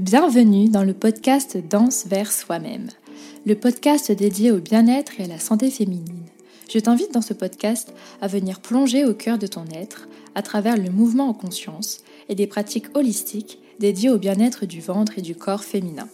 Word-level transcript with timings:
Bienvenue 0.00 0.68
dans 0.68 0.82
le 0.82 0.92
podcast 0.92 1.56
Danse 1.56 2.06
vers 2.08 2.32
soi-même, 2.32 2.88
le 3.46 3.54
podcast 3.54 4.10
dédié 4.10 4.50
au 4.50 4.58
bien-être 4.58 5.20
et 5.20 5.22
à 5.22 5.28
la 5.28 5.38
santé 5.38 5.70
féminine. 5.70 6.24
Je 6.68 6.80
t'invite 6.80 7.14
dans 7.14 7.22
ce 7.22 7.32
podcast 7.32 7.94
à 8.20 8.26
venir 8.26 8.58
plonger 8.58 9.04
au 9.04 9.14
cœur 9.14 9.38
de 9.38 9.46
ton 9.46 9.64
être 9.72 10.08
à 10.34 10.42
travers 10.42 10.76
le 10.76 10.90
mouvement 10.90 11.28
en 11.28 11.32
conscience 11.32 12.02
et 12.28 12.34
des 12.34 12.48
pratiques 12.48 12.88
holistiques 12.96 13.60
dédiées 13.78 14.10
au 14.10 14.18
bien-être 14.18 14.66
du 14.66 14.80
ventre 14.80 15.16
et 15.16 15.22
du 15.22 15.36
corps 15.36 15.62
féminin. 15.62 16.08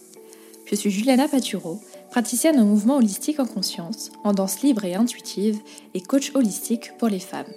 Je 0.65 0.75
suis 0.75 0.91
Juliana 0.91 1.27
Paturo, 1.27 1.79
praticienne 2.11 2.59
en 2.59 2.65
mouvement 2.65 2.97
holistique 2.97 3.39
en 3.39 3.47
conscience, 3.47 4.11
en 4.23 4.33
danse 4.33 4.61
libre 4.61 4.85
et 4.85 4.93
intuitive 4.93 5.57
et 5.95 6.01
coach 6.01 6.33
holistique 6.35 6.95
pour 6.99 7.07
les 7.07 7.19
femmes. 7.19 7.51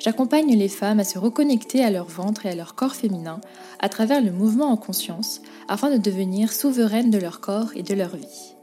J'accompagne 0.00 0.56
les 0.56 0.68
femmes 0.68 0.98
à 0.98 1.04
se 1.04 1.18
reconnecter 1.18 1.84
à 1.84 1.90
leur 1.90 2.06
ventre 2.06 2.46
et 2.46 2.48
à 2.48 2.54
leur 2.54 2.74
corps 2.74 2.94
féminin 2.94 3.42
à 3.80 3.90
travers 3.90 4.22
le 4.22 4.32
mouvement 4.32 4.72
en 4.72 4.78
conscience 4.78 5.42
afin 5.68 5.90
de 5.90 5.98
devenir 5.98 6.52
souveraines 6.52 7.10
de 7.10 7.18
leur 7.18 7.40
corps 7.40 7.72
et 7.76 7.82
de 7.82 7.92
leur 7.92 8.16
vie. 8.16 8.54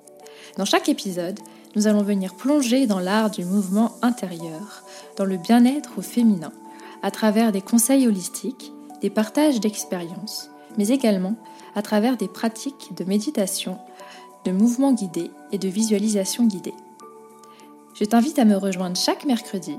Dans 0.57 0.65
chaque 0.65 0.89
épisode, 0.89 1.39
nous 1.75 1.87
allons 1.87 2.01
venir 2.01 2.33
plonger 2.33 2.87
dans 2.87 2.99
l'art 2.99 3.29
du 3.29 3.45
mouvement 3.45 3.91
intérieur, 4.01 4.83
dans 5.15 5.25
le 5.25 5.37
bien-être 5.37 5.91
au 5.99 6.01
féminin, 6.01 6.51
à 7.03 7.11
travers 7.11 7.51
des 7.51 7.61
conseils 7.61 8.07
holistiques, 8.07 8.73
des 9.01 9.11
partages 9.11 9.59
d'expériences, 9.59 10.49
mais 10.79 10.87
également 10.87 11.35
à 11.75 11.83
travers 11.83 12.17
des 12.17 12.27
pratiques 12.27 12.95
de 12.97 13.03
méditation, 13.03 13.77
de 14.43 14.51
mouvement 14.51 14.91
guidé 14.91 15.29
et 15.51 15.59
de 15.59 15.67
visualisation 15.67 16.45
guidée. 16.45 16.73
Je 17.93 18.05
t'invite 18.05 18.39
à 18.39 18.45
me 18.45 18.55
rejoindre 18.55 18.97
chaque 18.97 19.25
mercredi 19.25 19.77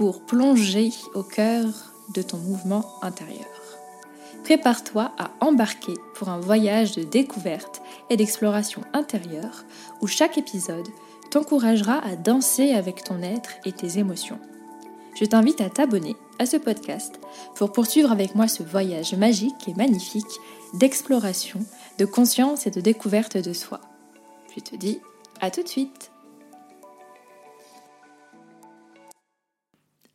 pour 0.00 0.22
plonger 0.22 0.94
au 1.12 1.22
cœur 1.22 1.66
de 2.14 2.22
ton 2.22 2.38
mouvement 2.38 2.86
intérieur. 3.02 3.44
Prépare-toi 4.44 5.12
à 5.18 5.30
embarquer 5.40 5.92
pour 6.14 6.30
un 6.30 6.40
voyage 6.40 6.96
de 6.96 7.02
découverte 7.02 7.82
et 8.08 8.16
d'exploration 8.16 8.80
intérieure 8.94 9.66
où 10.00 10.06
chaque 10.06 10.38
épisode 10.38 10.88
t'encouragera 11.30 11.98
à 11.98 12.16
danser 12.16 12.72
avec 12.72 13.04
ton 13.04 13.20
être 13.20 13.50
et 13.66 13.72
tes 13.72 13.98
émotions. 13.98 14.38
Je 15.20 15.26
t'invite 15.26 15.60
à 15.60 15.68
t'abonner 15.68 16.16
à 16.38 16.46
ce 16.46 16.56
podcast 16.56 17.20
pour 17.54 17.70
poursuivre 17.70 18.10
avec 18.10 18.34
moi 18.34 18.48
ce 18.48 18.62
voyage 18.62 19.14
magique 19.14 19.68
et 19.68 19.74
magnifique 19.74 20.40
d'exploration, 20.72 21.60
de 21.98 22.06
conscience 22.06 22.66
et 22.66 22.70
de 22.70 22.80
découverte 22.80 23.36
de 23.36 23.52
soi. 23.52 23.82
Je 24.56 24.62
te 24.62 24.76
dis 24.76 24.98
à 25.42 25.50
tout 25.50 25.62
de 25.62 25.68
suite 25.68 26.09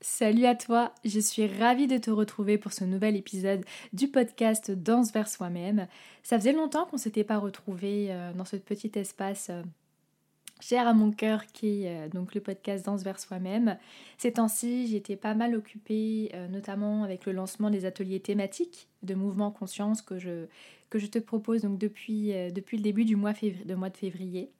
Salut 0.07 0.45
à 0.45 0.53
toi, 0.53 0.93
je 1.03 1.19
suis 1.19 1.47
ravie 1.47 1.87
de 1.87 1.97
te 1.97 2.11
retrouver 2.11 2.59
pour 2.59 2.73
ce 2.73 2.83
nouvel 2.83 3.15
épisode 3.15 3.65
du 3.91 4.07
podcast 4.07 4.69
Danse 4.69 5.11
vers 5.11 5.27
soi-même. 5.27 5.87
Ça 6.21 6.37
faisait 6.37 6.53
longtemps 6.53 6.85
qu'on 6.85 6.97
s'était 6.97 7.23
pas 7.23 7.39
retrouvé 7.39 8.09
euh, 8.11 8.31
dans 8.33 8.45
ce 8.45 8.55
petit 8.55 8.91
espace 8.93 9.47
euh, 9.49 9.63
cher 10.61 10.87
à 10.87 10.93
mon 10.93 11.11
cœur 11.11 11.47
qui 11.47 11.85
est 11.85 12.05
euh, 12.05 12.23
le 12.35 12.39
podcast 12.39 12.85
Danse 12.85 13.01
vers 13.01 13.19
soi-même. 13.19 13.79
Ces 14.19 14.33
temps-ci, 14.33 14.85
j'étais 14.87 15.15
pas 15.15 15.33
mal 15.33 15.55
occupée, 15.55 16.31
notamment 16.51 17.03
avec 17.03 17.25
le 17.25 17.31
lancement 17.31 17.71
des 17.71 17.85
ateliers 17.85 18.19
thématiques 18.19 18.87
de 19.01 19.15
mouvement 19.15 19.49
conscience 19.49 20.03
que 20.03 20.19
je, 20.19 20.45
te 20.91 21.19
propose 21.19 21.63
donc 21.63 21.79
depuis, 21.79 22.31
le 22.31 22.77
début 22.77 23.05
du 23.05 23.15
mois 23.15 23.33
de 23.33 23.97
février. 23.97 24.51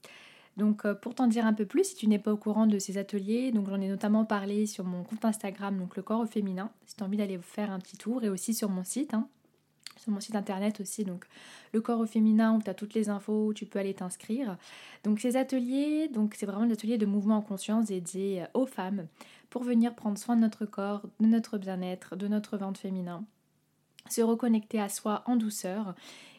Donc 0.58 0.86
euh, 0.86 0.94
pour 0.94 1.16
t'en 1.16 1.28
dire 1.28 1.46
un 1.46 1.54
peu 1.54 1.66
plus, 1.66 1.90
si 1.90 1.96
tu 1.96 2.08
n'es 2.08 2.20
pas 2.20 2.32
au 2.32 2.38
courant 2.38 2.66
de 2.66 2.80
ces 2.80 2.98
ateliers, 2.98 3.52
donc 3.52 3.70
j'en 3.70 3.82
ai 3.82 3.88
notamment 3.88 4.26
parlé 4.26 4.66
sur 4.66 4.86
mon 4.86 5.04
compte 5.04 5.26
Instagram, 5.26 5.78
donc 5.78 5.96
le 5.96 6.04
corps 6.04 6.22
au 6.22 6.26
féminin, 6.26 6.72
si 6.86 6.96
tu 6.96 7.04
as 7.04 7.06
envie 7.06 7.18
d'aller 7.18 7.38
faire 7.40 7.72
un 7.72 7.80
petit 7.80 7.98
tour, 7.98 8.24
et 8.24 8.30
aussi 8.30 8.54
sur 8.54 8.70
mon 8.70 8.84
site, 8.84 9.14
hein. 9.14 9.28
sur 9.98 10.14
mon 10.14 10.22
site 10.22 10.36
internet 10.36 10.80
aussi, 10.80 11.04
donc 11.04 11.26
le 11.74 11.82
corps 11.82 12.00
au 12.00 12.06
féminin 12.06 12.56
où 12.56 12.62
tu 12.62 12.70
as 12.70 12.74
toutes 12.74 12.94
les 12.94 13.10
infos, 13.10 13.48
où 13.48 13.54
tu 13.54 13.66
peux 13.66 13.80
aller 13.80 13.94
t'inscrire. 13.94 14.58
Donc 15.04 15.20
ces 15.20 15.36
ateliers, 15.36 16.08
donc 16.08 16.36
c'est 16.36 16.46
vraiment 16.46 16.66
des 16.66 16.74
ateliers 16.74 16.98
de 16.98 17.06
mouvement 17.06 17.38
en 17.38 17.42
conscience 17.42 17.88
dédiés 17.88 18.44
euh, 18.44 18.48
aux 18.54 18.66
femmes 18.66 19.08
pour 19.50 19.64
venir 19.64 19.94
prendre 19.94 20.18
soin 20.18 20.38
de 20.38 20.42
notre 20.42 20.66
corps, 20.66 21.02
de 21.20 21.28
notre 21.28 21.58
bien-être, 21.58 22.16
de 22.16 22.28
notre 22.30 22.58
ventre 22.58 22.80
féminin 22.80 23.26
se 24.10 24.22
reconnecter 24.22 24.80
à 24.80 24.90
soi 24.90 25.24
en 25.26 25.36
douceur. 25.36 25.96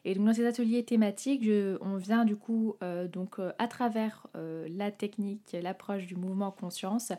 Et 0.09 0.15
donc 0.15 0.27
dans 0.27 0.33
ces 0.33 0.47
ateliers 0.47 0.85
thématiques, 0.85 1.43
on 1.81 1.97
vient 1.97 2.25
du 2.25 2.37
coup 2.37 2.77
euh, 2.81 3.09
donc 3.09 3.41
euh, 3.41 3.51
à 3.59 3.67
travers 3.67 4.29
euh, 4.37 4.69
la 4.71 4.93
technique, 4.93 5.57
l'approche 5.61 6.07
du 6.07 6.15
mouvement 6.15 6.53
conscience, 6.53 7.13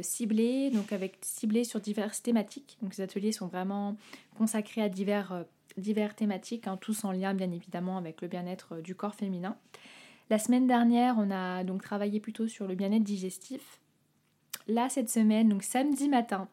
cibler 0.00 0.70
donc 0.70 0.94
avec 0.94 1.18
ciblé 1.20 1.62
sur 1.64 1.78
diverses 1.78 2.22
thématiques. 2.22 2.78
Donc 2.80 2.94
ces 2.94 3.02
ateliers 3.02 3.32
sont 3.32 3.48
vraiment 3.48 3.98
consacrés 4.38 4.80
à 4.80 4.88
divers, 4.88 5.44
thématiques, 6.16 6.66
hein, 6.66 6.78
tous 6.80 7.04
en 7.04 7.12
lien 7.12 7.34
bien 7.34 7.50
évidemment 7.50 7.98
avec 7.98 8.22
le 8.22 8.28
bien-être 8.28 8.80
du 8.80 8.94
corps 8.94 9.14
féminin. 9.14 9.58
La 10.30 10.38
semaine 10.38 10.66
dernière, 10.66 11.16
on 11.18 11.30
a 11.30 11.62
donc 11.64 11.82
travaillé 11.82 12.18
plutôt 12.18 12.48
sur 12.48 12.66
le 12.66 12.74
bien-être 12.74 13.04
digestif. 13.04 13.78
Là, 14.66 14.88
cette 14.88 15.10
semaine, 15.10 15.50
donc 15.50 15.62
samedi 15.62 16.08
matin, 16.08 16.48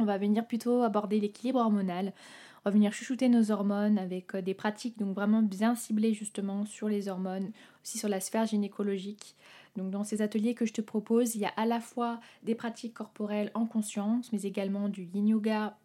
on 0.00 0.04
va 0.04 0.18
venir 0.18 0.44
plutôt 0.44 0.82
aborder 0.82 1.20
l'équilibre 1.20 1.60
hormonal 1.60 2.12
on 2.12 2.47
venir 2.70 2.92
chuchoter 2.92 3.28
nos 3.28 3.50
hormones 3.50 3.98
avec 3.98 4.34
euh, 4.34 4.42
des 4.42 4.54
pratiques 4.54 4.98
donc 4.98 5.14
vraiment 5.14 5.42
bien 5.42 5.74
ciblées 5.74 6.14
justement 6.14 6.64
sur 6.64 6.88
les 6.88 7.08
hormones, 7.08 7.50
aussi 7.82 7.98
sur 7.98 8.08
la 8.08 8.20
sphère 8.20 8.46
gynécologique. 8.46 9.36
Donc 9.76 9.90
dans 9.90 10.04
ces 10.04 10.22
ateliers 10.22 10.54
que 10.54 10.66
je 10.66 10.72
te 10.72 10.80
propose, 10.80 11.34
il 11.34 11.40
y 11.40 11.44
a 11.44 11.52
à 11.56 11.66
la 11.66 11.80
fois 11.80 12.20
des 12.42 12.54
pratiques 12.54 12.94
corporelles 12.94 13.50
en 13.54 13.66
conscience, 13.66 14.32
mais 14.32 14.42
également 14.42 14.88
du 14.88 15.04
yin 15.04 15.28
yoga, 15.28 15.76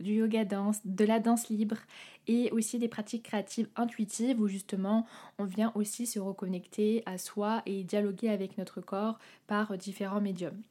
du 0.00 0.14
yoga 0.14 0.44
danse, 0.44 0.80
de 0.84 1.04
la 1.04 1.18
danse 1.18 1.48
libre 1.48 1.78
et 2.26 2.50
aussi 2.52 2.78
des 2.78 2.88
pratiques 2.88 3.24
créatives 3.24 3.68
intuitives 3.76 4.40
où 4.40 4.48
justement 4.48 5.06
on 5.38 5.44
vient 5.44 5.72
aussi 5.74 6.06
se 6.06 6.18
reconnecter 6.18 7.02
à 7.06 7.18
soi 7.18 7.62
et 7.66 7.84
dialoguer 7.84 8.28
avec 8.28 8.58
notre 8.58 8.80
corps 8.80 9.18
par 9.46 9.76
différents 9.78 10.20
médiums. 10.20 10.62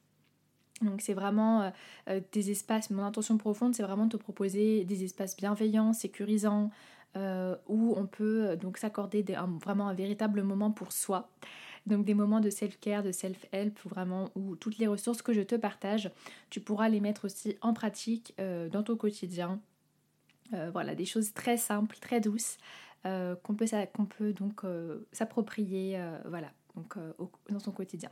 Donc 0.82 1.00
c'est 1.00 1.14
vraiment 1.14 1.62
euh, 1.62 1.70
euh, 2.08 2.20
des 2.32 2.50
espaces, 2.50 2.90
mon 2.90 3.02
intention 3.02 3.36
profonde 3.36 3.74
c'est 3.74 3.82
vraiment 3.82 4.06
de 4.06 4.16
te 4.16 4.16
proposer 4.16 4.84
des 4.84 5.04
espaces 5.04 5.36
bienveillants, 5.36 5.92
sécurisants, 5.92 6.70
euh, 7.16 7.56
où 7.66 7.94
on 7.96 8.06
peut 8.06 8.56
donc 8.56 8.78
s'accorder 8.78 9.24
vraiment 9.60 9.88
un 9.88 9.94
véritable 9.94 10.42
moment 10.42 10.70
pour 10.70 10.92
soi. 10.92 11.28
Donc 11.86 12.04
des 12.04 12.14
moments 12.14 12.40
de 12.40 12.50
self-care, 12.50 13.02
de 13.02 13.12
self-help, 13.12 13.78
vraiment 13.86 14.30
où 14.34 14.56
toutes 14.56 14.78
les 14.78 14.86
ressources 14.86 15.22
que 15.22 15.32
je 15.32 15.40
te 15.40 15.54
partage, 15.54 16.10
tu 16.50 16.60
pourras 16.60 16.88
les 16.88 17.00
mettre 17.00 17.24
aussi 17.24 17.56
en 17.62 17.72
pratique 17.72 18.34
dans 18.38 18.82
ton 18.82 18.94
quotidien. 18.96 19.58
voilà, 20.72 20.94
des 20.94 21.06
choses 21.06 21.32
très 21.32 21.56
simples, 21.56 21.96
très 21.98 22.20
douces, 22.20 22.58
qu'on 23.04 23.54
peut, 23.54 23.66
peut 24.18 24.32
donc 24.34 24.60
s'approprier 25.12 25.98
voilà, 26.26 26.52
dans 27.48 27.58
son 27.58 27.72
quotidien. 27.72 28.10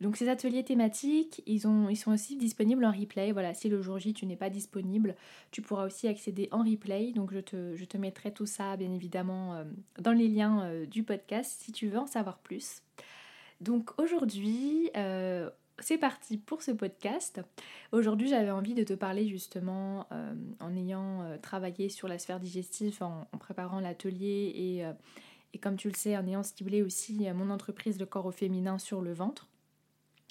Donc 0.00 0.16
ces 0.16 0.28
ateliers 0.28 0.62
thématiques, 0.62 1.42
ils, 1.46 1.66
ont, 1.66 1.88
ils 1.88 1.96
sont 1.96 2.12
aussi 2.12 2.36
disponibles 2.36 2.84
en 2.84 2.92
replay. 2.92 3.32
Voilà, 3.32 3.54
si 3.54 3.68
le 3.68 3.80
jour 3.80 3.98
J 3.98 4.12
tu 4.12 4.26
n'es 4.26 4.36
pas 4.36 4.50
disponible, 4.50 5.16
tu 5.50 5.62
pourras 5.62 5.86
aussi 5.86 6.06
accéder 6.06 6.48
en 6.52 6.62
replay. 6.62 7.12
Donc 7.12 7.32
je 7.32 7.40
te, 7.40 7.96
mettrai 7.96 8.30
tout 8.30 8.46
ça 8.46 8.76
bien 8.76 8.92
évidemment 8.92 9.54
euh, 9.54 9.64
dans 9.98 10.12
les 10.12 10.28
liens 10.28 10.64
euh, 10.64 10.86
du 10.86 11.02
podcast 11.02 11.62
si 11.62 11.72
tu 11.72 11.88
veux 11.88 11.98
en 11.98 12.06
savoir 12.06 12.38
plus. 12.38 12.82
Donc 13.62 13.98
aujourd'hui, 13.98 14.90
euh, 14.96 15.48
c'est 15.78 15.96
parti 15.96 16.36
pour 16.36 16.62
ce 16.62 16.72
podcast. 16.72 17.40
Aujourd'hui 17.92 18.28
j'avais 18.28 18.50
envie 18.50 18.74
de 18.74 18.84
te 18.84 18.92
parler 18.92 19.26
justement 19.26 20.06
en 20.60 20.76
ayant 20.76 21.38
travaillé 21.42 21.88
sur 21.88 22.08
la 22.08 22.18
sphère 22.18 22.40
digestive, 22.40 23.02
en, 23.02 23.26
en 23.32 23.38
préparant 23.38 23.80
l'atelier 23.80 24.52
et, 24.54 24.84
et 25.52 25.58
comme 25.58 25.76
tu 25.76 25.88
le 25.88 25.94
sais, 25.94 26.16
en 26.16 26.26
ayant 26.26 26.42
ciblé 26.42 26.82
aussi 26.82 27.28
mon 27.34 27.50
entreprise 27.50 27.98
Le 27.98 28.06
corps 28.06 28.24
au 28.24 28.30
féminin 28.30 28.78
sur 28.78 29.02
le 29.02 29.12
ventre 29.12 29.48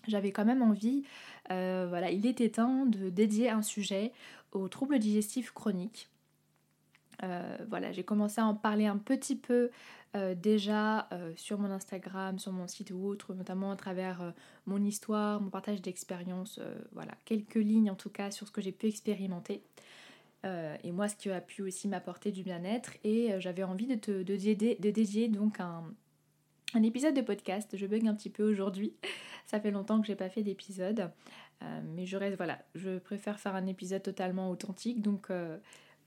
j'avais 0.08 0.32
quand 0.32 0.46
même 0.46 0.62
envie, 0.62 1.04
euh, 1.52 1.86
voilà, 1.88 2.12
il 2.12 2.26
était 2.26 2.50
temps 2.50 2.86
de 2.86 3.10
dédier 3.10 3.50
un 3.50 3.62
sujet 3.62 4.12
aux 4.52 4.68
troubles 4.68 5.00
digestifs 5.00 5.52
chroniques. 5.52 6.10
Euh, 7.24 7.58
voilà, 7.70 7.92
j'ai 7.92 8.04
commencé 8.04 8.42
à 8.42 8.46
en 8.46 8.56
parler 8.56 8.88
un 8.88 8.98
petit 8.98 9.36
peu 9.36 9.72
euh, 10.16 10.36
déjà 10.36 11.10
sur 11.36 11.60
mon 11.60 11.72
Instagram, 11.72 12.40
sur 12.40 12.52
mon 12.52 12.68
site 12.68 12.92
ou 12.92 13.06
autre, 13.06 13.34
notamment 13.34 13.72
à 13.72 13.76
travers 13.76 14.34
mon 14.66 14.84
histoire, 14.84 15.42
mon 15.42 15.50
partage 15.50 15.82
d'expérience, 15.82 16.60
voilà, 16.92 17.14
quelques 17.26 17.56
lignes 17.56 17.92
en 17.92 17.96
tout 17.96 18.10
cas 18.10 18.32
sur 18.32 18.48
ce 18.48 18.52
que 18.52 18.62
j'ai 18.62 18.72
pu 18.72 18.88
expérimenter. 18.88 19.64
et 20.44 20.92
moi, 20.92 21.08
ce 21.08 21.16
qui 21.16 21.30
a 21.30 21.42
pu 21.42 21.64
aussi 21.64 21.88
m'apporter 21.88 22.32
du 22.32 22.44
bien-être. 22.44 22.94
Et 23.04 23.32
j'avais 23.40 23.64
envie 23.64 23.88
de, 23.88 23.96
te, 23.96 24.22
dédier 24.22 25.28
donc 25.28 25.60
un, 25.60 25.84
un 26.76 26.84
épisode 26.84 27.14
de 27.14 27.22
podcast. 27.22 27.76
Je 27.76 27.86
bug 27.86 28.06
un 28.08 28.14
petit 28.14 28.30
peu 28.30 28.44
aujourd'hui. 28.44 28.94
Ça 29.46 29.60
fait 29.60 29.72
longtemps 29.72 30.02
que 30.02 30.08
j'ai 30.08 30.16
pas 30.16 30.30
fait 30.30 30.44
d'épisode. 30.44 31.10
Euh, 31.64 31.82
mais 31.96 32.06
je 32.06 32.18
reste, 32.18 32.36
voilà, 32.36 32.60
je 32.76 32.98
préfère 33.00 33.40
faire 33.40 33.56
un 33.56 33.66
épisode 33.66 34.04
totalement 34.04 34.50
authentique. 34.50 35.02
Donc, 35.02 35.28
euh, 35.30 35.58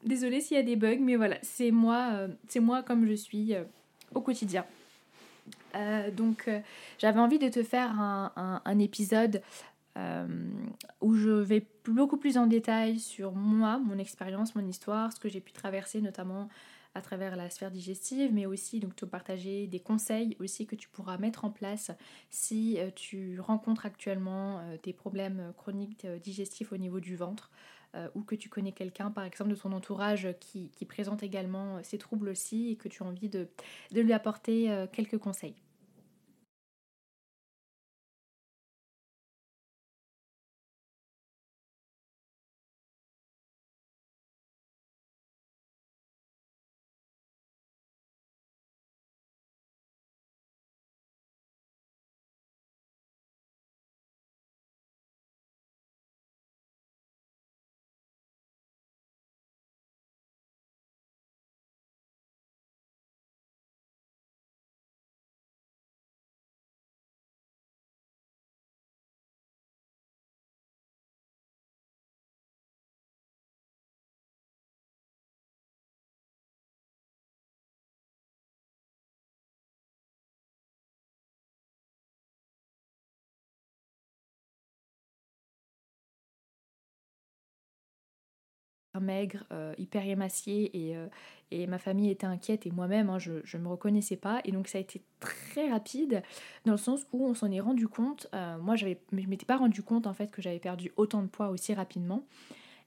désolée 0.05 0.41
s'il 0.41 0.57
y 0.57 0.61
a 0.61 0.63
des 0.63 0.77
bugs, 0.77 1.01
mais 1.01 1.17
voilà, 1.17 1.39
c'est 1.43 1.71
moi, 1.71 2.11
euh, 2.13 2.29
c'est 2.49 2.61
moi 2.61 2.83
comme 2.83 3.07
je 3.07 3.15
suis 3.15 3.55
au 4.15 4.21
quotidien. 4.21 4.65
donc, 6.17 6.51
j'avais 6.99 7.21
envie 7.21 7.39
de 7.39 7.49
te 7.49 7.63
faire 7.63 7.99
un 7.99 8.79
épisode 8.79 9.43
où 11.01 11.15
je 11.15 11.31
vais 11.31 11.67
beaucoup 11.87 12.19
plus 12.19 12.37
en 12.37 12.47
détail 12.47 12.99
sur 12.99 13.33
moi, 13.33 13.79
mon 13.79 13.99
expérience, 13.99 14.55
mon 14.55 14.67
histoire, 14.67 15.13
ce 15.13 15.21
que 15.21 15.29
j'ai 15.29 15.41
pu 15.41 15.53
traverser 15.53 16.01
notamment 16.01 16.49
à 16.95 17.01
travers 17.01 17.37
la 17.37 17.51
sphère 17.51 17.71
digestive, 17.71 18.33
mais 18.33 18.47
aussi 18.47 18.81
donc 18.81 18.97
te 18.97 19.05
partager 19.05 19.67
des 19.67 19.81
conseils 19.81 20.37
aussi 20.41 20.67
que 20.67 20.77
tu 20.77 20.89
pourras 20.89 21.19
mettre 21.19 21.45
en 21.45 21.51
place 21.51 21.91
si 22.31 22.79
euh, 22.79 22.91
tu 22.95 23.41
rencontres 23.41 23.87
actuellement 23.87 24.59
euh, 24.59 24.77
des 24.83 24.93
problèmes 24.93 25.53
chroniques 25.57 26.05
euh, 26.05 26.19
digestifs 26.19 26.73
au 26.73 26.77
niveau 26.77 27.01
du 27.01 27.17
ventre. 27.17 27.51
ou 28.15 28.23
que 28.23 28.37
tu 28.37 28.49
connais 28.51 28.73
quelqu'un, 28.73 29.11
par 29.11 29.25
exemple, 29.25 29.51
de 29.51 29.57
ton 29.57 29.73
entourage 29.73 30.29
qui, 30.41 30.71
présente 30.87 31.23
également 31.23 31.83
ces 31.83 31.99
troubles 31.99 32.29
aussi 32.29 32.71
et 32.71 32.77
que 32.77 32.87
tu 32.87 33.03
as 33.03 33.07
envie 33.07 33.31
de 33.31 33.49
lui 33.91 34.13
apporter 34.13 34.87
quelques 34.93 35.19
conseils. 35.19 35.57
Maigre, 89.01 89.45
euh, 89.53 89.75
hyper 89.79 90.07
émaciée 90.07 90.71
et, 90.77 90.97
euh, 90.97 91.07
et, 91.51 91.67
ma 91.67 91.79
famille 91.79 92.11
était 92.11 92.27
inquiète 92.27 92.67
et 92.67 92.71
moi-même 92.71 93.11
hein, 93.11 93.19
je 93.19 93.33
ne 93.33 93.63
me 93.63 93.69
reconnaissais 93.69 94.17
pas. 94.17 94.41
Et 94.45 94.53
donc 94.53 94.69
ça 94.69 94.79
a 94.79 94.81
été 94.81 95.03
très 95.21 95.71
rapide 95.71 96.23
dans 96.65 96.73
le 96.73 96.79
sens 96.79 97.07
où 97.13 97.27
on 97.27 97.35
s'en 97.35 97.51
est 97.51 97.61
rendu 97.61 97.89
compte, 97.89 98.29
euh, 98.35 98.59
moi 98.59 98.77
je 98.77 98.87
m'étais 99.13 99.47
pas 99.47 99.57
rendu 99.57 99.83
compte 99.83 100.07
en 100.07 100.15
fait 100.15 100.31
que 100.31 100.43
j'avais 100.43 100.59
perdu 100.59 100.93
autant 100.97 101.23
de 101.23 101.29
poids 101.29 101.49
aussi 101.49 101.75
rapidement. 101.75 102.25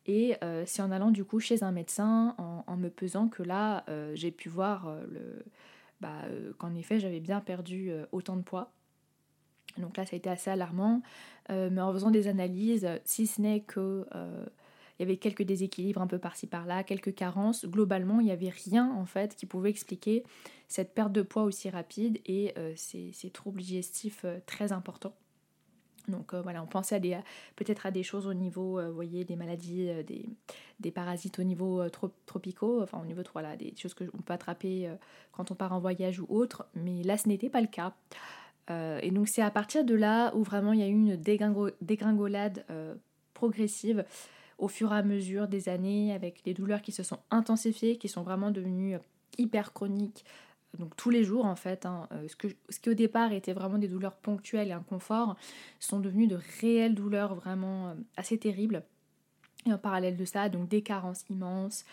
Et 0.08 0.36
c'est 0.66 0.82
en 0.82 0.90
allant 0.92 1.12
du 1.12 1.24
coup 1.24 1.40
chez 1.40 1.64
un 1.64 1.72
médecin 1.72 2.34
en, 2.40 2.76
me 2.76 2.90
pesant 2.90 3.28
que 3.28 3.44
là 3.44 3.86
j'ai 4.16 4.32
pu 4.32 4.50
voir 4.50 4.92
le, 5.08 5.46
bah, 6.02 6.24
qu'en 6.58 6.74
effet 6.74 7.00
j'avais 7.00 7.20
bien 7.20 7.40
perdu 7.40 7.92
autant 8.12 8.36
de 8.36 8.42
poids. 8.42 8.72
Donc 9.78 9.98
là 9.98 10.06
ça 10.08 10.16
a 10.16 10.18
été 10.18 10.28
assez 10.28 10.50
alarmant, 10.50 11.04
mais 11.50 11.80
en 11.80 11.94
faisant 11.94 12.10
des 12.10 12.28
analyses, 12.28 12.90
si 13.06 13.28
ce 13.28 13.42
n'est 13.42 13.60
que 13.60 14.08
il 15.02 15.06
y 15.06 15.08
avait 15.08 15.18
quelques 15.18 15.42
déséquilibres 15.42 16.00
un 16.00 16.06
peu 16.06 16.20
par-ci 16.20 16.46
par-là, 16.46 16.84
quelques 16.84 17.16
carences. 17.16 17.66
Globalement, 17.66 18.20
il 18.20 18.26
n'y 18.26 18.32
avait 18.32 18.50
rien 18.50 18.92
en 18.92 19.08
fait 19.08 19.36
qui 19.36 19.48
pouvait 19.48 19.72
expliquer 19.72 20.24
cette 20.68 20.94
perte 20.94 21.12
de 21.12 21.24
poids 21.24 21.42
aussi 21.42 21.72
rapide 21.72 22.20
et 22.28 22.54
euh, 22.60 22.72
ces, 22.76 23.32
troubles 23.34 23.62
digestifs 23.62 24.22
euh, 24.26 24.38
très 24.46 24.72
importants. 24.72 25.16
Donc 26.08 26.36
euh, 26.36 26.42
voilà, 26.44 26.62
on 26.62 26.68
pensait 26.68 27.00
peut-être 27.56 27.88
à 27.88 27.92
des 27.92 28.04
choses 28.04 28.28
au 28.28 28.36
niveau, 28.36 28.80
vous 28.80 28.94
voyez, 28.94 29.24
des 29.24 29.36
maladies, 29.36 29.90
des, 30.80 30.92
parasites 30.92 31.40
au 31.40 31.44
niveau 31.44 31.82
tropicaux, 31.90 32.84
enfin 32.84 33.02
au 33.02 33.06
niveau, 33.06 33.24
voilà, 33.34 33.56
des 33.56 33.74
choses 33.76 33.96
qu'on 33.96 34.06
peut 34.06 34.34
attraper 34.34 34.88
quand 35.32 35.50
on 35.50 35.56
part 35.56 35.74
en 35.74 35.80
voyage 35.80 36.20
ou 36.20 36.28
autre, 36.30 36.68
mais 36.76 37.02
là 37.02 37.18
ce 37.18 37.28
n'était 37.28 37.50
pas 37.50 37.62
le 37.62 37.68
cas. 37.68 37.94
et 38.70 39.12
donc 39.12 39.28
c'est 39.28 39.44
à 39.44 39.52
partir 39.52 39.86
de 39.86 39.94
là 39.94 40.36
où 40.36 40.44
vraiment 40.44 40.74
il 40.74 40.80
y 40.80 40.84
a 40.84 40.88
eu 40.88 40.92
une 40.92 41.16
dégringolade 41.16 42.66
progressive 43.36 44.04
au 44.62 44.68
fur 44.68 44.94
et 44.94 44.98
à 44.98 45.04
mesure 45.04 45.48
des 45.48 45.68
années, 45.68 46.14
avec 46.14 46.44
des 46.46 46.54
douleurs 46.54 46.84
qui 46.84 46.92
se 46.92 47.04
sont 47.04 47.20
intensifiées, 47.32 47.98
qui 47.98 48.08
sont 48.08 48.22
vraiment 48.22 48.52
devenues 48.52 48.96
euh, 48.96 49.00
hyper 49.40 49.74
chroniques, 49.74 50.24
donc 50.78 50.96
tous 50.96 51.10
les 51.10 51.24
jours 51.24 51.46
en 51.46 51.56
fait. 51.56 51.86
Hein, 51.86 52.08
euh, 52.14 52.28
ce, 52.28 52.36
que, 52.36 52.48
ce 52.70 52.80
qui 52.80 52.90
au 52.92 52.94
départ 52.94 53.34
était 53.34 53.54
vraiment 53.54 53.80
des 53.80 53.88
douleurs 53.88 54.16
ponctuelles 54.16 54.70
et 54.70 54.74
inconfort 54.74 55.36
sont 55.80 56.00
devenues 56.00 56.28
de 56.28 56.38
réelles 56.62 56.94
douleurs 56.94 57.34
vraiment 57.34 57.90
euh, 57.90 57.94
assez 58.16 58.38
terribles. 58.38 58.84
Et 59.66 59.74
en 59.74 59.80
parallèle 59.80 60.16
de 60.16 60.26
ça, 60.26 60.48
donc 60.48 60.70
des 60.70 60.82
carences 60.82 61.26
immenses, 61.30 61.84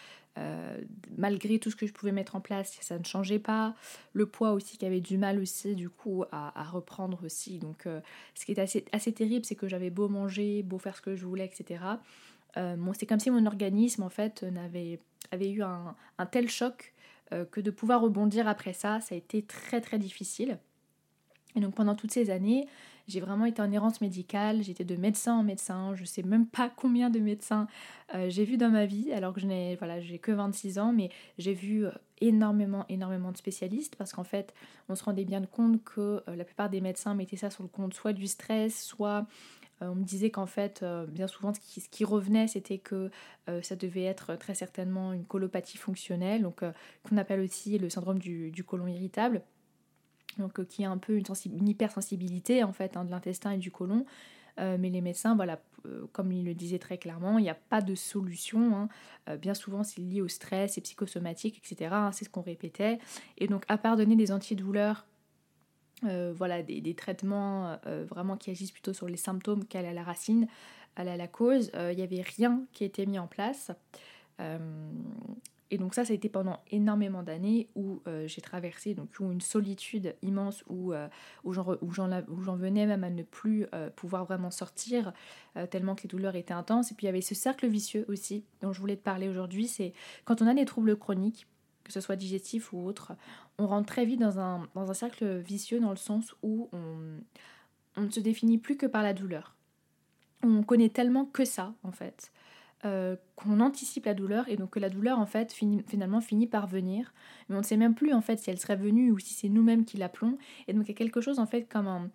malgré 1.16 1.58
tout 1.58 1.68
ce 1.68 1.74
que 1.74 1.84
je 1.84 1.92
pouvais 1.92 2.12
mettre 2.12 2.36
en 2.36 2.40
place, 2.40 2.78
ça 2.80 2.96
ne 2.96 3.04
changeait 3.04 3.40
pas. 3.40 3.74
Le 4.12 4.24
poids 4.24 4.52
aussi 4.52 4.78
qui 4.78 4.86
avait 4.86 5.00
du 5.00 5.18
mal 5.18 5.40
aussi 5.40 5.74
du 5.74 5.90
coup 5.90 6.24
à, 6.30 6.62
reprendre 6.62 7.18
aussi. 7.24 7.58
Donc 7.58 7.88
ce 8.34 8.46
qui 8.46 8.52
est 8.52 8.60
assez, 8.60 8.84
assez 8.92 9.12
terrible, 9.12 9.44
c'est 9.44 9.56
que 9.56 9.66
j'avais 9.66 9.90
beau 9.90 10.08
manger, 10.08 10.62
beau 10.62 10.78
faire 10.78 10.96
ce 10.96 11.02
que 11.02 11.16
je 11.16 11.26
voulais, 11.26 11.44
etc. 11.44 11.80
Euh, 12.58 12.76
c'est 12.98 13.06
comme 13.06 13.20
si 13.20 13.30
mon 13.30 13.46
organisme 13.46 14.02
en 14.02 14.08
fait 14.08 14.42
n'avait 14.42 15.00
avait 15.30 15.50
eu 15.50 15.62
un, 15.62 15.94
tel 16.30 16.48
choc 16.48 16.94
euh, 17.32 17.44
que 17.44 17.60
de 17.60 17.70
pouvoir 17.70 18.00
rebondir 18.00 18.48
après 18.48 18.72
ça, 18.72 19.00
ça 19.00 19.14
a 19.14 19.18
été 19.18 19.42
très 19.42 19.80
très 19.80 19.98
difficile. 19.98 20.58
Et 21.54 21.60
donc 21.60 21.74
pendant 21.74 21.94
toutes 21.94 22.12
ces 22.12 22.30
années, 22.30 22.66
j'ai 23.08 23.20
vraiment 23.20 23.46
été 23.46 23.62
en 23.62 23.70
errance 23.72 24.00
médicale, 24.00 24.62
j'étais 24.62 24.84
de 24.84 24.96
médecin 24.96 25.34
en 25.34 25.42
médecin, 25.42 25.94
je 25.94 26.04
sais 26.04 26.22
même 26.22 26.46
pas 26.46 26.70
combien 26.76 27.10
de 27.10 27.18
médecins 27.18 27.66
euh, 28.14 28.30
j'ai 28.30 28.44
vu 28.44 28.56
dans 28.56 28.70
ma 28.70 28.86
vie, 28.86 29.12
alors 29.12 29.34
que 29.34 29.40
je 29.40 29.46
n'ai 29.46 29.76
voilà, 29.76 30.00
j'ai 30.00 30.18
que 30.18 30.32
26 30.32 30.78
ans, 30.78 30.92
mais 30.92 31.10
j'ai 31.36 31.54
vu 31.54 31.84
énormément, 32.20 32.84
énormément 32.88 33.32
de 33.32 33.36
spécialistes 33.36 33.96
parce 33.96 34.12
qu'en 34.12 34.24
fait, 34.24 34.54
on 34.88 34.94
se 34.94 35.04
rendait 35.04 35.24
bien 35.24 35.42
compte 35.42 35.82
que 35.84 36.22
la 36.26 36.44
plupart 36.44 36.70
des 36.70 36.80
médecins 36.80 37.14
mettaient 37.14 37.36
ça 37.36 37.50
sur 37.50 37.62
le 37.62 37.68
compte. 37.68 37.94
Soit 37.94 38.12
du 38.12 38.26
stress, 38.26 38.82
soit 38.82 39.26
on 39.80 39.94
me 39.94 40.04
disait 40.04 40.30
qu'en 40.30 40.46
fait, 40.46 40.82
euh, 40.82 41.06
bien 41.06 41.26
souvent, 41.26 41.52
ce 41.54 41.88
qui, 41.88 42.04
revenait, 42.04 42.48
c'était 42.48 42.78
que 42.78 43.10
euh, 43.48 43.62
ça 43.62 43.76
devait 43.76 44.04
être 44.04 44.36
très 44.36 44.54
certainement 44.54 45.12
une 45.12 45.24
colopathie 45.24 45.78
fonctionnelle, 45.78 46.42
donc 46.42 46.62
qu'on 47.04 47.16
appelle 47.16 47.40
aussi 47.40 47.78
le 47.78 47.88
syndrome 47.88 48.18
du, 48.18 48.64
côlon 48.66 48.88
irritable, 48.88 49.42
donc 50.38 50.64
qui 50.66 50.82
est 50.82 50.86
un 50.86 50.98
peu 50.98 51.16
une, 51.16 51.68
hypersensibilité 51.68 52.64
en 52.64 52.72
fait 52.72 52.96
hein, 52.96 53.04
de 53.04 53.10
l'intestin 53.10 53.52
et 53.52 53.58
du 53.58 53.70
côlon. 53.70 54.04
mais 54.56 54.90
les 54.90 55.00
médecins, 55.00 55.36
voilà, 55.36 55.60
comme 56.12 56.32
ils 56.32 56.44
le 56.44 56.54
disaient 56.54 56.80
très 56.80 56.98
clairement, 56.98 57.38
il 57.38 57.42
n'y 57.42 57.50
a 57.50 57.54
pas 57.54 57.80
de 57.80 57.94
solution. 57.94 58.76
Hein. 59.28 59.36
bien 59.36 59.54
souvent, 59.54 59.84
c'est 59.84 60.00
lié 60.00 60.20
au 60.20 60.28
stress 60.28 60.76
et 60.78 60.80
psychosomatique, 60.80 61.62
etc. 61.64 61.90
Hein, 61.92 62.12
c'est 62.12 62.24
ce 62.24 62.30
qu'on 62.30 62.42
répétait. 62.42 62.98
Et 63.36 63.46
donc, 63.46 63.64
à 63.68 63.78
part 63.78 63.96
donner 63.96 64.16
des 64.16 64.32
antidouleurs 64.32 65.06
euh, 66.04 66.32
voilà, 66.36 66.62
des, 66.62 66.94
traitements 66.94 67.76
euh, 67.86 68.04
vraiment 68.08 68.36
qui 68.36 68.50
agissent 68.50 68.70
plutôt 68.72 68.92
sur 68.92 69.08
les 69.08 69.16
symptômes 69.16 69.64
qu'à 69.64 69.82
la 69.82 70.02
racine, 70.02 70.46
à 70.96 71.04
la, 71.04 71.28
cause. 71.28 71.70
Il 71.74 71.80
euh, 71.80 71.94
n'y 71.94 72.02
avait 72.02 72.22
rien 72.22 72.62
qui 72.72 72.84
était 72.84 73.06
mis 73.06 73.18
en 73.18 73.26
place. 73.26 73.70
et 75.70 75.78
donc 75.78 75.94
ça, 75.94 76.04
ça 76.04 76.12
a 76.12 76.14
été 76.14 76.28
pendant 76.28 76.60
énormément 76.70 77.22
d'années 77.22 77.68
où 77.74 78.00
j'ai 78.26 78.40
traversé 78.40 78.94
donc, 78.94 79.18
une 79.18 79.40
solitude 79.40 80.14
immense, 80.22 80.64
où, 80.68 80.92
où 81.44 81.52
j'en 81.52 82.56
venais 82.56 82.86
même 82.86 83.04
à 83.04 83.10
ne 83.10 83.22
plus 83.22 83.66
pouvoir 83.96 84.24
vraiment 84.24 84.50
sortir, 84.50 85.12
tellement 85.70 85.94
que 85.96 86.04
les 86.04 86.08
douleurs 86.08 86.36
étaient 86.36 86.54
intenses. 86.54 86.92
Et 86.92 86.94
puis 86.94 87.06
il 87.06 87.08
y 87.08 87.10
avait 87.10 87.20
ce 87.20 87.34
cercle 87.34 87.66
vicieux 87.66 88.04
aussi, 88.08 88.44
dont 88.60 88.72
je 88.72 88.80
voulais 88.80 88.96
te 88.96 89.02
parler 89.02 89.28
aujourd'hui, 89.28 89.66
c'est 89.66 89.92
quand 90.24 90.40
on 90.40 90.46
a 90.46 90.54
des 90.54 90.64
troubles 90.64 90.96
chroniques, 90.96 91.46
que 91.88 91.92
ce 91.94 92.00
soit 92.00 92.16
digestif 92.16 92.72
ou 92.72 92.86
autre, 92.86 93.12
on 93.58 93.66
rentre 93.66 93.86
très 93.86 94.04
vite 94.04 94.20
dans 94.20 94.38
un, 94.38 94.94
cercle 94.94 95.38
vicieux 95.38 95.80
dans 95.80 95.90
le 95.90 95.96
sens 95.96 96.36
où 96.42 96.68
on, 96.72 98.00
ne 98.00 98.10
se 98.10 98.20
définit 98.20 98.58
plus 98.58 98.76
que 98.76 98.86
par 98.86 99.02
la 99.02 99.14
douleur. 99.14 99.56
On 100.44 100.62
connaît 100.62 100.90
tellement 100.90 101.24
que 101.24 101.44
ça, 101.44 101.74
en 101.82 101.90
fait, 101.90 102.30
euh, 102.84 103.16
qu'on 103.34 103.58
anticipe 103.58 104.04
la 104.04 104.14
douleur 104.14 104.48
et 104.48 104.56
donc 104.56 104.70
que 104.70 104.78
la 104.78 104.90
douleur, 104.90 105.18
en 105.18 105.26
fait, 105.26 105.52
finalement 105.52 106.20
finit 106.20 106.46
par 106.46 106.68
venir. 106.68 107.12
Mais 107.48 107.56
on 107.56 107.60
ne 107.60 107.64
sait 107.64 107.76
même 107.76 107.96
plus, 107.96 108.12
en 108.12 108.20
fait, 108.20 108.36
si 108.36 108.50
elle 108.50 108.58
serait 108.60 108.76
venue 108.76 109.10
ou 109.10 109.18
si 109.18 109.34
c'est 109.34 109.48
nous-mêmes 109.48 109.84
qui 109.84 109.96
l'appelons. 109.96 110.38
Et 110.68 110.74
donc 110.74 110.84
il 110.84 110.88
y 110.88 110.92
a 110.92 110.94
quelque 110.94 111.20
chose, 111.20 111.40
en 111.40 111.46
fait, 111.46 111.64
comme 111.64 111.88
un 111.88 112.10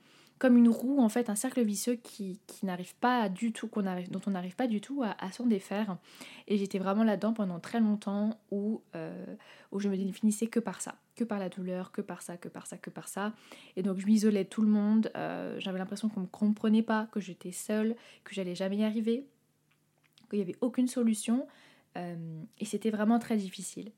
une 0.50 0.70
roue, 0.70 1.00
en 1.00 1.10
fait, 1.10 1.30
un 1.30 1.36
cercle 1.36 1.64
vicieux 1.64 1.96
qui, 1.96 2.40
n'arrive 2.64 2.96
pas 2.96 3.30
du 3.30 3.52
tout, 3.52 3.70
dont 4.10 4.22
on 4.28 4.32
n'arrive 4.32 4.56
pas 4.56 4.68
du 4.68 4.82
tout 4.82 5.04
à, 5.04 5.32
s'en 5.32 5.46
défaire. 5.46 5.98
Et 6.48 6.58
j'étais 6.58 6.80
vraiment 6.80 7.04
là-dedans 7.04 7.34
pendant 7.34 7.60
très 7.60 7.80
longtemps 7.80 8.40
où, 8.52 8.82
euh, 8.96 9.26
où 9.72 9.80
je 9.80 9.90
me 9.90 9.98
définissais 9.98 10.48
que 10.48 10.60
par 10.60 10.82
ça, 10.82 10.96
que 11.16 11.24
par 11.24 11.40
la 11.40 11.50
douleur, 11.50 11.92
que 11.92 12.02
par 12.02 12.22
ça, 12.22 12.38
que 12.38 12.48
par 12.48 12.68
ça, 12.68 12.78
que 12.78 12.90
par 12.90 13.08
ça. 13.08 13.34
Et 13.76 13.84
donc 13.84 14.00
je 14.00 14.06
m'isolais 14.06 14.46
tout 14.46 14.62
le 14.62 14.68
monde, 14.68 15.12
euh, 15.16 15.60
j'avais 15.60 15.80
l'impression 15.80 16.10
qu'on 16.10 16.22
ne 16.22 16.26
me 16.26 16.32
comprenait 16.32 16.84
pas, 16.84 17.08
que 17.12 17.20
j'étais 17.20 17.52
seule, 17.52 17.96
que 18.24 18.34
j'allais 18.34 18.56
jamais 18.56 18.78
y 18.78 18.84
arriver, 18.84 19.26
qu'il 20.30 20.40
n'y 20.40 20.44
avait 20.44 20.58
aucune 20.62 20.88
solution. 20.88 21.48
Euh, 21.98 22.42
et 22.60 22.66
c'était 22.66 22.90
vraiment 22.90 23.20
très 23.20 23.38
difficile. 23.38 23.92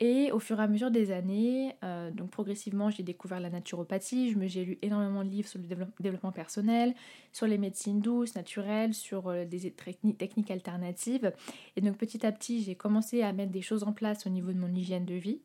Et 0.00 0.30
au 0.30 0.38
fur 0.38 0.60
et 0.60 0.62
à 0.62 0.68
mesure 0.68 0.92
des 0.92 1.10
années, 1.10 1.74
euh, 1.82 2.12
donc 2.12 2.30
progressivement, 2.30 2.88
j'ai 2.88 3.02
découvert 3.02 3.40
la 3.40 3.50
naturopathie. 3.50 4.36
J'ai 4.46 4.64
lu 4.64 4.78
énormément 4.80 5.24
de 5.24 5.28
livres 5.28 5.48
sur 5.48 5.58
le 5.58 5.66
développement 5.98 6.30
personnel, 6.30 6.94
sur 7.32 7.48
les 7.48 7.58
médecines 7.58 8.00
douces, 8.00 8.36
naturelles, 8.36 8.94
sur 8.94 9.28
euh, 9.28 9.44
des 9.44 9.72
techniques 9.72 10.50
alternatives. 10.52 11.32
Et 11.74 11.80
donc 11.80 11.96
petit 11.96 12.24
à 12.24 12.30
petit, 12.30 12.62
j'ai 12.62 12.76
commencé 12.76 13.22
à 13.22 13.32
mettre 13.32 13.50
des 13.50 13.62
choses 13.62 13.82
en 13.82 13.92
place 13.92 14.24
au 14.26 14.30
niveau 14.30 14.52
de 14.52 14.58
mon 14.58 14.72
hygiène 14.72 15.04
de 15.04 15.14
vie 15.14 15.40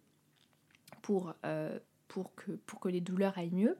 pour, 1.02 1.34
euh, 1.46 1.80
pour, 2.08 2.36
que, 2.36 2.52
pour 2.52 2.80
que 2.80 2.90
les 2.90 3.02
douleurs 3.02 3.36
aillent 3.40 3.56
mieux. 3.56 3.76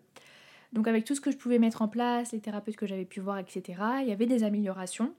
Donc 0.72 0.88
avec 0.88 1.06
tout 1.06 1.14
ce 1.14 1.22
que 1.22 1.30
je 1.30 1.38
pouvais 1.38 1.60
mettre 1.60 1.84
en 1.84 1.88
place, 1.88 2.32
les 2.32 2.40
thérapeutes 2.40 2.78
que 2.78 2.88
j'avais 2.88 3.06
pu 3.06 3.20
voir, 3.20 3.38
etc., 3.38 3.80
il 4.02 4.08
y 4.08 4.12
avait 4.12 4.26
des 4.26 4.44
améliorations. 4.44 5.14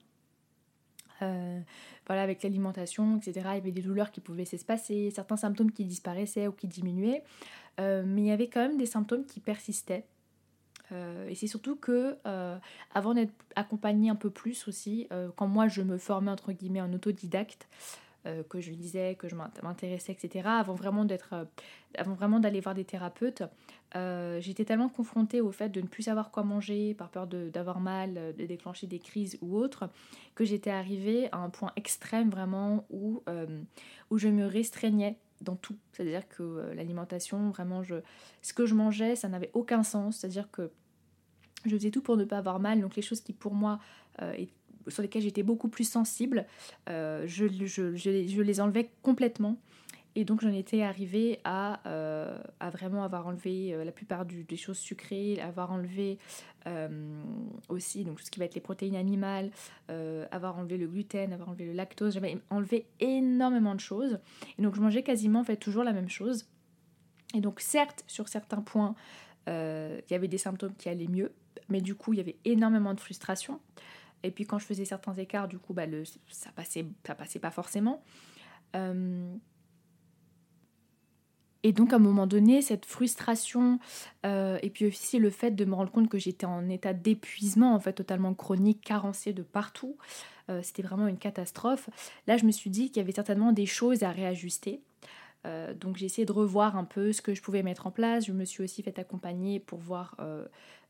Euh, 1.21 1.59
voilà, 2.07 2.21
avec 2.21 2.43
l'alimentation, 2.43 3.17
etc. 3.17 3.33
Il 3.35 3.55
y 3.55 3.57
avait 3.57 3.71
des 3.71 3.81
douleurs 3.81 4.11
qui 4.11 4.21
pouvaient 4.21 4.45
s'espacer, 4.45 5.11
certains 5.11 5.37
symptômes 5.37 5.71
qui 5.71 5.85
disparaissaient 5.85 6.47
ou 6.47 6.51
qui 6.51 6.67
diminuaient, 6.67 7.23
euh, 7.79 8.03
mais 8.05 8.21
il 8.21 8.27
y 8.27 8.31
avait 8.31 8.47
quand 8.47 8.61
même 8.61 8.77
des 8.77 8.85
symptômes 8.85 9.25
qui 9.25 9.39
persistaient. 9.39 10.05
Euh, 10.91 11.27
et 11.27 11.35
c'est 11.35 11.47
surtout 11.47 11.75
que, 11.75 12.17
avant 12.93 13.13
d'être 13.13 13.33
accompagnée 13.55 14.09
un 14.09 14.15
peu 14.15 14.29
plus 14.29 14.67
aussi, 14.67 15.07
quand 15.35 15.47
moi 15.47 15.67
je 15.67 15.81
me 15.81 15.97
formais 15.97 16.31
entre 16.31 16.51
guillemets 16.51 16.81
en 16.81 16.93
autodidacte, 16.93 17.67
euh, 18.25 18.41
que 18.43 18.59
je 18.59 18.71
lisais, 18.71 19.13
que 19.13 19.27
je 19.27 19.35
m'intéressais, 19.35 20.11
etc. 20.11 20.47
Avant 20.47 20.73
vraiment 20.73 21.05
d'être, 21.05 21.33
euh, 21.33 21.45
avant 21.95 22.15
vraiment 22.15 22.39
d'aller 22.39 22.59
voir 22.59 22.73
des 22.73 22.83
thérapeutes, 22.83 23.43
euh, 23.95 24.41
j'étais 24.41 24.65
tellement 24.65 24.89
confrontée 24.89 25.41
au 25.41 25.51
fait 25.51 25.69
de 25.69 25.79
ne 25.79 25.85
plus 25.85 26.03
savoir 26.03 26.31
quoi 26.31 26.43
manger, 26.43 26.95
par 26.95 27.09
peur 27.09 27.27
d'avoir 27.27 27.79
mal, 27.79 28.33
de 28.35 28.45
déclencher 28.47 28.87
des 28.87 28.97
crises 28.97 29.37
ou 29.41 29.55
autre, 29.55 29.89
que 30.33 30.43
j'étais 30.43 30.71
arrivée 30.71 31.29
à 31.33 31.37
un 31.37 31.51
point 31.51 31.71
extrême 31.75 32.31
vraiment 32.31 32.85
où, 32.89 33.23
où 34.09 34.17
je 34.17 34.27
me 34.27 34.45
restreignais 34.45 35.17
dans 35.41 35.55
tout. 35.55 35.77
C'est-à-dire 35.93 36.27
que 36.27 36.71
l'alimentation, 36.75 37.51
vraiment, 37.51 37.83
ce 38.41 38.53
que 38.53 38.65
je 38.65 38.73
mangeais, 38.73 39.15
ça 39.15 39.27
n'avait 39.29 39.51
aucun 39.53 39.83
sens. 39.83 40.17
C'est-à-dire 40.17 40.49
que 40.49 40.71
je 41.65 41.75
faisais 41.75 41.91
tout 41.91 42.01
pour 42.01 42.17
ne 42.17 42.25
pas 42.25 42.39
avoir 42.39 42.59
mal. 42.59 42.81
Donc 42.81 42.95
les 42.95 43.01
choses 43.01 43.21
qui 43.21 43.33
pour 43.33 43.53
moi 43.53 43.79
étaient 44.33 44.51
sur 44.87 45.01
lesquels 45.01 45.21
j'étais 45.21 45.43
beaucoup 45.43 45.69
plus 45.69 45.87
sensible, 45.89 46.45
euh, 46.89 47.25
je, 47.27 48.41
les 48.41 48.61
enlevais 48.61 48.91
complètement. 49.01 49.57
Et 50.17 50.23
donc 50.23 50.39
j'en 50.39 50.53
étais 50.53 50.81
arrivée 50.81 51.39
à, 51.43 51.81
euh, 51.87 52.39
vraiment 52.71 53.03
avoir 53.03 53.27
enlevé 53.27 53.73
euh, 53.73 53.83
la 53.83 53.91
plupart 53.91 54.25
des 54.25 54.55
choses 54.55 54.77
sucrées, 54.77 55.41
avoir 55.41 55.71
enlevé 55.71 56.17
aussi 57.69 58.03
donc 58.05 58.17
tout 58.17 58.25
ce 58.25 58.31
qui 58.31 58.39
va 58.39 58.45
être 58.45 58.55
les 58.55 58.61
protéines 58.61 58.95
animales, 58.95 59.51
avoir 60.31 60.57
enlevé 60.57 60.77
le 60.77 60.87
gluten, 60.87 61.31
avoir 61.31 61.49
enlevé 61.49 61.65
le 61.65 61.73
lactose. 61.73 62.15
J'avais 62.15 62.39
enlevé 62.49 62.87
énormément 62.99 63.75
de 63.75 63.79
choses. 63.79 64.17
Et 64.57 64.63
donc 64.63 64.73
je 64.73 64.81
mangeais 64.81 65.03
quasiment 65.03 65.41
en 65.41 65.43
fait 65.43 65.57
toujours 65.57 65.83
la 65.83 65.93
même 65.93 66.09
chose. 66.09 66.47
Et 67.35 67.39
donc 67.39 67.59
certes, 67.59 68.03
sur 68.07 68.27
certains 68.29 68.61
points, 68.61 68.95
il 69.45 70.01
y 70.09 70.15
avait 70.15 70.27
des 70.27 70.39
symptômes 70.39 70.73
qui 70.75 70.89
allaient 70.89 71.07
mieux, 71.07 71.33
mais 71.69 71.81
du 71.81 71.93
coup 71.93 72.13
il 72.13 72.17
y 72.17 72.19
avait 72.19 72.37
énormément 72.45 72.95
de 72.95 72.99
frustration. 72.99 73.59
Et 74.25 74.31
puis 74.31 74.45
quand 74.45 74.59
je 74.59 74.65
faisais 74.65 74.85
certains 74.85 75.13
écarts, 75.13 75.47
du 75.47 75.57
coup, 75.57 75.73
bah, 75.73 75.85
ça, 76.29 76.51
passait, 76.51 76.85
ça 77.05 77.15
passait 77.15 77.39
pas 77.39 77.51
forcément. 77.51 78.03
Euh, 78.75 79.35
et 81.65 81.71
donc 81.71 81.93
à 81.93 81.95
un 81.95 81.99
moment 81.99 82.27
donné, 82.27 82.61
cette 82.61 82.85
frustration 82.85 83.79
euh, 84.23 84.59
et 84.61 84.69
puis 84.69 84.85
aussi 84.85 85.17
le 85.17 85.31
fait 85.31 85.49
de 85.49 85.65
me 85.65 85.73
rendre 85.73 85.91
compte 85.91 86.09
que 86.09 86.19
j'étais 86.19 86.45
en 86.45 86.69
état 86.69 86.93
d'épuisement, 86.93 87.73
en 87.73 87.79
fait 87.79 87.93
totalement 87.93 88.35
chronique, 88.35 88.81
carencé 88.81 89.33
de 89.33 89.41
partout, 89.41 89.97
euh, 90.51 90.61
c'était 90.61 90.83
vraiment 90.83 91.07
une 91.07 91.17
catastrophe. 91.17 91.89
Là, 92.27 92.37
je 92.37 92.45
me 92.45 92.51
suis 92.51 92.69
dit 92.69 92.89
qu'il 92.89 92.97
y 92.97 92.99
avait 92.99 93.13
certainement 93.13 93.51
des 93.51 93.65
choses 93.65 94.03
à 94.03 94.11
réajuster. 94.11 94.83
Donc 95.79 95.97
j'ai 95.97 96.05
essayé 96.05 96.25
de 96.25 96.31
revoir 96.31 96.75
un 96.75 96.85
peu 96.85 97.13
ce 97.13 97.21
que 97.21 97.33
je 97.33 97.41
pouvais 97.41 97.63
mettre 97.63 97.87
en 97.87 97.91
place. 97.91 98.25
Je 98.25 98.31
me 98.31 98.45
suis 98.45 98.63
aussi 98.63 98.81
fait 98.83 98.97
accompagner 98.99 99.59
pour 99.59 99.79
voir 99.79 100.15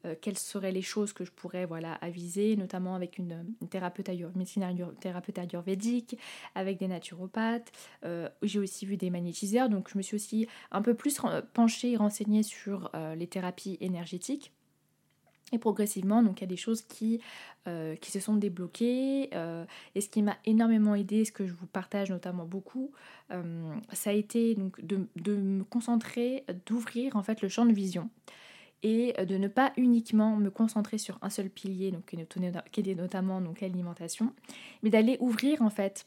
euh, 0.05 0.15
quelles 0.21 0.37
seraient 0.37 0.71
les 0.71 0.81
choses 0.81 1.13
que 1.13 1.25
je 1.25 1.31
pourrais 1.31 1.65
voilà, 1.65 1.93
aviser, 1.95 2.55
notamment 2.55 2.95
avec 2.95 3.17
une, 3.17 3.45
thérapeute, 3.69 4.09
médecine 4.35 4.65
thérapeute 4.99 5.37
ayurvédique, 5.39 6.17
avec 6.53 6.77
des 6.77 6.87
naturopathes. 6.87 7.71
Euh, 8.03 8.29
j'ai 8.41 8.59
aussi 8.59 8.85
vu 8.85 8.97
des 8.97 9.09
magnétiseurs, 9.09 9.69
donc 9.69 9.89
je 9.91 9.97
me 9.97 10.03
suis 10.03 10.15
aussi 10.15 10.47
un 10.71 10.81
peu 10.81 10.93
plus 10.93 11.19
penchée 11.53 11.91
et 11.91 11.97
renseignée 11.97 12.43
sur 12.43 12.89
euh, 12.95 13.15
les 13.15 13.27
thérapies 13.27 13.77
énergétiques. 13.81 14.54
Et 15.51 15.59
progressivement, 15.59 16.23
donc 16.23 16.41
il 16.41 16.43
y 16.43 16.47
a 16.47 16.49
des 16.49 16.57
choses 16.57 16.81
qui, 16.81 17.21
qui 18.01 18.11
se 18.11 18.19
sont 18.19 18.35
débloquées. 18.35 19.29
et 19.95 20.01
ce 20.01 20.09
qui 20.09 20.23
m'a 20.23 20.37
énormément 20.45 20.95
aidé, 20.95 21.23
ce 21.23 21.31
que 21.31 21.45
je 21.45 21.53
vous 21.53 21.67
partage 21.67 22.09
notamment 22.09 22.45
beaucoup, 22.45 22.91
ça 23.29 24.09
a 24.09 24.13
été 24.13 24.55
donc 24.55 24.83
de, 24.83 25.07
de 25.15 25.35
me 25.35 25.63
concentrer, 25.63 26.43
d'ouvrir 26.65 27.15
en 27.15 27.21
fait 27.21 27.43
le 27.43 27.47
champ 27.47 27.65
de 27.65 27.73
vision 27.73 28.09
et 28.85 29.13
de 29.23 29.37
ne 29.37 29.47
pas 29.47 29.73
uniquement 29.77 30.35
me 30.35 30.49
concentrer 30.49 30.97
sur 30.97 31.17
un 31.21 31.29
seul 31.29 31.49
pilier, 31.49 31.91
donc 31.91 32.05
qui 32.05 32.81
est 32.81 32.95
notamment 32.95 33.41
l'alimentation, 33.61 34.33
mais 34.83 34.89
d'aller 34.89 35.17
ouvrir 35.19 35.61
en 35.61 35.69
fait 35.69 36.05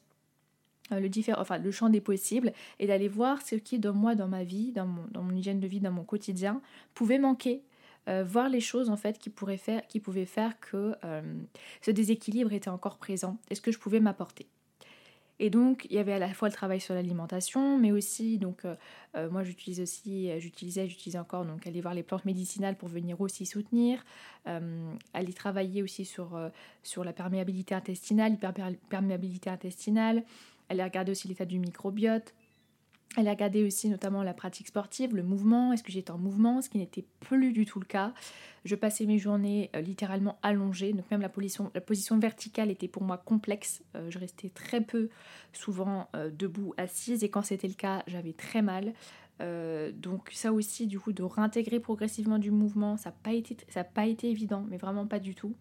euh, 0.92 1.00
le, 1.00 1.10
enfin, 1.36 1.58
le 1.58 1.70
champ 1.70 1.88
des 1.88 2.00
possibles 2.00 2.52
et 2.78 2.86
d'aller 2.86 3.08
voir 3.08 3.42
ce 3.42 3.56
qui 3.56 3.78
dans 3.78 3.94
moi, 3.94 4.14
dans 4.14 4.28
ma 4.28 4.44
vie, 4.44 4.72
dans 4.72 4.86
mon, 4.86 5.02
dans 5.10 5.22
mon 5.22 5.34
hygiène 5.34 5.60
de 5.60 5.66
vie, 5.66 5.80
dans 5.80 5.90
mon 5.90 6.04
quotidien, 6.04 6.60
pouvait 6.94 7.18
manquer. 7.18 7.62
Euh, 8.08 8.24
voir 8.24 8.48
les 8.48 8.60
choses 8.60 8.88
en 8.88 8.96
fait 8.96 9.18
qui, 9.18 9.28
pourraient 9.28 9.58
faire, 9.58 9.86
qui 9.86 10.00
pouvaient 10.00 10.24
faire 10.24 10.58
que 10.60 10.94
euh, 11.04 11.22
ce 11.82 11.90
déséquilibre 11.90 12.52
était 12.52 12.70
encore 12.70 12.96
présent 12.96 13.36
et 13.50 13.54
ce 13.54 13.60
que 13.60 13.70
je 13.70 13.78
pouvais 13.78 14.00
m'apporter. 14.00 14.46
Et 15.40 15.50
donc, 15.50 15.86
il 15.88 15.94
y 15.94 15.98
avait 15.98 16.14
à 16.14 16.18
la 16.18 16.32
fois 16.34 16.48
le 16.48 16.54
travail 16.54 16.80
sur 16.80 16.94
l'alimentation, 16.94 17.78
mais 17.78 17.92
aussi, 17.92 18.38
donc, 18.38 18.64
euh, 18.64 19.30
moi 19.30 19.44
j'utilise 19.44 19.80
aussi, 19.80 20.28
j'utilisais, 20.40 20.88
j'utilise 20.88 21.16
encore, 21.16 21.44
donc, 21.44 21.64
aller 21.64 21.80
voir 21.80 21.94
les 21.94 22.02
plantes 22.02 22.24
médicinales 22.24 22.74
pour 22.76 22.88
venir 22.88 23.20
aussi 23.20 23.46
soutenir, 23.46 24.04
aller 24.46 25.32
travailler 25.32 25.80
aussi 25.84 26.04
sur, 26.04 26.36
sur 26.82 27.04
la 27.04 27.12
perméabilité 27.12 27.72
intestinale, 27.72 28.32
l'hyperperméabilité 28.32 29.48
intestinale, 29.48 30.24
aller 30.70 30.82
regarder 30.82 31.12
aussi 31.12 31.28
l'état 31.28 31.44
du 31.44 31.60
microbiote, 31.60 32.34
elle 33.16 33.26
a 33.26 33.30
regardé 33.30 33.64
aussi 33.64 33.88
notamment 33.88 34.22
la 34.22 34.34
pratique 34.34 34.68
sportive, 34.68 35.16
le 35.16 35.22
mouvement, 35.22 35.72
est-ce 35.72 35.82
que 35.82 35.90
j'étais 35.90 36.10
en 36.10 36.18
mouvement, 36.18 36.60
ce 36.60 36.68
qui 36.68 36.78
n'était 36.78 37.04
plus 37.20 37.52
du 37.52 37.64
tout 37.64 37.80
le 37.80 37.86
cas. 37.86 38.12
Je 38.64 38.74
passais 38.74 39.06
mes 39.06 39.18
journées 39.18 39.70
euh, 39.74 39.80
littéralement 39.80 40.38
allongées, 40.42 40.92
donc 40.92 41.10
même 41.10 41.22
la 41.22 41.28
position, 41.28 42.18
verticale 42.18 42.70
était 42.70 42.88
pour 42.88 43.02
moi 43.02 43.16
complexe. 43.16 43.82
Euh, 43.96 44.10
je 44.10 44.18
restais 44.18 44.50
très 44.50 44.82
peu 44.82 45.08
souvent 45.52 46.08
euh, 46.14 46.30
debout, 46.30 46.74
assise, 46.76 47.24
et 47.24 47.30
quand 47.30 47.42
c'était 47.42 47.68
le 47.68 47.74
cas, 47.74 48.02
j'avais 48.06 48.34
très 48.34 48.62
mal. 48.62 48.92
donc 49.94 50.30
ça 50.32 50.52
aussi, 50.52 50.86
du 50.86 50.98
coup, 50.98 51.12
de 51.12 51.22
réintégrer 51.22 51.80
progressivement 51.80 52.38
du 52.38 52.50
mouvement, 52.50 52.96
ça 52.96 53.10
n'a 53.10 53.84
pas 53.84 54.06
été 54.06 54.28
évident, 54.28 54.66
mais 54.68 54.76
vraiment 54.76 55.06
pas 55.06 55.20
du 55.20 55.34
tout. 55.34 55.54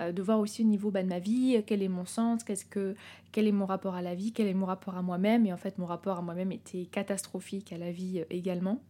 Euh, 0.00 0.12
de 0.12 0.22
voir 0.22 0.38
aussi 0.38 0.62
au 0.62 0.66
niveau 0.66 0.90
bah, 0.90 1.02
de 1.02 1.08
ma 1.08 1.18
vie, 1.18 1.56
euh, 1.56 1.62
quel 1.64 1.82
est 1.82 1.88
mon 1.88 2.06
sens, 2.06 2.44
qu'est-ce 2.44 2.64
que, 2.64 2.94
quel 3.30 3.46
est 3.46 3.52
mon 3.52 3.66
rapport 3.66 3.94
à 3.94 4.02
la 4.02 4.14
vie, 4.14 4.32
quel 4.32 4.46
est 4.46 4.54
mon 4.54 4.66
rapport 4.66 4.96
à 4.96 5.02
moi-même. 5.02 5.46
Et 5.46 5.52
en 5.52 5.56
fait, 5.56 5.78
mon 5.78 5.86
rapport 5.86 6.18
à 6.18 6.22
moi-même 6.22 6.52
était 6.52 6.86
catastrophique, 6.86 7.72
à 7.72 7.78
la 7.78 7.92
vie 7.92 8.20
euh, 8.20 8.24
également. 8.30 8.82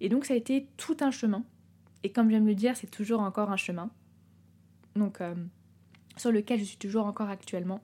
Et 0.00 0.08
donc, 0.08 0.24
ça 0.24 0.34
a 0.34 0.36
été 0.36 0.66
tout 0.76 0.96
un 1.00 1.10
chemin. 1.10 1.44
Et 2.02 2.10
comme 2.10 2.30
j'aime 2.30 2.46
le 2.46 2.54
dire, 2.54 2.76
c'est 2.76 2.90
toujours 2.90 3.20
encore 3.20 3.50
un 3.50 3.56
chemin. 3.56 3.90
Donc, 4.94 5.18
sur 6.16 6.32
lequel 6.32 6.58
je 6.58 6.64
suis 6.64 6.76
toujours 6.76 7.06
encore 7.06 7.28
actuellement. 7.28 7.80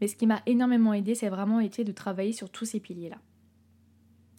Mais 0.00 0.08
ce 0.08 0.16
qui 0.16 0.26
m'a 0.26 0.42
énormément 0.46 0.94
aidé, 0.94 1.14
c'est 1.14 1.28
vraiment 1.28 1.60
été 1.60 1.84
de 1.84 1.92
travailler 1.92 2.32
sur 2.32 2.50
tous 2.50 2.64
ces 2.64 2.80
piliers-là. 2.80 3.18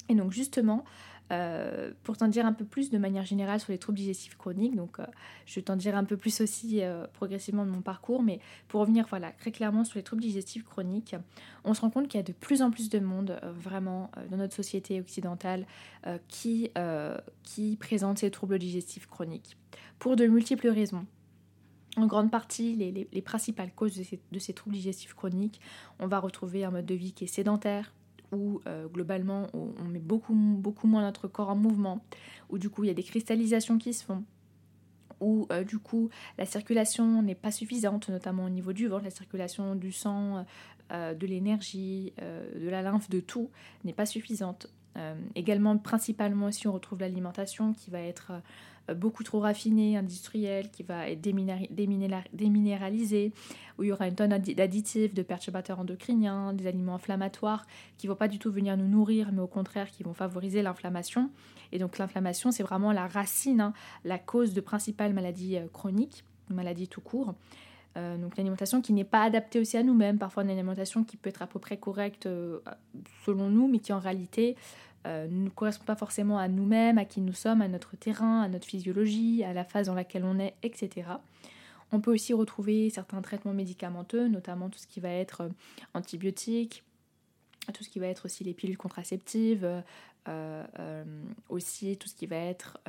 Et 0.09 0.15
donc, 0.15 0.31
justement, 0.31 0.83
euh, 1.31 1.91
pour 2.03 2.17
t'en 2.17 2.27
dire 2.27 2.45
un 2.45 2.51
peu 2.51 2.65
plus 2.65 2.89
de 2.89 2.97
manière 2.97 3.23
générale 3.25 3.59
sur 3.59 3.71
les 3.71 3.77
troubles 3.77 3.97
digestifs 3.97 4.37
chroniques, 4.37 4.75
donc 4.75 4.99
euh, 4.99 5.05
je 5.45 5.61
t'en 5.61 5.77
dire 5.77 5.95
un 5.95 6.03
peu 6.03 6.17
plus 6.17 6.41
aussi 6.41 6.81
euh, 6.81 7.07
progressivement 7.13 7.65
de 7.65 7.71
mon 7.71 7.81
parcours, 7.81 8.21
mais 8.21 8.39
pour 8.67 8.81
revenir 8.81 9.05
voilà, 9.09 9.31
très 9.31 9.51
clairement 9.51 9.85
sur 9.85 9.97
les 9.97 10.03
troubles 10.03 10.21
digestifs 10.21 10.65
chroniques, 10.65 11.15
on 11.63 11.73
se 11.73 11.81
rend 11.81 11.89
compte 11.89 12.09
qu'il 12.09 12.17
y 12.17 12.23
a 12.23 12.25
de 12.25 12.33
plus 12.33 12.61
en 12.61 12.69
plus 12.69 12.89
de 12.89 12.99
monde 12.99 13.39
vraiment 13.43 14.11
dans 14.29 14.37
notre 14.37 14.55
société 14.55 14.99
occidentale 14.99 15.65
qui, 16.27 16.71
présente 17.79 18.19
ces 18.19 18.31
troubles 18.31 18.59
digestifs 18.59 19.07
chroniques 19.07 19.57
pour 19.99 20.15
de 20.15 20.25
multiples 20.27 20.67
raisons. 20.67 21.05
En 21.97 22.07
grande 22.07 22.31
partie, 22.31 22.75
les, 22.75 23.07
les, 23.11 23.21
principales 23.21 23.71
causes 23.73 23.95
de 24.31 24.39
ces 24.39 24.53
troubles 24.53 24.75
digestifs 24.75 25.13
chroniques, 25.13 25.61
on 25.99 26.07
va 26.07 26.19
retrouver 26.19 26.63
un 26.63 26.71
mode 26.71 26.85
de 26.85 26.95
vie 26.95 27.13
qui 27.13 27.25
est 27.25 27.27
sédentaire, 27.27 27.93
où 28.31 28.61
euh, 28.67 28.87
globalement 28.87 29.47
on, 29.53 29.83
met 29.85 29.99
beaucoup, 29.99 30.33
moins 30.33 31.01
notre 31.01 31.27
corps 31.27 31.49
en 31.49 31.55
mouvement, 31.55 32.03
où 32.49 32.57
du 32.57 32.69
coup 32.69 32.83
il 32.83 32.87
y 32.87 32.91
a 32.91 32.93
des 32.93 33.03
cristallisations 33.03 33.77
qui 33.77 33.93
se 33.93 34.03
font, 34.03 34.23
où 35.19 35.47
euh, 35.51 35.63
du 35.63 35.79
coup 35.79 36.09
la 36.37 36.45
circulation 36.45 37.21
n'est 37.21 37.35
pas 37.35 37.51
suffisante, 37.51 38.09
notamment 38.09 38.45
au 38.45 38.49
niveau 38.49 38.73
du 38.73 38.87
ventre, 38.87 39.03
la 39.03 39.11
circulation 39.11 39.75
du 39.75 39.91
sang, 39.91 40.45
euh, 40.91 41.13
de 41.13 41.27
l'énergie, 41.27 42.13
de 42.19 42.69
la 42.69 42.81
lymphe, 42.81 43.09
de 43.09 43.19
tout 43.19 43.49
n'est 43.83 43.93
pas 43.93 44.05
suffisante. 44.05 44.67
également, 45.35 45.77
principalement 45.77 46.47
aussi, 46.47 46.67
on 46.67 46.73
retrouve 46.73 46.99
l'alimentation 46.99 47.73
qui 47.73 47.89
va 47.89 48.01
être 48.01 48.33
beaucoup 48.95 49.23
trop 49.23 49.39
raffinée, 49.39 49.97
industrielle, 49.97 50.69
qui 50.71 50.83
va 50.83 51.09
être 51.09 51.21
déminéralisée, 51.21 53.31
où 53.77 53.83
il 53.83 53.87
y 53.87 53.91
aura 53.91 54.07
une 54.07 54.15
tonne 54.15 54.37
d'additifs, 54.37 55.13
de 55.13 55.21
perturbateurs 55.21 55.79
endocriniens, 55.79 56.53
des 56.53 56.67
aliments 56.67 56.95
inflammatoires 56.95 57.65
qui 57.97 58.07
ne 58.07 58.11
vont 58.11 58.17
pas 58.17 58.27
du 58.27 58.39
tout 58.39 58.51
venir 58.51 58.77
nous 58.77 58.87
nourrir, 58.87 59.31
mais 59.31 59.41
au 59.41 59.47
contraire 59.47 59.89
qui 59.91 60.03
vont 60.03 60.13
favoriser 60.13 60.61
l'inflammation. 60.61 61.29
Et 61.71 61.79
donc 61.79 61.97
l'inflammation, 61.97 62.51
c'est 62.51 62.63
vraiment 62.63 62.91
la 62.91 63.07
racine, 63.07 63.61
hein, 63.61 63.73
la 64.03 64.19
cause 64.19 64.53
de 64.53 64.61
principales 64.61 65.13
maladies 65.13 65.57
chroniques, 65.71 66.23
maladies 66.49 66.87
tout 66.87 67.01
court. 67.01 67.35
Euh, 67.97 68.17
donc 68.17 68.37
l'alimentation 68.37 68.81
qui 68.81 68.93
n'est 68.93 69.03
pas 69.03 69.23
adaptée 69.23 69.59
aussi 69.59 69.75
à 69.75 69.83
nous-mêmes, 69.83 70.17
parfois 70.17 70.43
une 70.43 70.49
alimentation 70.49 71.03
qui 71.03 71.17
peut 71.17 71.29
être 71.29 71.41
à 71.41 71.47
peu 71.47 71.59
près 71.59 71.77
correcte 71.77 72.25
euh, 72.25 72.59
selon 73.25 73.49
nous, 73.49 73.67
mais 73.67 73.79
qui 73.79 73.91
en 73.91 73.99
réalité 73.99 74.55
euh, 75.07 75.27
ne 75.29 75.49
correspond 75.49 75.85
pas 75.85 75.95
forcément 75.95 76.37
à 76.37 76.47
nous-mêmes, 76.47 76.97
à 76.97 77.05
qui 77.05 77.21
nous 77.21 77.33
sommes, 77.33 77.61
à 77.61 77.67
notre 77.67 77.95
terrain, 77.95 78.41
à 78.41 78.47
notre 78.47 78.67
physiologie, 78.67 79.43
à 79.43 79.53
la 79.53 79.63
phase 79.63 79.87
dans 79.87 79.95
laquelle 79.95 80.23
on 80.23 80.39
est, 80.39 80.55
etc. 80.63 81.07
On 81.91 81.99
peut 81.99 82.11
aussi 82.11 82.33
retrouver 82.33 82.89
certains 82.89 83.21
traitements 83.21 83.53
médicamenteux, 83.53 84.27
notamment 84.27 84.69
tout 84.69 84.79
ce 84.79 84.87
qui 84.87 84.99
va 84.99 85.09
être 85.09 85.49
antibiotiques, 85.93 86.83
tout 87.73 87.83
ce 87.83 87.89
qui 87.89 87.99
va 87.99 88.07
être 88.07 88.25
aussi 88.25 88.43
les 88.43 88.53
pilules 88.53 88.77
contraceptives, 88.77 89.67
aussi 91.49 91.97
tout 91.97 92.07
ce 92.07 92.15
qui 92.15 92.27
va 92.27 92.37
être 92.37 92.79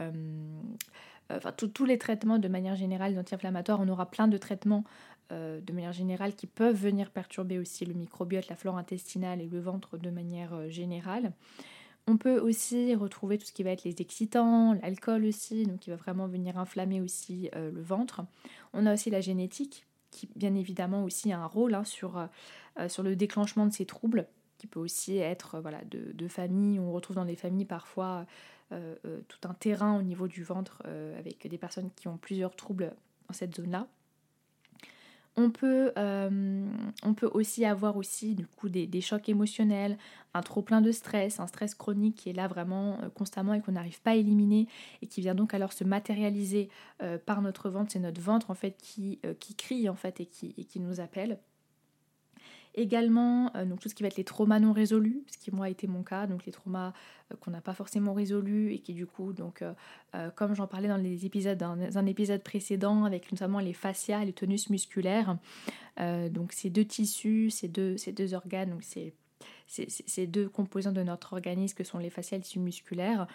euh, 1.32 1.36
enfin 1.38 1.52
tous 1.52 1.84
les 1.84 1.98
traitements 1.98 2.38
de 2.38 2.48
manière 2.48 2.76
générale 2.76 3.14
d'anti-inflammatoires, 3.14 3.80
on 3.80 3.88
aura 3.88 4.10
plein 4.10 4.28
de 4.28 4.36
traitements 4.36 4.84
euh, 5.30 5.60
de 5.60 5.72
manière 5.72 5.92
générale 5.92 6.34
qui 6.34 6.46
peuvent 6.46 6.76
venir 6.76 7.10
perturber 7.10 7.58
aussi 7.58 7.84
le 7.84 7.94
microbiote, 7.94 8.48
la 8.48 8.56
flore 8.56 8.76
intestinale 8.76 9.40
et 9.40 9.46
le 9.46 9.60
ventre 9.60 9.98
de 9.98 10.10
manière 10.10 10.54
euh, 10.54 10.68
générale. 10.68 11.32
On 12.06 12.16
peut 12.16 12.38
aussi 12.38 12.94
retrouver 12.94 13.38
tout 13.38 13.46
ce 13.46 13.52
qui 13.52 13.62
va 13.62 13.70
être 13.70 13.84
les 13.84 14.00
excitants, 14.00 14.74
l'alcool 14.74 15.24
aussi, 15.24 15.66
donc 15.66 15.80
qui 15.80 15.90
va 15.90 15.96
vraiment 15.96 16.26
venir 16.26 16.58
inflammer 16.58 17.00
aussi 17.00 17.48
le 17.54 17.80
ventre. 17.80 18.22
On 18.72 18.86
a 18.86 18.94
aussi 18.94 19.08
la 19.08 19.20
génétique, 19.20 19.86
qui 20.10 20.28
bien 20.34 20.54
évidemment 20.56 21.04
aussi 21.04 21.32
a 21.32 21.38
un 21.38 21.46
rôle 21.46 21.74
hein, 21.74 21.84
sur, 21.84 22.28
sur 22.88 23.04
le 23.04 23.14
déclenchement 23.14 23.66
de 23.66 23.72
ces 23.72 23.86
troubles, 23.86 24.26
qui 24.62 24.68
peut 24.68 24.78
aussi 24.80 25.18
être 25.18 25.60
voilà, 25.60 25.80
de, 25.90 26.28
famille. 26.28 26.78
On 26.78 26.92
retrouve 26.92 27.16
dans 27.16 27.24
des 27.24 27.36
familles 27.36 27.64
parfois 27.64 28.26
euh, 28.72 28.94
euh, 29.04 29.20
tout 29.26 29.48
un 29.48 29.54
terrain 29.54 29.98
au 29.98 30.02
niveau 30.02 30.28
du 30.28 30.44
ventre 30.44 30.82
euh, 30.86 31.18
avec 31.18 31.46
des 31.46 31.58
personnes 31.58 31.90
qui 31.96 32.08
ont 32.08 32.16
plusieurs 32.16 32.54
troubles 32.54 32.94
dans 33.26 33.34
cette 33.34 33.56
zone-là. 33.56 33.88
On 35.36 35.50
peut, 35.50 35.92
on 35.96 37.14
peut 37.14 37.30
aussi 37.32 37.64
avoir 37.64 37.96
aussi 37.96 38.34
du 38.34 38.46
coup 38.46 38.68
des, 38.68 39.00
chocs 39.00 39.28
émotionnels, 39.28 39.96
un 40.34 40.42
trop 40.42 40.60
plein 40.60 40.82
de 40.82 40.92
stress, 40.92 41.40
un 41.40 41.46
stress 41.46 41.74
chronique 41.74 42.16
qui 42.16 42.28
est 42.30 42.34
là 42.34 42.48
vraiment 42.48 42.98
constamment 43.14 43.54
et 43.54 43.62
qu'on 43.62 43.72
n'arrive 43.72 44.00
pas 44.02 44.10
à 44.10 44.14
éliminer 44.14 44.68
et 45.00 45.06
qui 45.06 45.22
vient 45.22 45.34
donc 45.34 45.54
alors 45.54 45.72
se 45.72 45.84
matérialiser 45.84 46.68
par 47.24 47.40
notre 47.40 47.70
ventre. 47.70 47.92
C'est 47.92 47.98
notre 47.98 48.20
ventre 48.20 48.50
en 48.50 48.54
fait 48.54 48.76
qui, 48.76 49.20
qui 49.40 49.54
crie 49.54 49.88
en 49.88 49.96
fait 49.96 50.20
et 50.20 50.26
qui, 50.26 50.54
et 50.58 50.64
qui 50.64 50.80
nous 50.80 51.00
appelle. 51.00 51.38
Également, 52.74 53.54
euh, 53.54 53.66
donc 53.66 53.80
tout 53.80 53.90
ce 53.90 53.94
qui 53.94 54.02
va 54.02 54.06
être 54.06 54.16
les 54.16 54.24
traumas 54.24 54.58
non 54.58 54.72
résolus, 54.72 55.22
ce 55.26 55.36
qui 55.36 55.50
moi 55.50 55.66
a 55.66 55.68
été 55.68 55.86
mon 55.86 56.02
cas, 56.02 56.26
donc 56.26 56.46
les 56.46 56.52
traumas 56.52 56.94
euh, 57.30 57.36
qu'on 57.38 57.50
n'a 57.50 57.60
pas 57.60 57.74
forcément 57.74 58.14
résolus 58.14 58.72
et 58.72 58.78
qui 58.78 58.94
du 58.94 59.06
coup, 59.06 59.34
donc 59.34 59.62
euh, 59.62 60.30
comme 60.36 60.54
j'en 60.54 60.66
parlais 60.66 60.88
dans 60.88 60.96
les 60.96 61.26
épisodes, 61.26 61.58
dans 61.58 61.76
un 61.98 62.06
épisode 62.06 62.42
précédent 62.42 63.04
avec 63.04 63.30
notamment 63.30 63.58
les 63.58 63.74
fascias 63.74 64.24
les 64.24 64.32
tonus 64.32 64.70
musculaires, 64.70 65.36
donc 66.30 66.52
ces 66.52 66.70
deux 66.70 66.84
tissus, 66.84 67.50
ces 67.50 67.68
deux, 67.68 67.96
ces 67.96 68.12
deux 68.12 68.34
organes, 68.34 68.70
donc 68.70 68.82
c'est 68.82 69.12
ces, 69.66 70.26
deux 70.26 70.48
composants 70.48 70.92
de 70.92 71.02
notre 71.02 71.32
organisme 71.32 71.76
que 71.76 71.84
sont 71.84 71.98
les 71.98 72.10
fascias 72.10 72.36
et 72.36 72.40
les 72.40 72.44
tissus 72.44 72.60
musculaires 72.60 73.26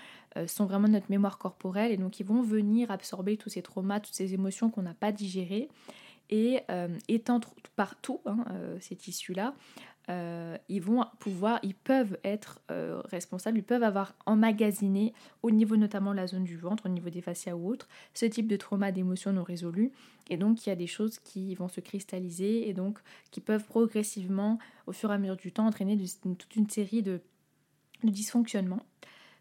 sont 0.46 0.66
vraiment 0.66 0.88
notre 0.88 1.10
mémoire 1.10 1.38
corporelle 1.38 1.92
et 1.92 1.98
donc 1.98 2.20
ils 2.20 2.26
vont 2.26 2.42
venir 2.42 2.92
absorber 2.92 3.38
tous 3.38 3.50
ces 3.50 3.62
traumas, 3.62 4.00
toutes 4.00 4.14
ces 4.14 4.34
émotions 4.34 4.70
qu'on 4.70 4.84
n'a 4.84 4.94
pas 4.94 5.12
digérées 5.12 5.68
et 6.30 6.62
euh, 6.70 6.88
étant 7.08 7.40
partout, 7.76 8.22
hein, 8.26 8.46
euh, 8.52 8.78
ces 8.82 8.96
tissus-là, 8.96 9.54
euh, 10.10 10.58
ils 10.70 10.82
vont 10.82 11.04
pouvoir, 11.20 11.60
ils 11.64 11.76
peuvent 11.76 12.18
être 12.24 12.62
responsables, 13.06 13.58
ils 13.58 13.64
peuvent 13.64 13.84
avoir 13.84 14.16
emmagasiné 14.26 15.14
au 15.44 15.52
niveau 15.52 15.76
notamment 15.76 16.12
de 16.12 16.18
la 16.18 16.28
zone 16.28 16.46
du 16.46 16.56
ventre, 16.56 16.86
au 16.86 16.90
niveau 16.90 17.10
des 17.10 17.22
fascias 17.22 17.56
ou 17.56 17.70
autres, 17.70 17.90
ce 18.14 18.26
type 18.26 18.48
de 18.48 18.56
trauma 18.56 18.94
d'émotions 18.94 19.34
non 19.34 19.44
résolues. 19.44 19.92
Et 20.30 20.38
donc 20.38 20.66
il 20.66 20.70
y 20.70 20.72
a 20.72 20.78
des 20.78 20.88
choses 20.88 21.20
qui 21.20 21.56
vont 21.56 21.68
se 21.68 21.82
cristalliser 21.82 22.70
et 22.70 22.74
donc 22.74 23.00
qui 23.32 23.42
peuvent 23.42 23.66
progressivement, 23.66 24.60
au 24.86 24.94
fur 24.94 25.12
et 25.12 25.16
à 25.16 25.18
mesure 25.18 25.36
du 25.36 25.52
temps, 25.52 25.68
entraîner 25.68 25.98
toute 25.98 26.56
une 26.56 26.70
série 26.70 27.04
de, 27.04 27.20
de 28.04 28.10
dysfonctionnements. 28.10 28.86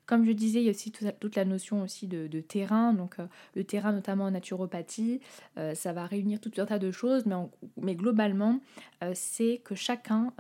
Comme 0.07 0.25
je 0.25 0.31
disais, 0.31 0.61
il 0.61 0.65
y 0.65 0.69
a 0.69 0.71
aussi 0.71 0.93
toute 0.93 1.35
la 1.35 1.45
notion 1.45 1.83
aussi 1.83 2.07
de, 2.07 2.41
terrain, 2.41 2.93
donc 2.93 3.19
euh, 3.19 3.27
le 3.57 3.65
terrain 3.65 3.93
notamment 3.93 4.25
en 4.25 4.31
naturopathie, 4.31 5.21
euh, 5.59 5.75
ça 5.75 5.93
va 5.93 6.07
réunir 6.07 6.41
tout 6.41 6.53
un 6.59 6.65
tas 6.65 6.79
de 6.79 6.93
choses, 6.93 7.25
mais, 7.77 7.97
globalement, 7.97 8.61
euh, 9.03 9.11
c'est 9.15 9.61
que 9.65 9.75
chacun 9.75 10.33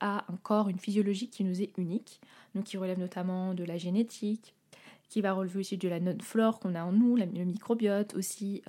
a 0.00 0.24
un 0.26 0.36
corps, 0.42 0.68
une 0.68 0.78
physiologie 0.78 1.28
qui 1.28 1.44
nous 1.44 1.60
est 1.60 1.70
unique, 1.76 2.20
donc 2.54 2.64
qui 2.64 2.78
relève 2.78 2.98
notamment 2.98 3.52
de 3.52 3.64
la 3.64 3.76
génétique, 3.76 4.54
qui 5.10 5.20
va 5.20 5.32
relever 5.32 5.58
aussi 5.58 5.76
de 5.76 5.88
la 5.88 5.98
flore 6.22 6.60
qu'on 6.60 6.74
a 6.76 6.84
en 6.84 6.92
nous, 6.92 7.16
le 7.16 7.26
microbiote 7.26 8.14
aussi, 8.14 8.62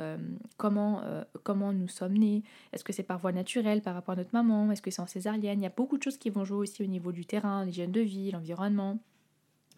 comment, 0.58 1.02
comment 1.44 1.72
nous 1.72 1.88
sommes 1.88 2.18
nés, 2.18 2.44
est-ce 2.74 2.84
que 2.84 2.92
c'est 2.92 3.04
par 3.04 3.20
voie 3.20 3.32
naturelle 3.32 3.82
par 3.82 3.94
rapport 3.94 4.14
à 4.14 4.18
notre 4.18 4.34
maman, 4.34 4.72
est-ce 4.72 4.82
que 4.82 4.92
c'est 4.92 5.02
en 5.02 5.08
césarienne, 5.08 5.62
il 5.62 5.64
y 5.64 5.68
a 5.68 5.74
beaucoup 5.76 5.98
de 5.98 6.04
choses 6.04 6.18
qui 6.18 6.32
vont 6.32 6.44
jouer 6.44 6.58
aussi 6.58 6.82
au 6.82 6.88
niveau 6.88 7.12
du 7.12 7.26
terrain, 7.26 7.64
l'hygiène 7.64 7.92
de 7.92 8.02
vie, 8.02 8.32
l'environnement 8.32 9.00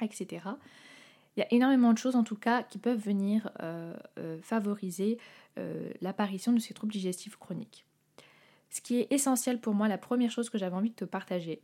etc. 0.03 0.41
Il 1.35 1.39
y 1.39 1.43
a 1.43 1.51
énormément 1.51 1.93
de 1.93 1.97
choses 1.97 2.15
en 2.15 2.23
tout 2.23 2.35
cas 2.35 2.63
qui 2.63 2.77
peuvent 2.77 2.99
venir 2.99 3.49
euh, 3.61 3.93
euh, 4.19 4.37
favoriser 4.41 5.17
euh, 5.57 5.89
l'apparition 6.01 6.53
de 6.53 6.59
ces 6.59 6.73
troubles 6.73 6.93
digestifs 6.93 7.37
chroniques. 7.37 7.85
Ce 8.69 8.81
qui 8.81 8.99
est 8.99 9.11
essentiel 9.11 9.59
pour 9.59 9.73
moi, 9.73 9.87
la 9.87 9.97
première 9.97 10.31
chose 10.31 10.49
que 10.49 10.57
j'avais 10.57 10.75
envie 10.75 10.89
de 10.89 10.95
te 10.95 11.05
partager, 11.05 11.61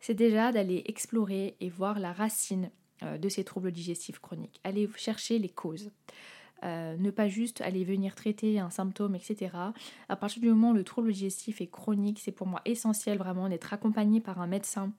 c'est 0.00 0.14
déjà 0.14 0.52
d'aller 0.52 0.82
explorer 0.86 1.56
et 1.60 1.68
voir 1.68 1.98
la 1.98 2.12
racine 2.12 2.70
de 3.02 3.28
ces 3.28 3.44
troubles 3.44 3.72
digestifs 3.72 4.20
chroniques. 4.20 4.58
Aller 4.64 4.88
chercher 4.96 5.38
les 5.38 5.50
causes. 5.50 5.90
ne 6.62 7.10
pas 7.10 7.28
juste 7.28 7.60
aller 7.60 7.84
venir 7.84 8.14
traiter 8.14 8.58
un 8.58 8.70
symptôme, 8.70 9.14
etc. 9.14 9.54
À 10.08 10.16
partir 10.16 10.40
du 10.40 10.48
moment 10.48 10.70
où 10.70 10.74
le 10.74 10.84
trouble 10.84 11.12
digestif 11.12 11.60
est 11.60 11.66
chronique, 11.66 12.20
c'est 12.20 12.32
pour 12.32 12.46
moi 12.46 12.62
essentiel 12.64 13.18
vraiment 13.18 13.50
d'être 13.50 13.74
accompagné 13.74 14.20
par 14.20 14.40
un 14.40 14.46
médecin 14.46 14.92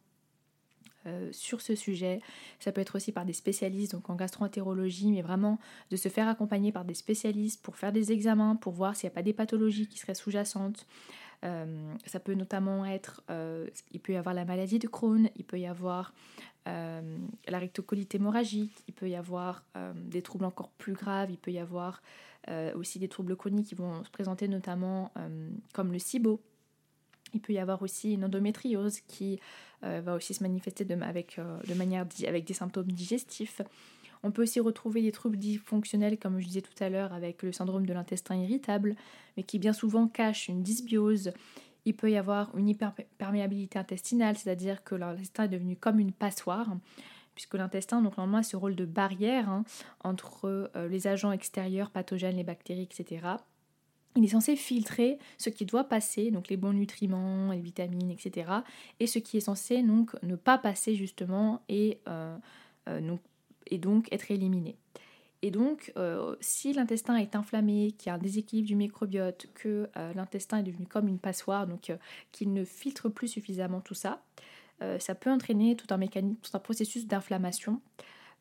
euh, 1.07 1.29
sur 1.31 1.61
ce 1.61 1.75
sujet. 1.75 2.21
Ça 2.59 2.71
peut 2.71 2.81
être 2.81 2.95
aussi 2.95 3.11
par 3.11 3.25
des 3.25 3.33
spécialistes, 3.33 3.93
donc 3.93 4.09
en 4.09 4.15
gastroentérologie, 4.15 5.11
mais 5.11 5.21
vraiment 5.21 5.59
de 5.89 5.95
se 5.95 6.09
faire 6.09 6.27
accompagner 6.27 6.71
par 6.71 6.85
des 6.85 6.93
spécialistes 6.93 7.61
pour 7.61 7.77
faire 7.77 7.91
des 7.91 8.11
examens, 8.11 8.55
pour 8.55 8.73
voir 8.73 8.95
s'il 8.95 9.07
n'y 9.07 9.13
a 9.13 9.15
pas 9.15 9.23
des 9.23 9.33
pathologies 9.33 9.87
qui 9.87 9.99
seraient 9.99 10.15
sous-jacentes. 10.15 10.85
Euh, 11.45 11.93
ça 12.05 12.19
peut 12.19 12.33
notamment 12.33 12.85
être, 12.85 13.23
euh, 13.29 13.67
il 13.91 13.99
peut 13.99 14.13
y 14.13 14.15
avoir 14.17 14.35
la 14.35 14.43
maladie 14.43 14.79
de 14.79 14.87
Crohn, 14.87 15.29
il 15.35 15.45
peut 15.45 15.59
y 15.59 15.67
avoir 15.67 16.13
la 16.65 17.59
rectocolite 17.59 18.13
hémorragique, 18.13 18.83
il 18.89 18.93
peut 18.93 19.07
y 19.07 19.15
avoir 19.15 19.63
des 19.95 20.21
troubles 20.21 20.43
encore 20.43 20.69
plus 20.71 20.91
graves, 20.91 21.31
il 21.31 21.37
peut 21.37 21.51
y 21.51 21.59
avoir 21.59 22.01
aussi 22.75 22.99
des 22.99 23.07
troubles 23.07 23.37
chroniques 23.37 23.67
qui 23.67 23.75
vont 23.75 24.03
se 24.03 24.09
présenter 24.09 24.49
notamment 24.49 25.13
comme 25.71 25.93
le 25.93 25.99
SIBO, 25.99 26.41
il 27.33 27.41
peut 27.41 27.53
y 27.53 27.59
avoir 27.59 27.81
aussi 27.81 28.13
une 28.13 28.25
endométriose 28.25 28.99
qui 29.01 29.39
euh, 29.83 30.01
va 30.03 30.15
aussi 30.15 30.33
se 30.33 30.43
manifester 30.43 30.85
de, 30.85 30.95
avec, 31.01 31.39
euh, 31.39 31.59
manière 31.75 32.05
avec 32.27 32.45
des 32.45 32.53
symptômes 32.53 32.91
digestifs. 32.91 33.61
On 34.23 34.31
peut 34.31 34.43
aussi 34.43 34.59
retrouver 34.59 35.01
des 35.01 35.11
troubles 35.11 35.37
dysfonctionnels, 35.37 36.17
comme 36.17 36.39
je 36.39 36.47
disais 36.47 36.61
tout 36.61 36.83
à 36.83 36.89
l'heure, 36.89 37.13
avec 37.13 37.43
le 37.43 37.51
syndrome 37.51 37.85
de 37.85 37.93
l'intestin 37.93 38.35
irritable, 38.35 38.95
mais 39.35 39.43
qui 39.43 39.59
bien 39.59 39.73
souvent 39.73 40.07
cache 40.07 40.47
une 40.47 40.63
dysbiose. 40.63 41.31
Il 41.85 41.95
peut 41.95 42.11
y 42.11 42.17
avoir 42.17 42.55
une 42.57 42.67
hyperperméabilité 42.67 43.79
intestinale, 43.79 44.35
c'est-à-dire 44.35 44.83
que 44.83 44.95
l'intestin 44.95 45.43
est 45.43 45.49
devenu 45.49 45.75
comme 45.75 45.99
une 45.99 46.11
passoire, 46.11 46.75
puisque 47.35 47.53
l'intestin, 47.53 48.01
donc 48.01 48.17
normalement, 48.17 48.39
a 48.39 48.43
ce 48.43 48.57
rôle 48.57 48.75
de 48.75 48.85
barrière 48.85 49.47
hein, 49.49 49.63
entre 50.03 50.71
euh, 50.75 50.87
les 50.89 51.07
agents 51.07 51.31
extérieurs, 51.31 51.91
pathogènes, 51.91 52.35
les 52.35 52.43
bactéries, 52.43 52.89
etc., 52.91 53.21
il 54.17 54.25
est 54.25 54.29
censé 54.29 54.55
filtrer 54.55 55.19
ce 55.37 55.49
qui 55.49 55.65
doit 55.65 55.83
passer, 55.83 56.31
donc 56.31 56.49
les 56.49 56.57
bons 56.57 56.73
nutriments, 56.73 57.51
les 57.51 57.59
vitamines, 57.59 58.09
etc. 58.09 58.51
Et 58.99 59.07
ce 59.07 59.19
qui 59.19 59.37
est 59.37 59.41
censé 59.41 59.83
donc 59.83 60.11
ne 60.23 60.35
pas 60.35 60.57
passer 60.57 60.95
justement 60.95 61.61
et, 61.69 61.99
euh, 62.07 62.35
euh, 62.89 63.17
donc 63.73 64.11
être 64.11 64.31
éliminé. 64.31 64.75
Et 65.43 65.51
donc, 65.51 65.93
euh, 65.97 66.35
si 66.41 66.73
l'intestin 66.73 67.15
est 67.17 67.35
inflammé, 67.35 67.93
qu'il 67.95 68.09
y 68.09 68.09
a 68.09 68.15
un 68.15 68.17
déséquilibre 68.17 68.67
du 68.67 68.75
microbiote, 68.75 69.47
que 69.53 69.87
l'intestin 70.15 70.57
est 70.57 70.63
devenu 70.63 70.87
comme 70.87 71.07
une 71.07 71.19
passoire, 71.19 71.67
donc 71.67 71.91
qu'il 72.31 72.53
ne 72.53 72.63
filtre 72.63 73.09
plus 73.09 73.27
suffisamment 73.27 73.79
tout 73.79 73.93
ça, 73.93 74.23
ça 74.97 75.13
peut 75.13 75.31
entraîner 75.31 75.75
tout 75.75 75.85
un 75.91 75.97
mécanisme, 75.97 76.37
tout 76.41 76.51
un 76.55 76.59
processus 76.59 77.05
d'inflammation. 77.05 77.81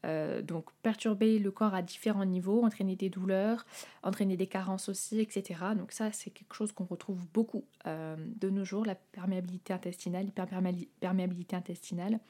Euh, 0.06 0.40
donc 0.40 0.70
perturber 0.82 1.38
le 1.38 1.50
corps 1.50 1.74
à 1.74 1.82
différents 1.82 2.24
niveaux, 2.24 2.64
entraîner 2.64 2.94
des 2.94 3.10
douleurs, 3.10 3.66
entraîner 4.02 4.36
des 4.36 4.46
carences 4.46 4.88
aussi, 4.88 5.20
etc. 5.20 5.60
Donc 5.76 5.90
ça, 5.90 6.12
c'est 6.12 6.30
quelque 6.30 6.54
chose 6.54 6.70
qu'on 6.70 6.84
retrouve 6.84 7.26
beaucoup 7.32 7.64
euh, 7.86 8.14
de 8.18 8.48
nos 8.48 8.64
jours, 8.64 8.84
la 8.84 8.94
perméabilité 8.94 9.72
intestinale, 9.72 10.26
l'hyperperméabilité 10.26 11.56
intestinale. 11.56 12.20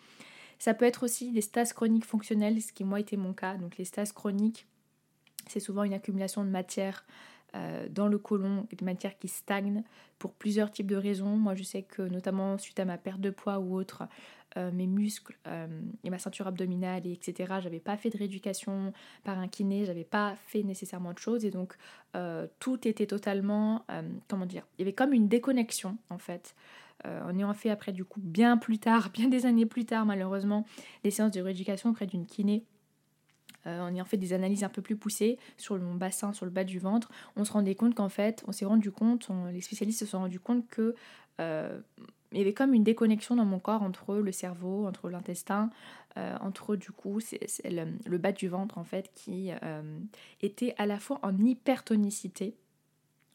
Ça 0.59 0.73
peut 0.73 0.87
être 0.87 1.03
aussi 1.03 1.33
des 1.33 1.43
stases 1.43 1.75
chroniques 1.75 2.07
fonctionnelles, 2.07 2.63
ce 2.63 2.73
qui 2.73 2.85
moi 2.85 3.01
était 3.01 3.19
mon 3.19 3.35
cas. 3.35 3.57
Donc 3.57 3.77
les 3.77 3.85
stases 3.85 4.13
chroniques, 4.13 4.67
c'est 5.47 5.61
souvent 5.61 5.85
une 5.85 5.93
accumulation 5.93 6.45
de 6.45 6.51
matière 6.51 7.05
dans 7.91 8.09
le 8.09 8.19
côlon, 8.19 8.67
des 8.71 8.85
matières 8.85 9.19
qui 9.19 9.29
stagnent 9.29 9.83
pour 10.19 10.33
plusieurs 10.33 10.71
types 10.71 10.87
de 10.87 10.97
raisons. 10.97 11.37
Moi 11.37 11.55
je 11.55 11.63
sais 11.63 11.83
que 11.83 12.03
notamment 12.03 12.59
suite 12.59 12.81
à 12.81 12.85
ma 12.85 12.99
perte 12.99 13.21
de 13.21 13.31
poids 13.31 13.59
ou 13.59 13.77
autre, 13.77 14.05
euh, 14.57 14.71
mes 14.73 14.87
muscles 14.87 15.37
euh, 15.47 15.67
et 16.05 16.11
ma 16.11 16.19
ceinture 16.19 16.47
abdominale, 16.47 17.07
et 17.07 17.13
etc. 17.13 17.55
J'avais 17.61 17.81
pas 17.81 17.97
fait 17.97 18.11
de 18.11 18.19
rééducation 18.19 18.93
par 19.25 19.39
un 19.39 19.49
kiné, 19.49 19.85
j'avais 19.85 20.05
pas 20.05 20.37
fait 20.47 20.63
nécessairement 20.63 21.13
de 21.13 21.19
choses 21.19 21.45
et 21.45 21.51
donc 21.51 21.77
tout 22.61 22.89
était 22.89 23.07
totalement, 23.07 23.85
comment 24.27 24.47
dire, 24.47 24.67
il 24.79 24.81
y 24.81 24.85
avait 24.85 24.95
comme 24.95 25.13
une 25.13 25.29
déconnexion 25.29 25.99
en 26.09 26.17
fait. 26.17 26.55
en 27.05 27.37
ayant 27.37 27.53
fait 27.53 27.69
après 27.69 27.93
du 27.93 28.07
coup 28.07 28.21
bien 28.23 28.57
plus 28.57 28.79
tard, 28.79 29.11
bien 29.15 29.29
des 29.29 29.45
années 29.45 29.67
plus 29.67 29.85
tard 29.85 30.07
malheureusement, 30.07 30.65
des 31.05 31.11
séances 31.11 31.33
de 31.33 31.43
rééducation 31.43 31.91
auprès 31.91 32.07
d'une 32.07 32.25
kiné 32.25 32.65
euh, 32.65 32.76
en 33.67 33.95
ayant 33.95 34.05
fait 34.05 34.17
des 34.17 34.33
analyses 34.33 34.65
un 34.65 34.69
peu 34.69 34.83
plus 34.83 34.97
poussées 34.97 35.39
sur 35.57 35.79
mon 35.79 35.95
bassin, 35.95 36.33
sur 36.33 36.45
le 36.45 36.51
bas 36.51 36.65
du 36.65 36.79
ventre, 36.79 37.11
on 37.37 37.45
se 37.45 37.53
rendait 37.53 37.75
compte 37.75 37.95
qu'en 37.95 38.09
fait, 38.09 38.45
on 38.47 38.53
s'est 38.53 38.65
rendu 38.65 38.91
compte, 38.91 39.29
les 39.53 39.61
spécialistes 39.61 40.01
se 40.01 40.07
sont 40.07 40.21
rendus 40.21 40.41
compte 40.41 40.67
que 40.69 40.95
euh, 41.41 41.79
y 42.33 42.41
avait 42.41 42.55
comme 42.55 42.75
une 42.75 42.85
déconnexion 42.85 43.37
dans 43.37 43.45
mon 43.45 43.59
corps 43.59 43.83
entre 43.83 44.17
le 44.17 44.33
cerveau, 44.33 44.87
entre 44.87 45.11
l'intestin, 45.11 45.71
euh, 46.17 46.37
entre 46.41 46.77
du 46.77 46.91
coup 46.93 47.19
le, 47.65 48.19
bas 48.19 48.33
du 48.33 48.49
ventre 48.49 48.79
en 48.79 48.85
fait 48.85 49.11
qui 49.15 49.51
était 50.41 50.75
à 50.79 50.87
la 50.87 50.99
fois 50.99 51.19
en 51.23 51.37
hypertonicité 51.37 52.57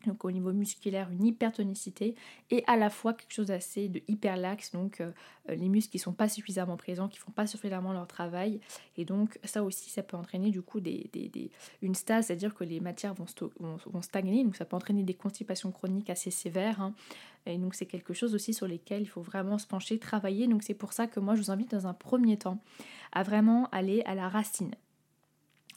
donc 0.06 0.26
au 0.26 0.32
niveau 0.32 0.52
musculaire 0.52 1.10
une 1.12 1.26
hypertonicité 1.26 2.16
et 2.50 2.64
à 2.68 2.78
la 2.78 2.90
fois 2.90 3.14
quelque 3.14 3.34
chose 3.34 3.48
d'assez 3.48 3.88
de 3.88 4.02
hyperlaxe 4.08 4.72
donc 4.72 5.02
euh, 5.02 5.12
euh, 5.50 5.56
les 5.56 5.70
muscles 5.70 5.92
qui 5.92 6.00
sont 6.00 6.14
pas 6.14 6.30
suffisamment 6.30 6.78
présents 6.78 7.08
qui 7.08 7.18
font 7.18 7.32
pas 7.32 7.48
suffisamment 7.48 7.94
leur 7.94 8.08
travail. 8.08 8.60
Et 8.98 9.06
donc 9.06 9.40
ça 9.44 9.64
aussi 9.64 9.90
ça 9.90 10.04
peut 10.04 10.18
entraîner 10.18 10.52
du 10.52 10.62
coup 10.62 10.80
des, 10.80 11.10
une 11.82 11.96
stase. 11.96 12.28
C'est 12.28 12.34
à 12.34 12.36
dire 12.36 12.54
que 12.54 12.64
les 12.64 12.80
matières 12.80 13.14
vont, 13.14 13.26
vont, 13.60 14.02
stagner. 14.02 14.44
Donc 14.44 14.56
ça 14.56 14.66
peut 14.66 14.76
entraîner 14.76 15.04
des 15.04 15.14
constipations 15.14 15.72
chroniques 15.72 16.10
assez 16.10 16.32
sévères 16.32 16.82
hein. 16.82 16.94
et 17.46 17.58
donc 17.58 17.76
c'est 17.76 17.86
quelque 17.86 18.14
chose 18.14 18.36
aussi 18.36 18.54
sur 18.54 18.68
lesquels 18.68 19.02
il 19.02 19.10
faut 19.10 19.22
vraiment 19.22 19.58
se 19.58 19.68
pencher 19.68 19.98
travailler. 20.00 20.48
Donc 20.48 20.64
c'est 20.64 20.74
pour 20.74 20.94
ça 20.94 21.08
que 21.08 21.20
moi 21.20 21.36
je 21.36 21.42
vous 21.42 21.52
invite 21.52 21.72
dans 21.72 21.88
un 21.88 21.94
premier 21.94 22.38
temps 22.38 22.60
à 23.12 23.24
vraiment 23.24 23.68
aller 23.72 24.02
à 24.06 24.16
la 24.16 24.30
racine 24.30 24.72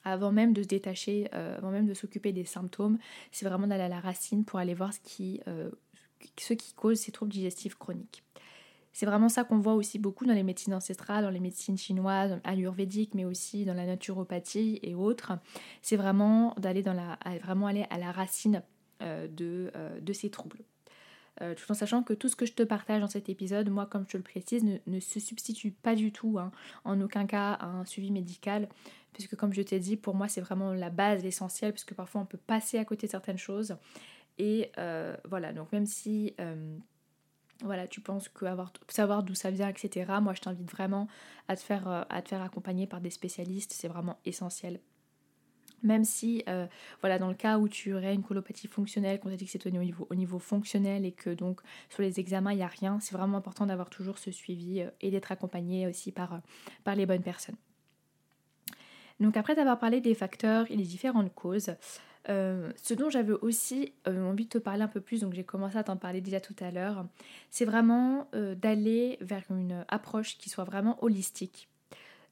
avant 0.05 0.33
même 0.33 0.53
de 0.53 0.63
se 0.63 0.69
détacher, 0.69 1.29
euh, 1.35 1.57
avant 1.59 1.71
même 1.71 1.87
de 1.87 1.95
s'occuper 1.95 2.33
des 2.33 2.45
symptômes, 2.45 2.99
c'est 3.33 3.47
vraiment 3.47 3.67
d'aller 3.67 3.85
à 3.85 3.89
la 3.89 4.01
racine 4.01 4.45
pour 4.45 4.59
aller 4.59 4.75
voir 4.75 4.93
ce 4.93 5.01
qui, 5.01 5.41
euh, 5.49 5.71
ce 6.39 6.55
qui 6.55 6.75
cause 6.75 6.99
ces 6.99 7.13
troubles 7.13 7.33
digestifs 7.33 7.75
chroniques. 7.77 8.23
C'est 8.93 9.07
vraiment 9.07 9.29
ça 9.29 9.43
qu'on 9.43 9.59
voit 9.59 9.75
aussi 9.75 9.99
beaucoup 9.99 10.25
dans 10.25 10.35
les 10.35 10.45
médecines 10.45 10.73
ancestrales, 10.73 11.25
dans 11.25 11.31
les 11.31 11.41
médecines 11.41 11.77
chinoises, 11.77 12.41
ayurvédiques, 12.45 13.15
mais 13.15 13.25
aussi 13.25 13.65
dans 13.65 13.75
la 13.75 13.87
naturopathie 13.87 14.79
et 14.83 14.95
autres. 14.95 15.33
C'est 15.83 15.97
vraiment 15.97 16.55
d'aller 16.59 16.85
aller 17.67 17.87
à 17.91 17.99
la 17.99 18.13
racine 18.13 18.63
euh, 19.03 19.27
de 19.27 20.13
ces 20.13 20.31
troubles. 20.31 20.65
Tout 21.39 21.71
en 21.71 21.75
sachant 21.75 22.03
que 22.03 22.13
tout 22.13 22.29
ce 22.29 22.37
que 22.37 22.47
je 22.47 22.53
te 22.53 22.63
partage 22.63 23.01
dans 23.01 23.09
cet 23.09 23.29
épisode, 23.29 23.69
moi 23.69 23.87
comme 23.87 24.05
je 24.07 24.13
te 24.13 24.17
le 24.17 24.23
précise, 24.23 24.65
ne, 24.65 25.01
se 25.01 25.19
substitue 25.19 25.73
pas 25.73 25.95
du 25.95 26.13
tout, 26.13 26.39
hein, 26.39 26.53
en 26.85 27.01
aucun 27.01 27.27
cas 27.27 27.55
à 27.55 27.67
un 27.67 27.85
suivi 27.85 28.13
médical 28.13 28.69
puisque 29.15 29.37
comme 29.37 29.55
je 29.55 29.63
t'ai 29.63 29.79
dit, 29.79 29.97
pour 29.97 30.15
moi 30.15 30.29
c'est 30.29 30.43
vraiment 30.43 30.75
la 30.75 30.91
base, 30.91 31.23
l'essentiel, 31.23 31.73
puisque 31.73 31.95
parfois 31.95 32.21
on 32.21 32.27
peut 32.27 32.39
passer 32.39 32.79
à 32.79 32.85
côté 32.85 33.07
certaines 33.07 33.39
choses. 33.39 33.77
Et 34.37 34.71
euh, 34.79 35.17
voilà, 35.25 35.53
donc 35.53 35.73
même 35.73 35.87
si 35.87 36.35
euh, 36.41 36.77
voilà, 37.63 37.87
tu 37.87 38.01
penses 38.01 38.29
que 38.29 38.45
savoir 38.89 39.23
d'où 39.23 39.35
ça 39.35 39.51
vient, 39.51 39.69
etc., 39.69 40.13
moi 40.21 40.35
je 40.35 40.41
t'invite 40.41 40.71
vraiment 40.71 41.09
euh, 41.51 42.05
à 42.09 42.23
te 42.23 42.29
faire 42.29 42.43
accompagner 42.43 42.87
par 42.87 43.01
des 43.01 43.11
spécialistes, 43.11 43.73
c'est 43.73 43.89
vraiment 43.89 44.19
essentiel. 44.25 44.81
Même 45.83 46.05
si, 46.05 46.43
voilà, 47.01 47.19
dans 47.19 47.29
le 47.29 47.35
cas 47.35 47.59
où 47.59 47.69
tu 47.69 47.93
aurais 47.93 48.15
une 48.15 48.23
colopathie 48.23 48.69
fonctionnelle, 48.69 49.21
qu'on 49.21 49.29
t'a 49.29 49.37
dit 49.37 49.45
que 49.45 49.51
c'est 49.51 49.67
au 49.67 49.71
niveau, 49.71 50.07
au 50.09 50.15
niveau 50.15 50.39
fonctionnel 50.39 51.05
et 51.05 51.13
que 51.13 51.31
donc 51.31 51.61
sur 51.91 52.03
les 52.03 52.21
examens 52.21 52.53
il 52.53 52.57
n'y 52.57 52.63
a 52.63 52.69
rien, 52.69 53.01
c'est 53.01 53.15
vraiment 53.15 53.37
important 53.37 53.67
d'avoir 53.67 53.91
toujours 53.91 54.19
ce 54.19 54.31
suivi 54.31 54.83
et 55.03 55.11
d'être 55.11 55.31
accompagné 55.31 55.87
aussi 55.87 56.11
par, 56.11 56.41
par 56.85 56.95
les 56.95 57.05
bonnes 57.05 57.23
personnes. 57.23 57.57
Donc 59.21 59.37
après 59.37 59.59
avoir 59.59 59.79
parlé 59.79 60.01
des 60.01 60.15
facteurs 60.15 60.71
et 60.71 60.77
des 60.77 60.85
différentes 60.85 61.33
causes, 61.35 61.77
euh, 62.29 62.73
ce 62.83 62.95
dont 62.95 63.11
j'avais 63.11 63.33
aussi 63.33 63.93
euh, 64.09 64.25
envie 64.25 64.45
de 64.45 64.51
te 64.51 64.59
parler 64.59 64.83
un 64.83 64.89
peu 64.89 65.01
plus, 65.01 65.21
donc 65.21 65.35
j'ai 65.35 65.45
commencé 65.45 65.77
à 65.77 65.85
t'en 65.85 65.97
parler 65.97 66.21
déjà 66.21 66.41
tout 66.41 66.57
à 66.61 66.71
l'heure, 66.71 67.07
c'est 67.51 67.65
vraiment 67.65 68.29
euh, 68.35 68.55
d'aller 68.55 69.19
vers 69.21 69.45
une 69.51 69.85
approche 69.89 70.39
qui 70.39 70.49
soit 70.49 70.65
vraiment 70.65 71.03
holistique. 71.05 71.69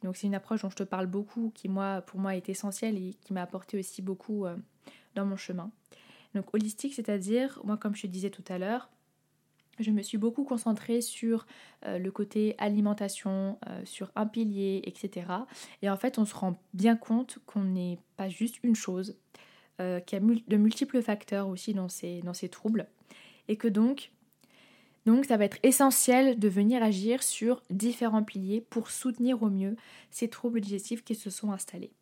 Donc 0.03 0.17
c'est 0.17 0.27
une 0.27 0.35
approche 0.35 0.62
dont 0.62 0.71
je 0.71 0.77
te 0.77 0.83
parle 0.83 1.07
beaucoup, 1.07 1.53
qui 1.55 1.69
moi, 1.69 2.03
pour 2.03 2.21
moi 2.21 2.37
est 2.37 2.49
essentielle 2.49 2.97
et 2.97 3.15
qui 3.23 3.33
m'a 3.33 3.43
apporté 3.43 3.79
aussi 3.79 4.03
beaucoup 4.03 4.47
dans 5.15 5.25
mon 5.25 5.37
chemin. 5.37 5.71
Donc 6.35 6.53
holistique, 6.55 6.95
c'est-à-dire, 6.95 7.61
moi 7.65 7.77
comme 7.77 7.95
je 7.95 8.03
te 8.03 8.07
disais 8.07 8.31
tout 8.31 8.45
à 8.49 8.59
l'heure, 8.59 8.88
je 9.79 9.91
me 9.91 10.03
suis 10.03 10.19
beaucoup 10.19 10.45
concentrée 10.45 11.01
sur 11.01 11.47
euh, 11.87 11.99
le 11.99 12.11
côté 12.11 12.55
alimentation, 12.59 13.59
euh, 13.69 13.81
sur 13.85 14.11
un 14.17 14.27
pilier, 14.27 14.83
etc. 14.85 15.27
Et 15.81 15.91
en 15.91 15.97
fait, 15.97 16.19
on 16.19 16.25
se 16.25 16.35
rend 16.35 16.61
bien 16.75 16.97
compte 16.97 17.38
qu'on 17.47 17.65
n'est 17.65 17.99
pas 18.17 18.29
juste 18.29 18.59
une 18.62 18.75
chose, 18.75 19.17
euh, 19.81 20.01
qu'il 20.01 20.19
y 20.19 20.23
a 20.23 20.35
de 20.47 20.57
multiples 20.57 21.03
facteurs 21.03 21.49
aussi 21.49 21.75
dans 21.75 21.88
ces, 21.88 22.21
dans 22.21 22.35
ces 22.35 22.49
troubles. 22.49 22.87
Et 23.49 23.57
que 23.57 23.69
donc, 23.69 24.12
donc, 25.05 25.25
ça 25.25 25.37
va 25.37 25.45
être 25.45 25.59
essentiel 25.62 26.38
de 26.38 26.49
venir 26.49 26.83
agir 26.83 27.23
sur 27.23 27.62
différents 27.71 28.23
piliers 28.23 28.61
pour 28.61 28.91
soutenir 28.91 29.43
au 29.43 29.51
mieux 29.51 29.77
ces 30.11 30.29
troubles 30.29 30.61
digestifs 30.61 31.03
qui 31.03 31.15
se 31.15 31.31
sont 31.31 31.53
installés. 31.53 31.93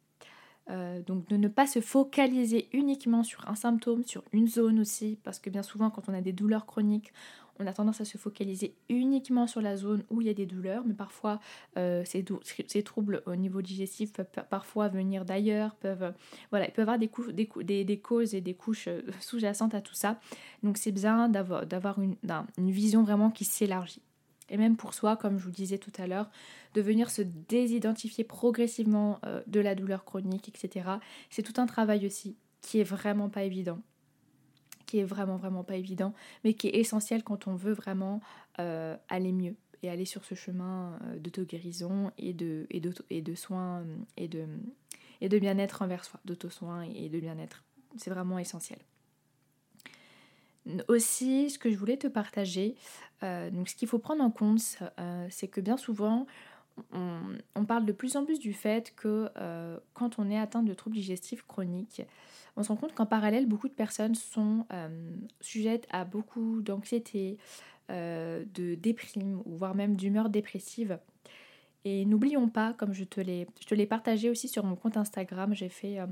donc 1.07 1.27
de 1.29 1.37
ne 1.37 1.49
pas 1.49 1.67
se 1.67 1.81
focaliser 1.81 2.69
uniquement 2.73 3.23
sur 3.23 3.49
un 3.49 3.55
symptôme, 3.55 4.05
sur 4.05 4.23
une 4.33 4.49
zone 4.49 4.79
aussi, 4.81 5.19
parce 5.25 5.41
que 5.41 5.51
bien 5.51 5.63
souvent 5.63 5.91
quand 5.91 6.09
on 6.09 6.15
a 6.15 6.21
des 6.21 6.33
douleurs 6.33 6.67
chroniques, 6.67 7.13
on 7.61 7.67
a 7.67 7.73
tendance 7.73 8.01
à 8.01 8.05
se 8.05 8.19
focaliser 8.19 8.75
uniquement 8.89 9.47
sur 9.47 9.61
la 9.61 9.77
zone 9.77 10.03
où 10.11 10.21
il 10.21 10.27
y 10.27 10.31
a 10.31 10.35
des 10.35 10.47
douleurs, 10.47 10.83
mais 10.87 10.95
parfois 10.95 11.41
euh, 11.77 12.03
ces, 12.05 12.83
troubles 12.83 13.23
au 13.27 13.37
niveau 13.37 13.63
digestif 13.63 14.13
peuvent 14.13 14.31
parfois 14.49 14.89
venir 14.89 15.25
d'ailleurs, 15.25 15.75
peuvent, 15.77 16.13
voilà, 16.51 16.67
il 16.67 16.73
peut 16.73 16.83
avoir 16.83 16.99
des, 16.99 17.09
causes 17.09 18.35
et 18.35 18.41
des 18.41 18.55
couches 18.55 18.89
euh, 18.89 19.03
sous-jacentes 19.21 19.75
à 19.75 19.81
tout 19.81 19.95
ça. 19.95 20.19
Donc 20.63 20.79
c'est 20.79 20.93
bien 20.93 21.29
d'avoir 21.29 22.01
une, 22.01 22.17
une 22.57 22.71
vision 22.71 23.03
vraiment 23.03 23.31
qui 23.31 23.45
s'élargit. 23.45 24.03
Et 24.49 24.57
même 24.57 24.77
pour 24.77 24.95
soi, 24.95 25.17
comme 25.17 25.39
je 25.39 25.45
vous 25.45 25.51
disais 25.51 25.79
tout 25.79 25.93
à 25.99 26.07
l'heure, 26.07 26.29
de 26.75 26.81
venir 26.81 27.11
se 27.11 27.23
désidentifier 27.23 28.25
progressivement 28.25 29.21
euh, 29.25 29.43
de 29.47 29.61
la 29.61 29.75
douleur 29.75 30.05
chronique, 30.05 30.49
etc. 30.49 30.89
C'est 31.31 31.43
tout 31.43 31.61
un 31.61 31.67
travail 31.67 32.07
aussi 32.07 32.37
qui 32.63 32.81
est 32.81 32.85
vraiment 32.85 33.29
pas 33.29 33.45
évident 33.45 33.81
qui 34.91 34.99
est 34.99 35.05
vraiment 35.05 35.37
vraiment 35.37 35.63
pas 35.63 35.77
évident, 35.77 36.13
mais 36.43 36.55
qui 36.55 36.67
est 36.67 36.75
essentiel 36.81 37.23
quand 37.23 37.47
on 37.47 37.55
veut 37.55 37.73
vraiment 37.73 38.21
euh, 38.59 38.97
aller 39.09 39.31
mieux 39.31 39.55
et 39.85 39.89
aller 39.89 40.05
sur 40.05 40.25
ce 40.25 40.35
chemin 40.35 40.99
euh, 41.05 41.19
d'auto-guérison 41.21 42.11
et 42.19 42.33
de, 42.33 42.67
et, 42.71 42.83
et 43.11 43.23
de 43.23 43.35
soins 43.37 43.85
et 44.17 44.27
de, 44.27 44.47
et 45.21 45.29
de 45.29 45.39
bien-être 45.39 45.83
envers 45.83 46.05
soi, 46.05 46.19
d'auto-soins 46.25 46.83
et 46.83 47.09
de 47.09 47.21
bien-être. 47.21 47.63
C'est 47.99 48.11
vraiment 48.11 48.41
essentiel. 48.41 48.81
Aussi, 50.89 51.51
ce 51.51 51.59
que 51.61 51.71
je 51.71 51.77
voulais 51.77 51.97
te 51.97 52.09
partager, 52.09 52.75
euh, 53.23 53.49
donc 53.51 53.69
ce 53.69 53.77
qu'il 53.77 53.87
faut 53.87 54.01
prendre 54.01 54.25
en 54.25 54.31
compte, 54.33 54.77
c'est 55.29 55.47
que 55.47 55.61
bien 55.61 55.77
souvent, 55.77 56.27
on, 56.93 57.65
parle 57.65 57.85
de 57.85 57.93
plus 57.93 58.17
en 58.17 58.25
plus 58.25 58.39
du 58.39 58.53
fait 58.53 58.95
que 58.97 59.31
quand 59.95 60.19
on 60.19 60.31
est 60.31 60.39
atteint 60.39 60.63
de 60.63 60.75
troubles 60.75 60.97
digestifs 60.97 61.43
chroniques, 61.47 62.03
on 62.57 62.63
se 62.63 62.69
rend 62.69 62.77
compte 62.77 62.95
qu'en 62.95 63.07
parallèle, 63.07 63.47
beaucoup 63.47 63.69
de 63.69 63.75
personnes 63.75 64.15
sont 64.15 64.67
euh, 64.73 64.89
sujettes 65.41 65.87
à 65.91 66.05
beaucoup 66.05 66.61
d'anxiété, 66.63 67.39
euh, 67.91 68.45
de 68.55 68.75
déprime, 68.75 69.43
voire 69.47 69.75
même 69.75 69.97
d'humeur 69.97 70.29
dépressive. 70.29 70.99
Et 71.85 72.05
n'oublions 72.05 72.49
pas, 72.49 72.75
comme 72.75 72.93
je 72.93 73.05
te 73.05 73.21
l'ai 73.21 73.87
partagé 73.87 74.29
aussi 74.29 74.49
sur 74.49 74.65
mon 74.65 74.77
compte 74.77 74.97
Instagram, 74.97 75.55
j'ai 75.55 75.71
fait 75.71 75.99
euh, 75.99 76.07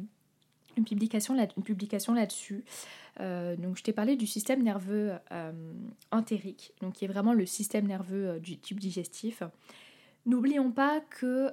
une 0.77 0.85
publication 0.85 1.35
là-dessus. 1.35 2.65
donc 3.19 3.77
je 3.77 3.83
t'ai 3.83 3.93
parlé 3.93 4.17
du 4.17 4.27
système 4.27 4.63
nerveux 4.63 5.13
entérique, 6.13 6.73
qui 6.95 7.05
est 7.05 7.09
vraiment 7.09 7.35
le 7.35 7.45
système 7.47 7.87
nerveux 7.87 8.39
du 8.39 8.59
tube 8.59 8.79
digestif. 8.79 9.43
N'oublions 10.27 10.71
pas 10.73 11.01
que 11.01 11.53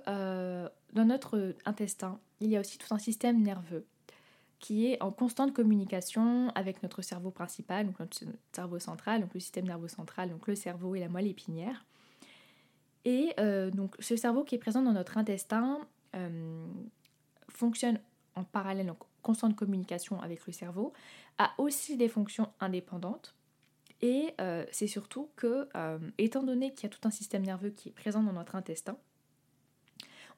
dans 0.94 1.06
notre 1.06 1.56
intestin, 1.66 2.20
il 2.40 2.50
y 2.50 2.58
a 2.58 2.60
aussi 2.60 2.78
tout 2.78 2.94
un 2.94 3.00
système 3.00 3.42
nerveux 3.42 3.86
qui 4.60 4.88
est 4.88 5.02
en 5.02 5.12
constante 5.12 5.54
communication 5.54 6.50
avec 6.56 6.82
notre 6.82 7.02
cerveau 7.02 7.30
principal, 7.30 7.86
donc 7.86 8.00
notre 8.00 8.18
cerveau 8.52 8.80
central, 8.80 9.22
donc 9.22 9.34
le 9.34 9.40
système 9.40 9.66
nerveux 9.66 9.88
central, 9.88 10.30
donc 10.30 10.48
le 10.48 10.56
cerveau 10.56 10.96
et 10.96 11.00
la 11.00 11.10
moelle 11.10 11.28
épinière. 11.28 11.86
Et 13.04 13.34
euh, 13.40 13.70
donc 13.70 13.96
ce 14.00 14.16
cerveau 14.16 14.44
qui 14.44 14.56
est 14.56 14.60
présent 14.60 14.82
dans 14.82 14.94
notre 14.94 15.18
intestin 15.18 15.80
euh, 16.16 16.66
fonctionne 17.50 18.00
en 18.36 18.44
parallèle, 18.44 18.90
en 18.90 18.98
constante 19.22 19.56
communication 19.56 20.20
avec 20.22 20.46
le 20.48 20.54
cerveau, 20.54 20.94
a 21.38 21.52
aussi 21.58 21.98
des 21.98 22.10
fonctions 22.10 22.50
indépendantes. 22.60 23.36
Et 24.06 24.36
euh, 24.40 24.64
c'est 24.72 24.86
surtout 24.86 25.30
que, 25.36 25.68
étant 26.20 26.44
donné 26.44 26.72
qu'il 26.74 26.84
y 26.84 26.86
a 26.86 26.96
tout 26.96 27.08
un 27.08 27.10
système 27.10 27.42
nerveux 27.42 27.72
qui 27.72 27.90
est 27.90 27.92
présent 27.92 28.22
dans 28.22 28.34
notre 28.34 28.56
intestin, 28.56 28.98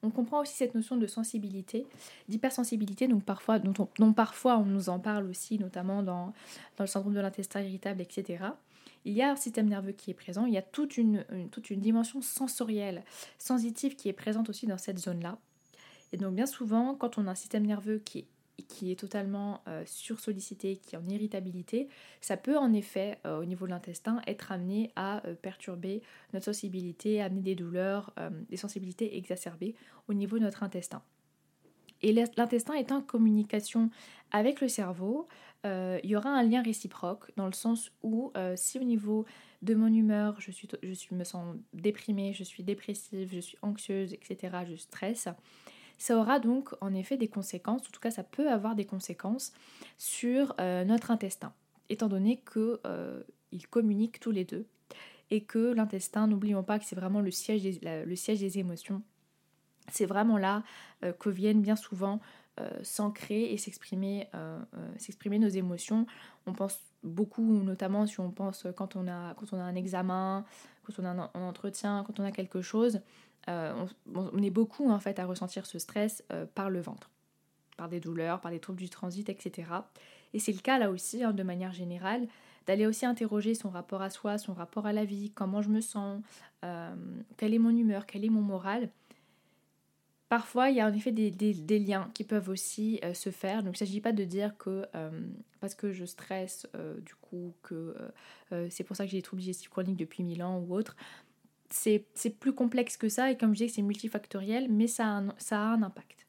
On 0.02 0.08
comprend 0.08 0.40
aussi 0.40 0.54
cette 0.54 0.74
notion 0.74 0.96
de 0.96 1.06
sensibilité, 1.06 1.86
d'hypersensibilité, 2.30 3.08
donc 3.08 3.24
parfois, 3.24 3.58
dont, 3.58 4.12
parfois 4.14 4.56
on 4.56 4.64
nous 4.64 4.88
en 4.88 4.98
parle 4.98 5.26
aussi, 5.26 5.58
notamment 5.58 6.02
dans, 6.02 6.32
dans 6.78 6.84
le 6.84 6.86
syndrome 6.86 7.12
de 7.12 7.20
l'intestin 7.20 7.60
irritable, 7.60 8.00
etc. 8.00 8.42
Il 9.04 9.12
y 9.12 9.20
a 9.20 9.32
un 9.32 9.36
système 9.36 9.68
nerveux 9.68 9.92
qui 9.92 10.12
est 10.12 10.14
présent, 10.14 10.46
il 10.46 10.54
y 10.54 10.58
a 10.58 10.62
toute 10.62 10.96
une, 10.96 11.26
toute 11.50 11.68
une 11.68 11.80
dimension 11.80 12.22
sensorielle, 12.22 13.02
sensitive 13.38 13.96
qui 13.96 14.08
est 14.08 14.14
présente 14.14 14.48
aussi 14.48 14.66
dans 14.66 14.78
cette 14.78 14.98
zone-là. 14.98 15.36
Et 16.12 16.16
donc 16.16 16.34
bien 16.34 16.46
souvent, 16.46 16.94
quand 16.94 17.18
on 17.18 17.26
a 17.26 17.32
un 17.32 17.34
système 17.34 17.66
nerveux 17.66 17.98
qui 17.98 18.20
est 18.20 18.28
qui 18.62 18.90
est 18.90 18.96
totalement 18.96 19.60
euh, 19.68 19.82
sursollicité, 19.86 20.76
qui 20.76 20.94
est 20.94 20.98
en 20.98 21.08
irritabilité, 21.08 21.88
ça 22.20 22.36
peut 22.36 22.58
en 22.58 22.72
effet, 22.72 23.18
euh, 23.26 23.40
au 23.40 23.44
niveau 23.44 23.66
de 23.66 23.70
l'intestin, 23.70 24.20
être 24.26 24.52
amené 24.52 24.90
à 24.96 25.24
euh, 25.26 25.34
perturber 25.34 26.02
notre 26.32 26.46
sensibilité, 26.46 27.22
amener 27.22 27.42
des 27.42 27.54
douleurs, 27.54 28.12
des 28.48 28.56
sensibilités 28.56 29.16
exacerbées 29.16 29.74
au 30.08 30.14
niveau 30.14 30.38
de 30.38 30.44
notre 30.44 30.62
intestin. 30.62 31.02
Et 32.02 32.12
l'intestin 32.12 32.74
est 32.74 32.92
en 32.92 33.00
communication 33.00 33.90
avec 34.30 34.60
le 34.60 34.68
cerveau. 34.68 35.26
il 35.64 36.00
y 36.04 36.14
aura 36.14 36.30
un 36.30 36.44
lien 36.44 36.62
réciproque 36.62 37.32
dans 37.36 37.46
le 37.46 37.52
sens 37.52 37.90
où 38.02 38.32
si 38.54 38.78
au 38.78 38.84
niveau 38.84 39.24
de 39.62 39.74
mon 39.74 39.92
humeur, 39.92 40.40
je, 40.40 40.52
suis, 40.52 40.68
je 40.82 40.92
suis, 40.92 41.16
me 41.16 41.24
sens 41.24 41.56
déprimée, 41.72 42.32
je 42.32 42.44
suis 42.44 42.62
dépressive, 42.62 43.30
je 43.32 43.40
suis 43.40 43.58
anxieuse, 43.62 44.12
etc., 44.12 44.58
je 44.68 44.76
stresse, 44.76 45.28
ça 45.98 46.16
aura 46.16 46.38
donc 46.38 46.70
en 46.80 46.94
effet 46.94 47.16
des 47.16 47.28
conséquences, 47.28 47.82
en 47.82 47.90
tout 47.90 48.00
cas 48.00 48.12
ça 48.12 48.22
peut 48.22 48.48
avoir 48.50 48.74
des 48.76 48.86
conséquences 48.86 49.52
sur 49.98 50.54
euh, 50.60 50.84
notre 50.84 51.10
intestin, 51.10 51.52
étant 51.90 52.08
donné 52.08 52.40
qu'ils 52.50 52.78
euh, 52.86 53.22
communiquent 53.70 54.20
tous 54.20 54.30
les 54.30 54.44
deux 54.44 54.66
et 55.30 55.42
que 55.42 55.74
l'intestin, 55.74 56.26
n'oublions 56.26 56.62
pas 56.62 56.78
que 56.78 56.84
c'est 56.84 56.96
vraiment 56.96 57.20
le 57.20 57.30
siège 57.30 57.62
des, 57.62 58.58
émotions. 58.58 59.02
C'est 59.90 60.06
vraiment 60.06 60.38
là 60.38 60.62
euh, 61.04 61.12
que 61.12 61.28
viennent 61.28 61.60
bien 61.60 61.76
souvent 61.76 62.20
s'ancrer 62.82 63.52
et 63.52 63.56
s'exprimer, 63.56 64.26
s'exprimer 64.96 65.38
nos 65.38 65.46
émotions. 65.46 66.06
On 66.44 66.52
pense 66.52 66.80
beaucoup, 67.04 67.62
notamment 67.62 68.04
si 68.04 68.18
on 68.18 68.32
pense 68.32 68.66
quand 68.76 68.96
on 68.96 69.06
a, 69.06 69.34
quand 69.34 69.52
on 69.52 69.60
a 69.60 69.62
un 69.62 69.76
examen, 69.76 70.44
quand 70.82 71.00
on 71.00 71.04
a 71.04 71.30
un 71.32 71.42
entretien, 71.48 72.02
quand 72.04 72.18
on 72.18 72.24
a 72.24 72.32
quelque 72.32 72.60
chose, 72.60 73.00
euh, 73.48 73.86
on, 74.14 74.42
est 74.42 74.50
beaucoup 74.50 74.90
en 74.90 75.00
fait 75.00 75.18
à 75.18 75.26
ressentir 75.26 75.64
ce 75.66 75.78
stress 75.78 76.22
euh, 76.32 76.44
par 76.54 76.68
le 76.68 76.80
ventre, 76.80 77.10
par 77.76 77.88
des 77.88 78.00
douleurs, 78.00 78.40
par 78.40 78.50
des 78.50 78.60
troubles 78.60 78.78
du 78.78 78.90
transit, 78.90 79.28
etc. 79.28 79.70
Et 80.34 80.38
c'est 80.38 80.52
le 80.52 80.60
cas 80.60 80.78
là 80.78 80.90
aussi, 80.90 81.24
hein, 81.24 81.32
de 81.32 81.42
manière 81.42 81.72
générale, 81.72 82.28
d'aller 82.66 82.86
aussi 82.86 83.06
interroger 83.06 83.54
son 83.54 83.70
rapport 83.70 84.02
à 84.02 84.10
soi, 84.10 84.36
son 84.36 84.52
rapport 84.52 84.86
à 84.86 84.92
la 84.92 85.04
vie, 85.04 85.30
comment 85.30 85.62
je 85.62 85.70
me 85.70 85.80
sens, 85.80 86.22
euh, 86.64 86.94
quelle 87.38 87.54
est 87.54 87.58
mon 87.58 87.74
humeur, 87.74 88.04
quel 88.04 88.24
est 88.24 88.30
mon 88.30 88.42
moral. 88.42 88.90
Parfois, 90.28 90.68
il 90.68 90.76
y 90.76 90.80
a 90.82 90.86
en 90.86 90.92
effet 90.92 91.10
des, 91.10 91.78
liens 91.78 92.10
qui 92.12 92.22
peuvent 92.22 92.50
aussi 92.50 93.00
se 93.14 93.30
faire. 93.30 93.62
Donc, 93.62 93.80
il 93.80 93.82
ne 93.82 93.86
s'agit 93.86 94.02
pas 94.02 94.12
de 94.12 94.24
dire 94.24 94.58
que 94.58 94.84
parce 95.58 95.74
que 95.74 95.90
je 95.90 96.04
stresse, 96.04 96.66
du 96.98 97.14
coup, 97.14 97.54
que 97.62 97.96
c'est 98.68 98.84
pour 98.84 98.94
ça 98.94 99.06
que 99.06 99.10
j'ai 99.10 99.16
des 99.16 99.22
troubles 99.22 99.40
digestifs 99.40 99.70
chroniques 99.70 99.96
depuis 99.96 100.22
mille 100.22 100.42
ans 100.42 100.58
ou 100.58 100.74
autre 100.74 100.96
c'est 101.70 102.30
plus 102.40 102.54
complexe 102.54 102.96
que 102.96 103.08
ça 103.08 103.30
et 103.30 103.36
comme 103.36 103.54
je 103.54 103.64
dis 103.64 103.70
c'est 103.70 103.82
multifactoriel, 103.82 104.68
mais 104.70 104.86
ça 104.86 105.06
a, 105.06 105.10
un, 105.10 105.34
ça 105.38 105.60
a 105.60 105.64
un 105.66 105.82
impact. 105.82 106.26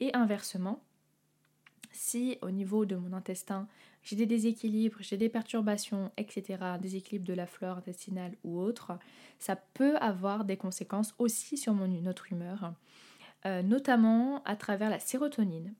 Et 0.00 0.14
inversement, 0.14 0.82
si 1.92 2.38
au 2.42 2.50
niveau 2.50 2.84
de 2.86 2.96
mon 2.96 3.12
intestin 3.12 3.68
j'ai 4.02 4.16
des 4.16 4.26
déséquilibres, 4.26 4.96
j'ai 5.00 5.16
des 5.16 5.28
perturbations, 5.28 6.10
etc., 6.16 6.58
déséquilibres 6.80 7.26
de 7.26 7.34
la 7.34 7.46
flore 7.46 7.78
intestinale 7.78 8.32
ou 8.42 8.58
autre, 8.58 8.98
ça 9.38 9.56
peut 9.56 9.96
avoir 9.98 10.44
des 10.44 10.56
conséquences 10.56 11.14
aussi 11.18 11.56
sur 11.56 11.72
mon, 11.72 11.86
notre 11.86 12.32
humeur, 12.32 12.74
euh, 13.46 13.62
notamment 13.62 14.42
à 14.44 14.56
travers 14.56 14.90
la 14.90 14.98
sérotonine. 14.98 15.72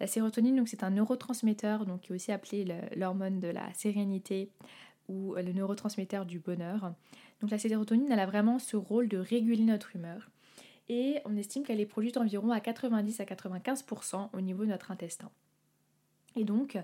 La 0.00 0.08
sérotonine, 0.08 0.56
donc 0.56 0.68
c'est 0.68 0.82
un 0.82 0.90
neurotransmetteur, 0.90 1.86
donc 1.86 2.00
qui 2.00 2.12
est 2.12 2.14
aussi 2.16 2.32
appelé 2.32 2.66
l'hormone 2.96 3.38
de 3.38 3.48
la 3.48 3.72
sérénité 3.74 4.50
ou 5.08 5.34
le 5.34 5.52
neurotransmetteur 5.52 6.26
du 6.26 6.40
bonheur. 6.40 6.94
Donc 7.42 7.50
la 7.50 7.58
sérotonine, 7.58 8.10
elle 8.10 8.20
a 8.20 8.26
vraiment 8.26 8.60
ce 8.60 8.76
rôle 8.76 9.08
de 9.08 9.18
réguler 9.18 9.64
notre 9.64 9.96
humeur. 9.96 10.30
Et 10.88 11.18
on 11.24 11.36
estime 11.36 11.64
qu'elle 11.64 11.80
est 11.80 11.86
produite 11.86 12.16
environ 12.16 12.52
à 12.52 12.60
90 12.60 13.18
à 13.20 13.24
95% 13.24 14.30
au 14.32 14.40
niveau 14.40 14.64
de 14.64 14.70
notre 14.70 14.92
intestin. 14.92 15.28
Et 16.36 16.44
donc, 16.44 16.78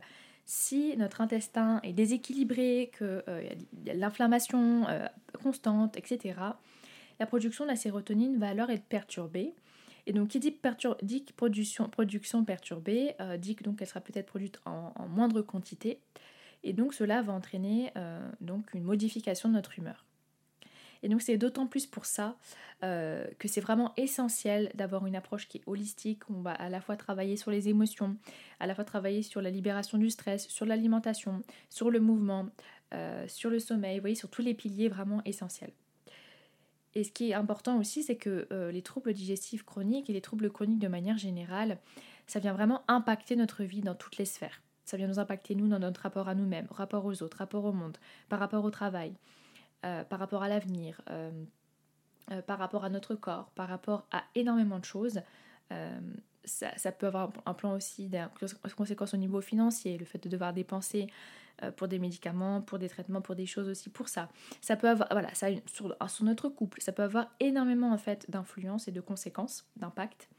si 0.47 0.97
notre 0.97 1.21
intestin 1.21 1.81
est 1.85 1.93
déséquilibré, 1.93 2.91
qu'il 2.97 3.23
euh, 3.29 3.49
y 3.85 3.91
a 3.91 3.95
l'inflammation 3.95 4.89
euh, 4.89 5.07
constante, 5.43 5.97
etc., 5.97 6.41
la 7.21 7.27
production 7.27 7.65
de 7.65 7.71
la 7.71 7.77
sérotonine 7.77 8.37
va 8.39 8.49
alors 8.49 8.71
être 8.71 8.85
perturbée. 8.85 9.55
Et 10.07 10.13
donc, 10.13 10.29
qui 10.29 10.41
dit, 10.41 10.51
production, 11.37 12.45
perturbée, 12.45 13.15
euh, 13.21 13.37
dit 13.37 13.55
que 13.55 13.63
donc 13.63 13.81
elle 13.81 13.89
sera 13.89 14.01
peut-être 14.01 14.27
produite 14.27 14.61
en, 14.65 14.93
moindre 15.09 15.41
quantité. 15.41 16.01
Et 16.65 16.73
donc, 16.73 16.95
cela 16.95 17.23
va 17.23 17.33
entraîner 17.33 17.93
donc 18.41 18.75
une 18.75 18.83
modification 18.83 19.49
de 19.49 19.55
notre 19.55 19.79
humeur. 19.79 20.08
Et 21.03 21.09
donc 21.09 21.23
c'est 21.23 21.37
d'autant 21.37 21.67
plus 21.67 21.87
pour 21.87 22.05
ça 22.05 22.37
euh, 22.85 23.27
que 23.39 23.49
c'est 23.49 23.61
vraiment 23.61 23.93
essentiel 23.97 24.71
d'avoir 24.75 25.07
une 25.07 25.17
approche 25.17 25.49
qui 25.49 25.59
est 25.59 25.63
holistique. 25.67 26.29
On 26.31 26.41
va 26.41 26.53
à 26.53 26.69
la 26.69 26.81
fois 26.81 26.97
travailler 26.97 27.37
sur 27.37 27.51
les 27.51 27.69
émotions, 27.69 28.17
à 28.61 28.67
la 28.67 28.75
fois 28.75 28.85
travailler 28.85 29.23
sur 29.23 29.43
la 29.43 29.51
libération 29.51 29.99
du 29.99 30.11
stress, 30.11 30.49
sur 30.49 30.67
l'alimentation, 30.67 31.43
sur 31.69 31.91
le 31.91 32.01
mouvement, 32.01 32.49
euh, 32.95 33.27
sur 33.29 33.51
le 33.51 33.59
sommeil, 33.59 33.97
vous 33.97 34.03
voyez, 34.03 34.17
sur 34.17 34.31
tous 34.31 34.43
les 34.43 34.55
piliers 34.55 34.89
vraiment 34.89 35.23
essentiels. 35.25 35.73
Et 36.95 37.05
ce 37.05 37.13
qui 37.13 37.31
est 37.31 37.35
important 37.35 37.79
aussi, 37.79 38.03
c'est 38.03 38.17
que 38.17 38.47
euh, 38.53 38.73
les 38.73 38.83
troubles 38.83 39.13
digestifs 39.13 39.65
chroniques 39.65 40.09
et 40.09 40.13
les 40.13 40.21
troubles 40.21 40.51
chroniques 40.51 40.79
de 40.79 40.89
manière 40.89 41.19
générale, 41.19 41.79
ça 42.27 42.41
vient 42.41 42.53
vraiment 42.53 42.83
impacter 42.89 43.37
notre 43.37 43.65
vie 43.65 43.83
dans 43.83 43.95
toutes 43.95 44.17
les 44.17 44.25
sphères. 44.25 44.63
Ça 44.85 44.97
vient 44.97 45.07
nous 45.07 45.19
impacter, 45.19 45.55
nous, 45.55 45.69
dans 45.69 45.79
notre 45.79 46.01
rapport 46.01 46.29
à 46.29 46.35
nous-mêmes, 46.35 46.67
rapport 46.71 47.05
aux 47.05 47.23
autres, 47.23 47.37
rapport 47.39 47.65
au 47.65 47.73
monde, 47.73 47.99
par 48.29 48.39
rapport 48.39 48.65
au 48.65 48.71
travail, 48.71 49.13
euh, 49.85 50.03
par 50.03 50.19
rapport 50.19 50.43
à 50.43 50.49
l'avenir, 50.49 51.01
euh, 51.09 51.31
euh, 52.33 52.43
par 52.43 52.59
rapport 52.59 52.85
à 52.85 52.91
notre 52.91 53.15
corps, 53.15 53.51
par 53.55 53.69
rapport 53.69 54.07
à 54.11 54.25
énormément 54.35 54.79
de 54.79 54.85
choses. 54.85 55.21
Ça, 56.45 56.93
peut 56.93 57.07
avoir 57.07 57.31
un 57.45 57.53
plan 57.53 57.75
aussi 57.75 58.09
de 58.09 58.19
conséquences 58.75 59.13
au 59.13 59.19
niveau 59.19 59.43
financier, 59.43 59.99
le 59.99 60.07
fait 60.07 60.19
de 60.19 60.31
devoir 60.31 60.55
dépenser 60.55 61.09
pour 61.77 61.89
des 61.89 61.99
médicaments, 61.99 62.63
pour 62.63 62.79
des 62.79 62.89
traitements, 62.89 63.21
pour 63.21 63.35
des 63.35 63.45
choses 63.45 63.69
aussi 63.69 63.91
pour 63.91 64.09
ça. 64.09 64.31
Ça 64.63 64.75
peut 64.77 64.89
avoir, 64.89 65.09
voilà, 65.11 65.35
ça 65.35 65.49
sur, 65.67 65.95
sur 66.09 66.25
notre 66.25 66.49
couple, 66.49 66.81
ça 66.81 66.93
peut 66.93 67.03
avoir 67.03 67.27
énormément 67.39 67.93
en 67.93 67.99
fait 67.99 68.31
d'influence 68.31 68.89
et 68.89 68.93
de 68.93 69.03
conséquences, 69.03 69.67
d'impact. 69.77 70.31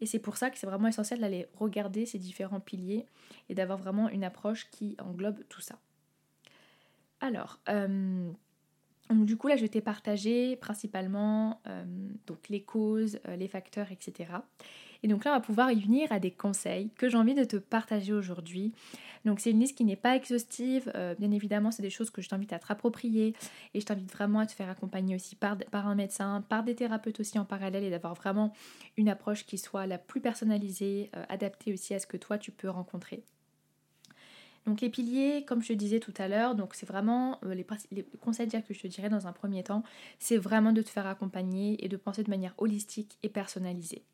Et 0.00 0.06
c'est 0.06 0.20
pour 0.20 0.36
ça 0.36 0.48
que 0.48 0.58
c'est 0.58 0.66
vraiment 0.66 0.86
essentiel 0.86 1.18
d'aller 1.20 1.48
regarder 1.54 2.06
ces 2.06 2.18
différents 2.18 2.60
piliers 2.60 3.06
et 3.48 3.54
d'avoir 3.54 3.78
vraiment 3.78 4.08
une 4.08 4.22
approche 4.22 4.70
qui 4.70 4.96
englobe 5.00 5.42
tout 5.48 5.60
ça. 5.60 5.76
Alors, 7.20 7.58
donc 9.10 9.26
du 9.26 9.36
coup 9.36 9.48
là 9.48 9.56
je 9.56 9.66
t'ai 9.66 9.80
partagé 9.80 10.56
principalement 10.56 11.60
euh, 11.66 11.84
donc 12.26 12.48
les 12.48 12.62
causes, 12.62 13.18
euh, 13.26 13.36
les 13.36 13.48
facteurs, 13.48 13.90
etc. 13.90 14.30
Et 15.02 15.08
donc 15.08 15.24
là 15.24 15.32
on 15.32 15.34
va 15.34 15.40
pouvoir 15.40 15.72
y 15.72 15.80
venir 15.80 16.12
à 16.12 16.18
des 16.18 16.30
conseils 16.30 16.90
que 16.96 17.08
j'ai 17.08 17.16
envie 17.16 17.34
de 17.34 17.44
te 17.44 17.56
partager 17.56 18.12
aujourd'hui. 18.12 18.72
Donc 19.24 19.40
c'est 19.40 19.50
une 19.50 19.60
liste 19.60 19.76
qui 19.76 19.84
n'est 19.84 19.96
pas 19.96 20.14
exhaustive, 20.16 20.92
euh, 20.94 21.14
bien 21.14 21.30
évidemment 21.30 21.70
c'est 21.70 21.82
des 21.82 21.90
choses 21.90 22.10
que 22.10 22.20
je 22.20 22.28
t'invite 22.28 22.52
à 22.52 22.58
te 22.58 22.66
rapproprier 22.66 23.34
et 23.74 23.80
je 23.80 23.86
t'invite 23.86 24.12
vraiment 24.12 24.40
à 24.40 24.46
te 24.46 24.52
faire 24.52 24.68
accompagner 24.68 25.14
aussi 25.14 25.36
par, 25.36 25.56
par 25.70 25.86
un 25.86 25.94
médecin, 25.94 26.44
par 26.48 26.62
des 26.62 26.74
thérapeutes 26.74 27.20
aussi 27.20 27.38
en 27.38 27.44
parallèle 27.44 27.84
et 27.84 27.90
d'avoir 27.90 28.14
vraiment 28.14 28.52
une 28.96 29.08
approche 29.08 29.46
qui 29.46 29.58
soit 29.58 29.86
la 29.86 29.98
plus 29.98 30.20
personnalisée, 30.20 31.10
adaptée 31.28 31.72
aussi 31.72 31.94
à 31.94 31.98
ce 31.98 32.06
que 32.06 32.16
toi 32.16 32.38
tu 32.38 32.52
peux 32.52 32.68
rencontrer. 32.68 33.24
Donc 34.68 34.82
les 34.82 34.90
piliers, 34.90 35.46
comme 35.46 35.62
je 35.62 35.68
te 35.68 35.72
disais 35.72 35.98
tout 35.98 36.12
à 36.18 36.28
l'heure, 36.28 36.54
donc 36.54 36.74
c'est 36.74 36.84
vraiment 36.84 37.38
euh, 37.44 37.54
les, 37.54 38.04
conseils 38.20 38.48
que 38.48 38.74
je 38.74 38.80
te 38.80 38.86
dirais 38.86 39.08
dans 39.08 39.26
un 39.26 39.32
premier 39.32 39.62
temps, 39.62 39.82
c'est 40.18 40.36
vraiment 40.36 40.72
de 40.72 40.82
te 40.82 40.90
faire 40.90 41.06
accompagner 41.06 41.82
et 41.82 41.88
de 41.88 41.96
penser 41.96 42.22
de 42.22 42.28
manière 42.28 42.52
holistique 42.58 43.16
et 43.22 43.30
personnalisée. 43.30 44.04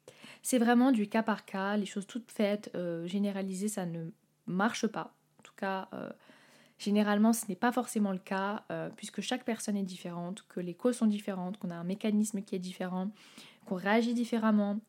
C'est 0.42 0.58
vraiment 0.58 0.92
du 0.92 1.08
cas 1.08 1.24
par 1.24 1.44
cas, 1.44 1.76
les 1.76 1.86
choses 1.86 2.06
toutes 2.06 2.30
faites, 2.30 2.70
euh, 2.76 3.04
généralisées, 3.08 3.66
ça 3.66 3.84
ne 3.84 4.10
marche 4.46 4.86
pas. 4.86 5.12
En 5.40 5.42
tout 5.42 5.54
cas, 5.56 5.88
euh, 5.92 6.10
généralement, 6.78 7.32
ce 7.32 7.46
n'est 7.48 7.56
pas 7.56 7.72
forcément 7.72 8.12
le 8.12 8.18
cas, 8.18 8.64
puisque 8.96 9.22
chaque 9.22 9.44
personne 9.44 9.76
est 9.76 9.82
différente, 9.82 10.44
que 10.48 10.60
les 10.60 10.74
causes 10.74 10.96
sont 10.96 11.06
différentes, 11.06 11.58
qu'on 11.58 11.70
a 11.70 11.76
un 11.76 11.84
mécanisme 11.84 12.42
qui 12.42 12.54
est 12.54 12.60
différent, 12.60 13.10
qu'on 13.64 13.76
réagit 13.76 14.14
différemment, 14.14 14.80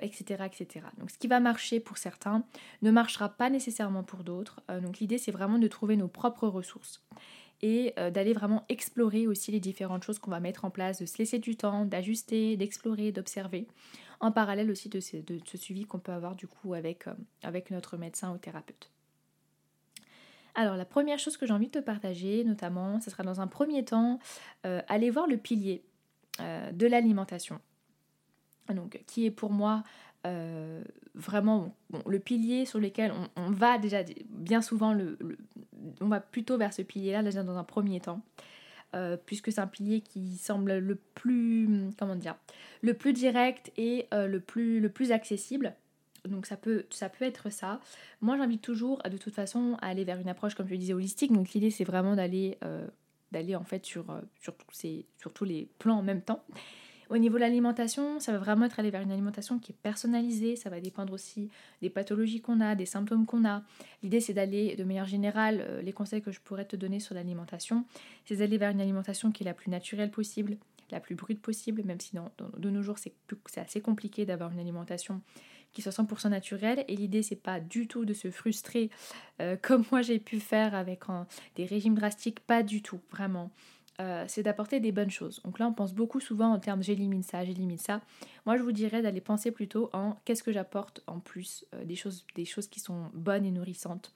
etc., 0.00 0.36
euh, 0.40 0.46
etc. 0.46 0.86
Donc 0.98 1.10
ce 1.10 1.18
qui 1.18 1.28
va 1.28 1.40
marcher 1.40 1.80
pour 1.80 1.98
certains 1.98 2.44
ne 2.82 2.90
marchera 2.90 3.28
pas 3.28 3.50
nécessairement 3.50 4.02
pour 4.02 4.24
d'autres. 4.24 4.60
Euh, 4.70 4.80
donc 4.80 4.98
l'idée 4.98 5.18
c'est 5.18 5.32
vraiment 5.32 5.58
de 5.58 5.68
trouver 5.68 5.96
nos 5.96 6.08
propres 6.08 6.48
ressources 6.48 7.02
et 7.62 7.92
euh, 7.98 8.10
d'aller 8.10 8.32
vraiment 8.32 8.64
explorer 8.68 9.26
aussi 9.26 9.52
les 9.52 9.60
différentes 9.60 10.02
choses 10.02 10.18
qu'on 10.18 10.30
va 10.30 10.40
mettre 10.40 10.64
en 10.64 10.70
place, 10.70 11.00
de 11.00 11.06
se 11.06 11.18
laisser 11.18 11.38
du 11.38 11.56
temps, 11.56 11.84
d'ajuster, 11.84 12.56
d'explorer, 12.56 13.12
d'observer, 13.12 13.68
en 14.20 14.32
parallèle 14.32 14.70
aussi 14.70 14.88
de 14.88 15.00
ce, 15.00 15.56
suivi 15.56 15.84
qu'on 15.84 15.98
peut 15.98 16.12
avoir 16.12 16.34
du 16.34 16.46
coup 16.46 16.74
avec, 16.74 17.06
avec 17.42 17.70
notre 17.70 17.96
médecin 17.96 18.32
ou 18.32 18.38
thérapeute. 18.38 18.90
Alors 20.54 20.76
la 20.76 20.84
première 20.84 21.18
chose 21.18 21.36
que 21.36 21.46
j'ai 21.46 21.52
envie 21.52 21.68
de 21.68 21.78
te 21.80 21.84
partager, 21.84 22.44
notamment, 22.44 23.00
ce 23.00 23.10
sera 23.10 23.22
dans 23.22 23.40
un 23.40 23.46
premier 23.46 23.84
temps, 23.84 24.18
aller 24.64 25.10
voir 25.10 25.26
le 25.26 25.38
pilier 25.38 25.82
de 26.38 26.86
l'alimentation. 26.86 27.60
Donc 28.68 29.02
qui 29.06 29.26
est 29.26 29.30
pour 29.30 29.50
moi 29.50 29.82
vraiment 31.14 31.74
le 32.06 32.20
pilier 32.20 32.64
sur 32.64 32.78
lequel 32.78 33.12
on, 33.34 33.50
va 33.50 33.78
déjà 33.78 34.04
bien 34.28 34.62
souvent 34.62 34.92
le, 34.94 35.18
on 36.00 36.06
va 36.06 36.20
plutôt 36.20 36.56
vers 36.56 36.72
ce 36.72 36.82
pilier 36.82 37.10
là 37.10 37.24
déjà 37.24 37.42
dans 37.42 37.58
un 37.58 37.64
premier 37.64 37.98
temps 38.00 38.22
puisque 39.26 39.50
c'est 39.50 39.60
un 39.60 39.66
pilier 39.66 40.00
qui 40.00 40.36
semble 40.36 40.78
le 40.78 40.94
plus 40.94 41.90
comment 41.98 42.14
dire 42.14 42.36
le 42.82 42.94
plus 42.94 43.12
direct 43.12 43.72
et 43.76 44.06
le 44.12 44.38
plus 44.38 44.78
le 44.78 44.90
plus 44.90 45.10
accessible 45.10 45.74
donc 46.28 46.46
ça 46.46 46.56
peut, 46.56 46.84
ça 46.90 47.08
peut 47.08 47.24
être 47.24 47.50
ça. 47.50 47.80
Moi 48.20 48.36
j'invite 48.36 48.62
toujours 48.62 49.02
de 49.02 49.16
toute 49.16 49.34
façon 49.34 49.76
à 49.80 49.88
aller 49.88 50.04
vers 50.04 50.20
une 50.20 50.28
approche 50.28 50.54
comme 50.54 50.66
je 50.66 50.72
le 50.72 50.78
disais 50.78 50.92
holistique. 50.92 51.32
Donc 51.32 51.50
l'idée 51.52 51.70
c'est 51.70 51.84
vraiment 51.84 52.14
d'aller 52.14 52.58
euh, 52.64 52.86
d'aller 53.32 53.56
en 53.56 53.64
fait 53.64 53.84
sur, 53.84 54.10
euh, 54.10 54.20
sur, 54.40 54.54
tous 54.56 54.86
sur 55.18 55.32
tous 55.32 55.44
les 55.44 55.68
plans 55.78 55.98
en 55.98 56.02
même 56.02 56.22
temps. 56.22 56.44
Au 57.12 57.18
niveau 57.18 57.34
de 57.34 57.40
l'alimentation, 57.40 58.20
ça 58.20 58.32
va 58.32 58.38
vraiment 58.38 58.64
être 58.64 58.80
aller 58.80 58.88
vers 58.88 59.02
une 59.02 59.12
alimentation 59.12 59.58
qui 59.58 59.72
est 59.72 59.76
personnalisée, 59.82 60.56
ça 60.56 60.70
va 60.70 60.80
dépendre 60.80 61.12
aussi 61.12 61.50
des 61.82 61.90
pathologies 61.90 62.40
qu'on 62.40 62.58
a, 62.62 62.74
des 62.74 62.86
symptômes 62.86 63.26
qu'on 63.26 63.44
a. 63.44 63.62
L'idée 64.02 64.20
c'est 64.20 64.32
d'aller, 64.32 64.76
de 64.76 64.84
manière 64.84 65.04
générale, 65.04 65.62
euh, 65.68 65.82
les 65.82 65.92
conseils 65.92 66.22
que 66.22 66.32
je 66.32 66.40
pourrais 66.40 66.64
te 66.64 66.74
donner 66.74 67.00
sur 67.00 67.14
l'alimentation, 67.14 67.84
c'est 68.24 68.36
d'aller 68.36 68.56
vers 68.56 68.70
une 68.70 68.80
alimentation 68.80 69.30
qui 69.30 69.42
est 69.42 69.44
la 69.44 69.52
plus 69.52 69.70
naturelle 69.70 70.10
possible, 70.10 70.56
la 70.90 71.00
plus 71.00 71.14
brute 71.14 71.42
possible, 71.42 71.82
même 71.84 72.00
si 72.00 72.16
de 72.56 72.70
nos 72.70 72.82
jours 72.82 72.96
c'est 72.96 73.60
assez 73.60 73.82
compliqué 73.82 74.24
d'avoir 74.24 74.50
une 74.50 74.58
alimentation 74.58 75.20
qui 75.74 75.82
soit 75.82 75.92
100% 75.92 76.30
naturel. 76.30 76.82
Et 76.88 76.96
l'idée, 76.96 77.22
c'est 77.22 77.36
pas 77.36 77.60
du 77.60 77.88
tout 77.88 78.06
de 78.06 78.14
se 78.14 78.30
frustrer 78.30 78.88
euh, 79.42 79.56
comme 79.60 79.84
moi 79.90 80.00
j'ai 80.00 80.18
pu 80.18 80.40
faire 80.40 80.74
avec 80.74 81.02
des 81.56 81.66
régimes 81.66 81.94
drastiques, 81.94 82.40
pas 82.40 82.62
du 82.62 82.80
tout, 82.80 83.00
vraiment. 83.10 83.50
Euh, 84.00 84.24
c'est 84.26 84.42
d'apporter 84.42 84.80
des 84.80 84.90
bonnes 84.90 85.10
choses. 85.10 85.42
Donc 85.44 85.58
là, 85.58 85.66
on 85.68 85.74
pense 85.74 85.92
beaucoup 85.92 86.18
souvent 86.18 86.52
en 86.52 86.58
termes 86.58 86.82
j'élimine 86.82 87.22
ça, 87.22 87.44
j'élimine 87.44 87.78
ça. 87.78 88.00
Moi, 88.46 88.56
je 88.56 88.62
vous 88.62 88.72
dirais 88.72 89.02
d'aller 89.02 89.20
penser 89.20 89.50
plutôt 89.50 89.90
en 89.92 90.16
qu'est-ce 90.24 90.42
que 90.42 90.50
j'apporte 90.52 91.02
en 91.06 91.20
plus, 91.20 91.66
euh, 91.74 91.84
des, 91.84 91.94
choses, 91.94 92.24
des 92.34 92.46
choses 92.46 92.68
qui 92.68 92.80
sont 92.80 93.10
bonnes 93.12 93.44
et 93.44 93.50
nourrissantes? 93.50 94.14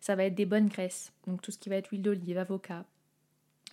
Ça 0.00 0.16
va 0.16 0.24
être 0.24 0.34
des 0.34 0.46
bonnes 0.46 0.68
graisses, 0.68 1.12
donc 1.26 1.42
tout 1.42 1.50
ce 1.50 1.58
qui 1.58 1.68
va 1.68 1.76
être 1.76 1.88
huile 1.88 2.02
d'olive, 2.02 2.38
avocat, 2.38 2.84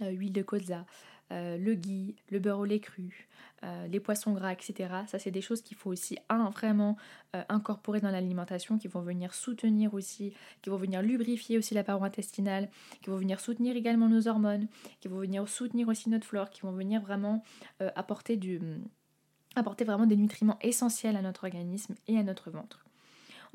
huile 0.02 0.34
de 0.34 0.42
colza, 0.42 0.86
euh, 1.32 1.58
le 1.58 1.74
ghee, 1.74 2.16
le 2.30 2.40
beurre 2.40 2.60
au 2.60 2.66
lait 2.66 2.80
cru, 2.80 3.28
euh, 3.64 3.88
les 3.88 4.00
poissons 4.00 4.34
gras, 4.34 4.54
etc. 4.54 4.90
Ça, 5.08 5.18
c'est 5.18 5.32
des 5.32 5.42
choses 5.42 5.62
qu'il 5.62 5.76
faut 5.76 5.90
aussi 5.90 6.18
vraiment 6.30 6.98
euh, 7.36 7.44
incorporer 7.50 8.00
dans 8.00 8.12
l'alimentation, 8.12 8.78
qui 8.78 8.88
vont 8.88 9.02
venir 9.02 9.34
soutenir 9.34 9.94
aussi, 9.94 10.34
qui 10.62 10.70
vont 10.70 10.78
venir 10.78 11.02
lubrifier 11.02 11.58
aussi 11.58 11.74
la 11.74 11.84
paroi 11.84 12.08
intestinale, 12.08 12.70
qui 13.02 13.10
vont 13.10 13.18
venir 13.18 13.40
soutenir 13.40 13.76
également 13.76 14.08
nos 14.08 14.28
hormones, 14.28 14.68
qui 15.02 15.08
vont 15.08 15.20
venir 15.20 15.48
soutenir 15.48 15.88
aussi 15.88 16.10
notre 16.10 16.28
flore, 16.28 16.50
qui 16.50 16.62
vont 16.62 16.72
venir 16.72 17.02
vraiment 17.02 17.44
apporter, 17.96 18.40
apporter 19.56 19.84
vraiment 19.84 20.06
des 20.06 20.18
nutriments 20.18 20.60
essentiels 20.62 21.16
à 21.16 21.22
notre 21.22 21.46
organisme 21.46 21.96
et 22.08 22.18
à 22.18 22.24
notre 22.24 22.52
ventre. 22.52 22.85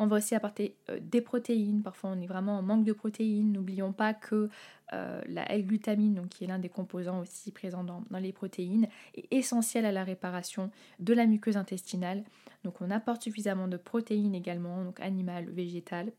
On 0.02 0.06
va 0.06 0.16
aussi 0.16 0.34
apporter 0.34 0.74
euh, 0.88 0.98
des 0.98 1.20
protéines. 1.20 1.82
Parfois, 1.82 2.08
on 2.14 2.20
est 2.22 2.26
vraiment 2.26 2.56
en 2.56 2.62
manque 2.62 2.84
de 2.84 2.94
protéines. 2.94 3.52
N'oublions 3.52 3.92
pas 3.92 4.14
que 4.14 4.48
euh, 4.94 5.20
la 5.28 5.44
L-glutamine, 5.52 6.14
donc, 6.14 6.30
qui 6.30 6.44
est 6.44 6.46
l'un 6.46 6.58
des 6.58 6.70
composants 6.70 7.20
aussi 7.20 7.52
présents 7.52 7.84
dans, 7.84 8.02
les 8.18 8.32
protéines, 8.32 8.88
est 9.14 9.30
essentielle 9.30 9.84
à 9.84 9.92
la 9.92 10.02
réparation 10.02 10.70
de 11.00 11.12
la 11.12 11.26
muqueuse 11.26 11.58
intestinale. 11.58 12.24
Donc, 12.64 12.80
on 12.80 12.90
apporte 12.90 13.22
suffisamment 13.22 13.68
de 13.68 13.76
protéines 13.76 14.34
également, 14.34 14.82
donc 14.82 14.98
animales, 15.00 15.50
végétales 15.50 16.12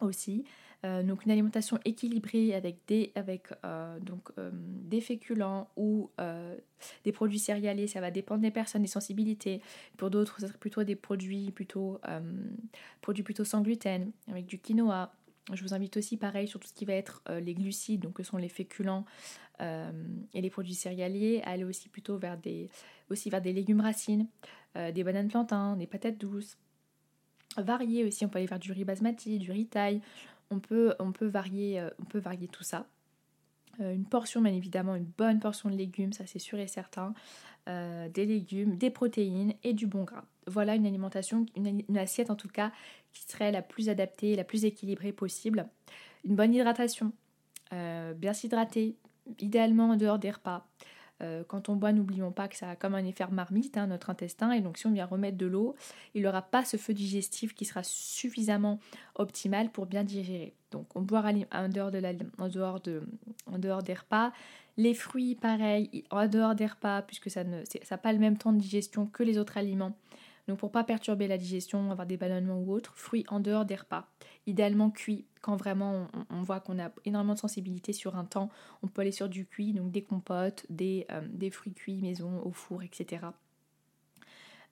aussi. 0.00 0.44
Euh, 0.84 1.04
donc 1.04 1.24
une 1.24 1.30
alimentation 1.30 1.78
équilibrée 1.84 2.54
avec 2.54 2.78
des, 2.88 3.12
avec, 3.14 3.48
euh, 3.64 4.00
donc, 4.00 4.30
euh, 4.38 4.50
des 4.52 5.00
féculents 5.00 5.68
ou 5.76 6.10
des 7.04 7.12
produits 7.12 7.38
céréaliers, 7.38 7.86
ça 7.86 8.00
va 8.00 8.10
dépendre 8.10 8.42
des 8.42 8.50
personnes, 8.50 8.82
des 8.82 8.88
sensibilités. 8.88 9.62
Pour 9.96 10.10
d'autres, 10.10 10.40
ce 10.40 10.48
serait 10.48 10.58
plutôt 10.58 10.82
des 10.82 10.96
produits 10.96 11.52
plutôt, 11.52 12.00
produits 13.00 13.22
plutôt 13.22 13.44
sans 13.44 13.62
gluten, 13.62 14.10
avec 14.28 14.46
du 14.46 14.58
quinoa. 14.58 15.12
Je 15.52 15.62
vous 15.62 15.74
invite 15.74 15.96
aussi 15.96 16.16
pareil 16.16 16.46
sur 16.48 16.60
tout 16.60 16.68
ce 16.68 16.72
qui 16.72 16.84
va 16.84 16.94
être 16.94 17.22
les 17.40 17.54
glucides, 17.54 18.00
donc 18.00 18.14
que 18.14 18.22
sont 18.22 18.36
les 18.36 18.48
féculents 18.48 19.04
et 19.60 20.40
les 20.40 20.50
produits 20.50 20.74
céréaliers, 20.74 21.42
à 21.44 21.50
aller 21.50 21.64
aussi 21.64 21.88
plutôt 21.88 22.18
vers 22.18 22.36
des, 22.36 22.68
aussi 23.10 23.30
vers 23.30 23.42
des 23.42 23.52
légumes 23.52 23.80
racines, 23.80 24.26
des 24.74 25.04
bananes 25.04 25.28
plantains, 25.28 25.76
des 25.76 25.86
patates 25.86 26.18
douces 26.18 26.56
varier 27.56 28.04
aussi, 28.04 28.24
on 28.24 28.28
peut 28.28 28.38
aller 28.38 28.46
faire 28.46 28.58
du 28.58 28.72
riz 28.72 28.84
basmati, 28.84 29.38
du 29.38 29.52
riz 29.52 29.66
thaï, 29.66 30.00
on 30.52 30.60
peut, 30.60 30.94
on 30.98 31.12
peut, 31.12 31.26
varier, 31.26 31.80
euh, 31.80 31.90
on 32.00 32.04
peut 32.04 32.18
varier 32.18 32.48
tout 32.48 32.62
ça. 32.62 32.86
Euh, 33.80 33.94
une 33.94 34.04
portion, 34.04 34.42
bien 34.42 34.52
évidemment, 34.52 34.94
une 34.94 35.10
bonne 35.18 35.40
portion 35.40 35.70
de 35.70 35.76
légumes, 35.76 36.12
ça 36.12 36.26
c'est 36.26 36.38
sûr 36.38 36.58
et 36.58 36.68
certain. 36.68 37.14
Euh, 37.68 38.08
des 38.08 38.26
légumes, 38.26 38.76
des 38.76 38.90
protéines 38.90 39.54
et 39.62 39.72
du 39.72 39.86
bon 39.86 40.04
gras. 40.04 40.24
Voilà 40.46 40.74
une 40.74 40.86
alimentation, 40.86 41.46
une, 41.56 41.96
assiette 41.96 42.30
en 42.30 42.36
tout 42.36 42.48
cas, 42.48 42.72
qui 43.12 43.22
serait 43.22 43.52
la 43.52 43.62
plus 43.62 43.88
adaptée, 43.88 44.34
la 44.34 44.44
plus 44.44 44.64
équilibrée 44.64 45.12
possible. 45.12 45.68
Une 46.24 46.34
bonne 46.34 46.52
hydratation, 46.52 47.12
bien 47.70 48.32
s'hydrater, 48.32 48.96
idéalement 49.38 49.90
en 49.90 49.96
dehors 49.96 50.18
des 50.18 50.32
repas. 50.32 50.66
Euh, 51.22 51.44
quand 51.46 51.68
on 51.68 51.76
boit, 51.76 51.92
n'oublions 51.92 52.32
pas 52.32 52.48
que 52.48 52.56
ça 52.56 52.70
a 52.70 52.76
comme 52.76 52.94
un 52.94 53.04
effet 53.04 53.24
marmite, 53.30 53.76
hein, 53.76 53.86
notre 53.86 54.10
intestin, 54.10 54.52
et 54.52 54.60
donc 54.60 54.78
si 54.78 54.86
on 54.86 54.92
vient 54.92 55.06
remettre 55.06 55.36
de 55.36 55.46
l'eau, 55.46 55.74
il 56.14 56.22
n'aura 56.22 56.42
pas 56.42 56.64
ce 56.64 56.76
feu 56.76 56.94
digestif 56.94 57.54
qui 57.54 57.64
sera 57.64 57.82
suffisamment 57.82 58.80
optimal 59.14 59.70
pour 59.70 59.86
bien 59.86 60.04
digérer. 60.04 60.54
Donc 60.70 60.96
on 60.96 61.02
boit 61.02 61.22
en 61.52 61.68
dehors, 61.68 61.90
de 61.90 62.02
en, 62.38 62.48
dehors 62.48 62.80
de, 62.80 63.02
en 63.46 63.58
dehors 63.58 63.82
des 63.82 63.94
repas. 63.94 64.32
Les 64.76 64.94
fruits, 64.94 65.34
pareil, 65.34 66.04
en 66.10 66.26
dehors 66.26 66.54
des 66.54 66.66
repas, 66.66 67.02
puisque 67.02 67.30
ça 67.30 67.44
n'a 67.44 67.98
pas 67.98 68.12
le 68.12 68.18
même 68.18 68.38
temps 68.38 68.52
de 68.52 68.58
digestion 68.58 69.06
que 69.06 69.22
les 69.22 69.38
autres 69.38 69.58
aliments. 69.58 69.96
Donc 70.48 70.58
pour 70.58 70.72
pas 70.72 70.82
perturber 70.82 71.28
la 71.28 71.38
digestion, 71.38 71.90
avoir 71.90 72.06
des 72.06 72.16
ballonnements 72.16 72.58
ou 72.58 72.72
autres, 72.72 72.94
fruits 72.96 73.24
en 73.28 73.38
dehors 73.38 73.64
des 73.64 73.76
repas. 73.76 74.08
Idéalement 74.46 74.90
cuits, 74.90 75.26
quand 75.42 75.56
vraiment 75.56 76.06
on, 76.30 76.42
voit 76.42 76.60
qu'on 76.60 76.78
a 76.78 76.90
énormément 77.04 77.34
de 77.34 77.38
sensibilité 77.38 77.92
sur 77.92 78.16
un 78.16 78.24
temps, 78.24 78.48
on 78.82 78.86
peut 78.86 79.02
aller 79.02 79.12
sur 79.12 79.28
du 79.28 79.44
cuit, 79.44 79.72
donc 79.72 79.90
des 79.90 80.02
compotes, 80.02 80.64
des, 80.70 81.06
euh, 81.10 81.50
fruits 81.50 81.74
cuits 81.74 82.00
maison, 82.00 82.40
au 82.44 82.52
four, 82.52 82.82
etc. 82.82 83.26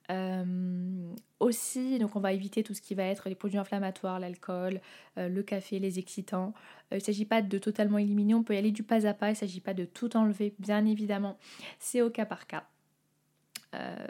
Euh, 0.09 1.13
aussi, 1.39 1.99
donc 1.99 2.15
on 2.15 2.21
va 2.21 2.33
éviter 2.33 2.63
tout 2.63 2.73
ce 2.73 2.81
qui 2.81 2.95
va 2.95 3.03
être 3.03 3.27
les 3.27 3.35
produits 3.35 3.57
inflammatoires, 3.57 4.19
l'alcool, 4.19 4.81
euh, 5.17 5.27
le 5.27 5.43
café, 5.43 5.77
les 5.79 5.99
excitants. 5.99 6.53
il 6.91 6.95
ne 6.95 6.99
s'agit 7.01 7.25
pas 7.25 7.41
de 7.41 7.57
totalement 7.57 7.97
éliminer, 7.97 8.33
on 8.33 8.43
peut 8.43 8.55
y 8.55 8.57
aller 8.57 8.71
du 8.71 8.83
pas 8.83 9.05
à 9.05 9.13
pas, 9.13 9.27
il 9.27 9.33
ne 9.33 9.37
s'agit 9.37 9.61
pas 9.61 9.73
de 9.73 9.83
tout 9.83 10.15
enlever, 10.15 10.55
bien 10.57 10.85
évidemment. 10.85 11.37
C'est 11.79 12.01
au 12.01 12.09
cas 12.09 12.25
par 12.25 12.47
cas. 12.47 12.65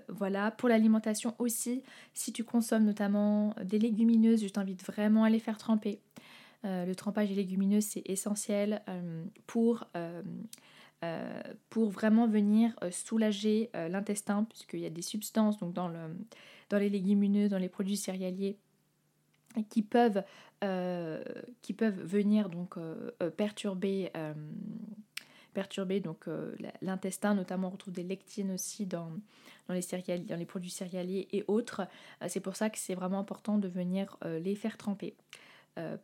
Voilà, 0.09 0.49
pour 0.49 0.69
l'alimentation 0.69 1.35
aussi, 1.37 1.83
si 2.15 2.33
tu 2.33 2.43
consommes 2.43 2.83
notamment 2.83 3.53
des 3.63 3.77
légumineuses, 3.77 4.41
je 4.41 4.49
t'invite 4.49 4.83
vraiment 4.83 5.23
à 5.23 5.29
les 5.29 5.37
faire 5.37 5.59
tremper. 5.59 6.01
Euh, 6.63 6.85
le 6.85 6.95
trempage 6.95 7.29
des 7.29 7.35
légumineuses, 7.35 7.85
c'est 7.85 8.03
essentiel 8.05 8.81
euh, 8.87 9.23
pour, 9.47 9.85
pour 11.69 11.89
vraiment 11.89 12.27
venir 12.27 12.75
soulager 12.91 13.71
l'intestin, 13.73 14.43
puisqu'il 14.43 14.81
y 14.81 14.85
a 14.85 14.91
des 14.91 15.01
substances 15.01 15.57
dans, 15.59 15.87
le, 15.87 15.99
dans 16.69 16.77
les 16.77 16.89
légumineuses, 16.89 17.49
dans 17.49 17.57
les 17.57 17.69
produits 17.69 17.97
céréaliers, 17.97 18.57
qui 19.69 19.81
peuvent, 19.81 20.23
venir 20.61 22.49
perturber 25.53 26.01
euh, 26.27 26.55
l'intestin, 26.81 27.35
notamment 27.35 27.67
on 27.67 27.71
retrouve 27.71 27.93
des 27.93 28.03
lectines 28.03 28.51
aussi 28.51 28.85
dans, 28.85 29.11
les, 29.69 29.81
dans 30.19 30.37
les 30.37 30.45
produits 30.45 30.69
céréaliers 30.69 31.27
et 31.31 31.43
autres. 31.47 31.81
Euh, 32.21 32.27
c'est 32.29 32.39
pour 32.39 32.55
ça 32.55 32.69
que 32.69 32.77
c'est 32.77 32.95
vraiment 32.95 33.19
important 33.19 33.57
de 33.57 33.67
venir 33.67 34.17
euh, 34.23 34.39
les 34.39 34.55
faire 34.55 34.77
tremper 34.77 35.15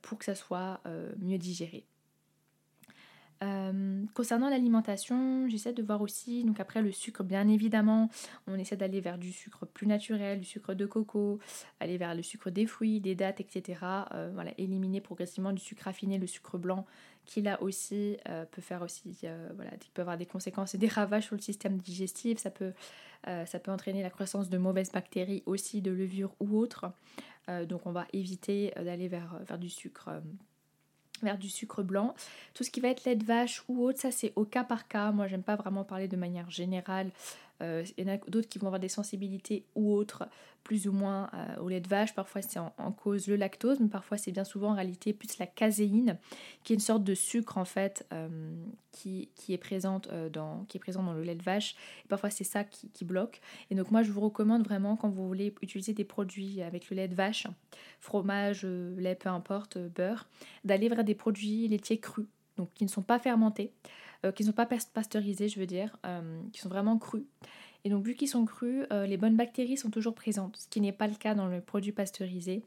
pour 0.01 0.17
que 0.17 0.25
ça 0.25 0.35
soit 0.35 0.81
mieux 1.19 1.37
digéré. 1.37 1.85
concernant 4.13 4.49
l'alimentation, 4.49 5.47
j'essaie 5.47 5.73
de 5.73 5.83
voir 5.83 6.01
aussi, 6.01 6.43
donc 6.43 6.59
après 6.59 6.81
le 6.81 6.91
sucre, 6.91 7.23
bien 7.23 7.47
évidemment, 7.47 8.09
on 8.47 8.57
essaie 8.57 8.77
d'aller 8.77 9.01
vers 9.01 9.17
du 9.17 9.31
sucre 9.31 9.65
plus 9.65 9.87
naturel, 9.87 10.39
du 10.39 10.45
sucre 10.45 10.73
de 10.73 10.85
coco, 10.85 11.39
aller 11.79 11.97
vers 11.97 12.15
le 12.15 12.23
sucre 12.23 12.49
des 12.49 12.65
fruits, 12.65 12.99
des 12.99 13.15
dattes, 13.15 13.39
etc. 13.39 13.79
voilà, 14.33 14.51
éliminer 14.57 15.01
progressivement 15.01 15.51
du 15.51 15.61
sucre 15.61 15.83
raffiné, 15.83 16.17
le 16.17 16.27
sucre 16.27 16.57
blanc, 16.57 16.85
qui 17.27 17.41
là 17.41 17.61
aussi 17.61 18.17
euh, 18.29 18.45
peut 18.45 18.61
faire 18.61 18.81
aussi, 18.81 19.17
euh, 19.25 19.49
voilà, 19.55 19.71
peut 19.93 20.01
avoir 20.01 20.17
des 20.17 20.25
conséquences 20.25 20.73
et 20.73 20.77
des 20.77 20.87
ravages 20.87 21.25
sur 21.25 21.35
le 21.35 21.41
système 21.41 21.77
digestif. 21.77 22.39
Ça 22.39 22.49
peut, 22.49 22.73
euh, 23.27 23.45
entraîner 23.67 24.01
la 24.01 24.09
croissance 24.09 24.49
de 24.49 24.57
mauvaises 24.57 24.91
bactéries 24.91 25.43
aussi, 25.45 25.81
de 25.81 25.91
levure 25.91 26.33
ou 26.39 26.57
autres. 26.57 26.85
Donc 27.67 27.85
on 27.85 27.91
va 27.91 28.05
éviter 28.13 28.73
d'aller 28.75 29.07
vers, 29.07 29.39
vers 29.45 29.57
du 29.57 29.69
sucre 29.69 30.21
vers 31.23 31.37
du 31.37 31.49
sucre 31.49 31.83
blanc. 31.83 32.13
Tout 32.53 32.63
ce 32.63 32.71
qui 32.71 32.79
va 32.79 32.89
être 32.89 33.03
lait 33.05 33.15
de 33.15 33.25
vache 33.25 33.63
ou 33.67 33.83
autre, 33.83 33.99
ça 33.99 34.11
c'est 34.11 34.33
au 34.35 34.45
cas 34.45 34.63
par 34.63 34.87
cas. 34.87 35.11
Moi 35.11 35.27
j'aime 35.27 35.43
pas 35.43 35.55
vraiment 35.55 35.83
parler 35.83 36.07
de 36.07 36.17
manière 36.17 36.49
générale 36.49 37.11
il 37.61 37.93
y 37.97 38.09
en 38.09 38.13
a 38.13 38.17
d'autres 38.27 38.49
qui 38.49 38.59
vont 38.59 38.67
avoir 38.67 38.79
des 38.79 38.89
sensibilités 38.89 39.65
ou 39.75 39.93
autres, 39.93 40.27
plus 40.63 40.87
ou 40.87 40.91
moins 40.91 41.29
au 41.61 41.69
lait 41.69 41.79
de 41.79 41.87
vache. 41.87 42.13
Parfois 42.13 42.41
c'est 42.41 42.59
en, 42.59 42.91
cause 42.91 43.27
le 43.27 43.35
lactose, 43.35 43.79
mais 43.79 43.87
parfois 43.87 44.17
c'est 44.17 44.31
bien 44.31 44.43
souvent 44.43 44.71
en 44.71 44.75
réalité 44.75 45.13
plus 45.13 45.37
la 45.39 45.47
caséine, 45.47 46.17
qui 46.63 46.73
est 46.73 46.75
une 46.75 46.81
sorte 46.81 47.03
de 47.03 47.15
sucre 47.15 47.57
en 47.57 47.65
fait 47.65 48.07
qui, 48.91 49.29
est 49.49 49.57
présente 49.57 50.09
dans, 50.31 50.65
qui 50.65 50.77
est 50.77 50.79
présent 50.79 51.03
dans 51.03 51.13
le 51.13 51.23
lait 51.23 51.35
de 51.35 51.43
vache. 51.43 51.75
Et 52.05 52.07
parfois 52.07 52.29
c'est 52.29 52.43
ça 52.43 52.63
qui, 52.63 52.89
qui, 52.89 53.05
bloque. 53.05 53.41
Et 53.71 53.75
donc 53.75 53.91
moi 53.91 54.03
je 54.03 54.11
vous 54.11 54.21
recommande 54.21 54.63
vraiment 54.63 54.95
quand 54.95 55.09
vous 55.09 55.27
voulez 55.27 55.53
utiliser 55.61 55.93
des 55.93 56.03
produits 56.03 56.61
avec 56.61 56.89
le 56.89 56.95
lait 56.97 57.07
de 57.07 57.15
vache, 57.15 57.47
fromage, 57.99 58.65
lait, 58.65 59.15
peu 59.15 59.29
importe, 59.29 59.77
beurre, 59.77 60.27
d'aller 60.63 60.89
vers 60.89 61.03
des 61.03 61.15
produits 61.15 61.67
laitiers 61.67 61.99
crus, 61.99 62.27
donc 62.57 62.73
qui 62.73 62.83
ne 62.83 62.89
sont 62.89 63.01
pas 63.01 63.19
fermentés. 63.19 63.71
Euh, 64.27 64.31
qui 64.31 64.43
ne 64.43 64.47
sont 64.47 64.53
pas 64.53 64.65
pasteurisés, 64.65 65.49
je 65.49 65.59
veux 65.59 65.65
dire, 65.65 65.97
euh, 66.05 66.41
qui 66.51 66.61
sont 66.61 66.69
vraiment 66.69 66.97
crus. 66.97 67.23
Et 67.83 67.89
donc, 67.89 68.05
vu 68.05 68.15
qu'ils 68.15 68.27
sont 68.27 68.45
crus, 68.45 68.85
euh, 68.91 69.05
les 69.05 69.17
bonnes 69.17 69.35
bactéries 69.35 69.77
sont 69.77 69.89
toujours 69.89 70.15
présentes, 70.15 70.57
ce 70.57 70.67
qui 70.67 70.81
n'est 70.81 70.91
pas 70.91 71.07
le 71.07 71.15
cas 71.15 71.33
dans 71.33 71.47
le 71.47 71.61
produit 71.61 71.91
pasteurisé. 71.91 72.63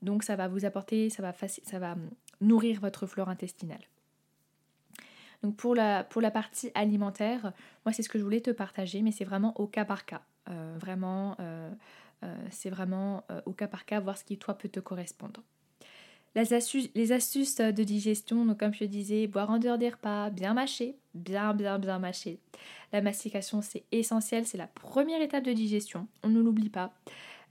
Donc, 0.00 0.22
ça 0.22 0.36
va 0.36 0.48
vous 0.48 0.64
apporter, 0.64 1.10
ça 1.10 1.22
va, 1.22 1.92
hum, 1.92 2.10
nourrir 2.40 2.80
votre 2.80 3.06
flore 3.06 3.28
intestinale. 3.28 3.82
Donc, 5.42 5.56
pour 5.56 5.74
la 5.74 6.30
partie 6.32 6.70
alimentaire, 6.74 7.52
moi, 7.84 7.92
c'est 7.92 8.02
ce 8.02 8.08
que 8.08 8.18
je 8.18 8.24
voulais 8.24 8.40
te 8.40 8.52
partager, 8.52 9.02
mais 9.02 9.10
c'est 9.10 9.24
vraiment 9.24 9.58
au 9.60 9.66
cas 9.66 9.84
par 9.84 10.04
cas. 10.04 10.22
vraiment, 10.78 11.36
c'est 12.50 12.70
vraiment 12.70 13.24
au 13.46 13.52
cas 13.52 13.66
par 13.66 13.84
cas, 13.84 13.98
voir 13.98 14.16
ce 14.16 14.22
qui, 14.22 14.38
toi, 14.38 14.54
peut 14.54 14.68
te 14.68 14.78
correspondre. 14.78 15.42
Les 16.34 16.54
astuces, 16.54 17.56
de 17.56 17.82
digestion, 17.82 18.46
donc 18.46 18.58
comme 18.58 18.72
je 18.72 18.84
disais, 18.84 19.26
boire 19.26 19.50
en 19.50 19.58
dehors 19.58 19.76
des 19.76 19.90
repas, 19.90 20.30
bien 20.30 20.54
mâcher, 20.54 20.96
bien 21.14 21.52
bien 21.52 21.78
bien 21.78 21.98
mâcher. 21.98 22.38
La 22.92 23.02
mastication 23.02 23.60
c'est 23.60 23.84
essentiel, 23.92 24.46
c'est 24.46 24.58
la 24.58 24.66
première 24.66 25.20
étape 25.20 25.44
de 25.44 25.52
digestion, 25.52 26.08
on 26.22 26.28
ne 26.28 26.40
l'oublie 26.40 26.70
pas. 26.70 26.94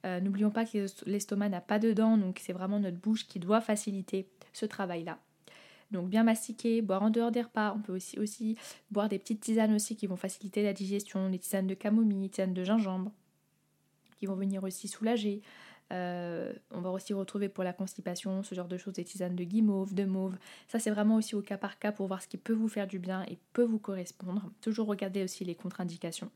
Euh, 0.06 0.20
n'oublions 0.20 0.50
pas 0.50 0.66
que 0.66 0.88
l'estomac 1.06 1.50
n'a 1.50 1.62
pas 1.62 1.78
de 1.78 1.94
dents, 1.94 2.18
donc 2.18 2.40
c'est 2.42 2.54
vraiment 2.54 2.80
notre 2.80 2.98
bouche 2.98 3.28
qui 3.28 3.40
doit 3.40 3.62
faciliter 3.62 4.28
ce 4.52 4.66
travail-là. 4.66 5.20
Donc 5.92 6.10
bien 6.10 6.24
mastiquer, 6.24 6.82
boire 6.82 7.04
en 7.04 7.10
dehors 7.10 7.32
des 7.32 7.42
repas. 7.42 7.74
On 7.76 7.82
peut 7.82 7.94
aussi, 7.94 8.18
aussi 8.18 8.58
boire 8.90 9.10
des 9.10 9.20
petites 9.20 9.42
tisanes 9.42 9.76
aussi 9.76 9.96
qui 9.96 10.08
vont 10.08 10.16
faciliter 10.16 10.64
la 10.64 10.74
digestion, 10.74 11.28
les 11.28 11.38
tisanes 11.38 11.68
de 11.68 11.76
camomille, 11.76 12.30
tisanes 12.30 12.54
de 12.54 12.64
gingembre, 12.64 13.12
qui 14.18 14.26
vont 14.26 14.36
venir 14.36 14.64
aussi 14.64 14.88
soulager. 14.88 15.42
Euh, 15.92 16.54
on 16.72 16.82
va 16.82 16.90
aussi 16.90 17.14
retrouver 17.14 17.50
pour 17.50 17.64
la 17.64 17.74
constipation 17.74 18.44
ce 18.44 18.56
genre 18.56 18.68
de 18.68 18.78
choses, 18.78 18.94
des 18.94 19.04
tisanes 19.04 19.36
de 19.36 19.44
guimauve, 19.44 19.94
de 19.94 20.06
mauve. 20.06 20.38
Ça, 20.68 20.80
c'est 20.80 20.92
vraiment 20.92 21.16
aussi 21.16 21.36
au 21.36 21.42
cas 21.42 21.58
par 21.58 21.80
cas 21.80 21.92
pour 21.92 22.08
voir 22.08 22.22
ce 22.22 22.28
qui 22.28 22.38
peut 22.38 22.54
vous 22.54 22.70
faire 22.70 22.88
du 22.88 23.00
bien 23.00 23.24
et 23.24 23.38
peut 23.54 23.64
vous 23.64 23.80
correspondre. 23.80 24.50
Toujours 24.62 24.88
regarder 24.88 25.24
aussi 25.24 25.44
les 25.44 25.56
contre-indications. 25.56 26.32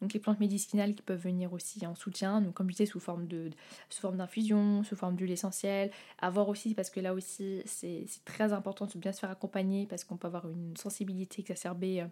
Donc 0.00 0.14
les 0.14 0.20
plantes 0.20 0.40
médicinales 0.40 0.94
qui 0.94 1.02
peuvent 1.02 1.20
venir 1.20 1.52
aussi 1.52 1.86
en 1.86 1.94
soutien, 1.94 2.40
donc 2.40 2.54
comme 2.54 2.68
je 2.68 2.76
disais, 2.76 2.86
sous 2.86 3.00
forme 3.00 3.26
de, 3.26 3.50
sous 3.90 4.00
forme 4.00 4.16
d'infusion, 4.16 4.82
sous 4.82 4.96
forme 4.96 5.14
d'huile 5.14 5.30
essentielle. 5.30 5.90
À 6.18 6.30
voir 6.30 6.48
aussi, 6.48 6.74
parce 6.74 6.88
que 6.88 7.00
là 7.00 7.12
aussi, 7.12 7.62
c'est 7.66 8.06
très 8.24 8.52
important 8.52 8.86
de 8.86 8.98
bien 8.98 9.12
se 9.12 9.20
faire 9.20 9.30
accompagner 9.30 9.86
parce 9.86 10.04
qu'on 10.04 10.16
peut 10.16 10.26
avoir 10.26 10.48
une 10.48 10.74
sensibilité 10.76 11.42
exacerbée 11.42 12.00
euh, 12.00 12.06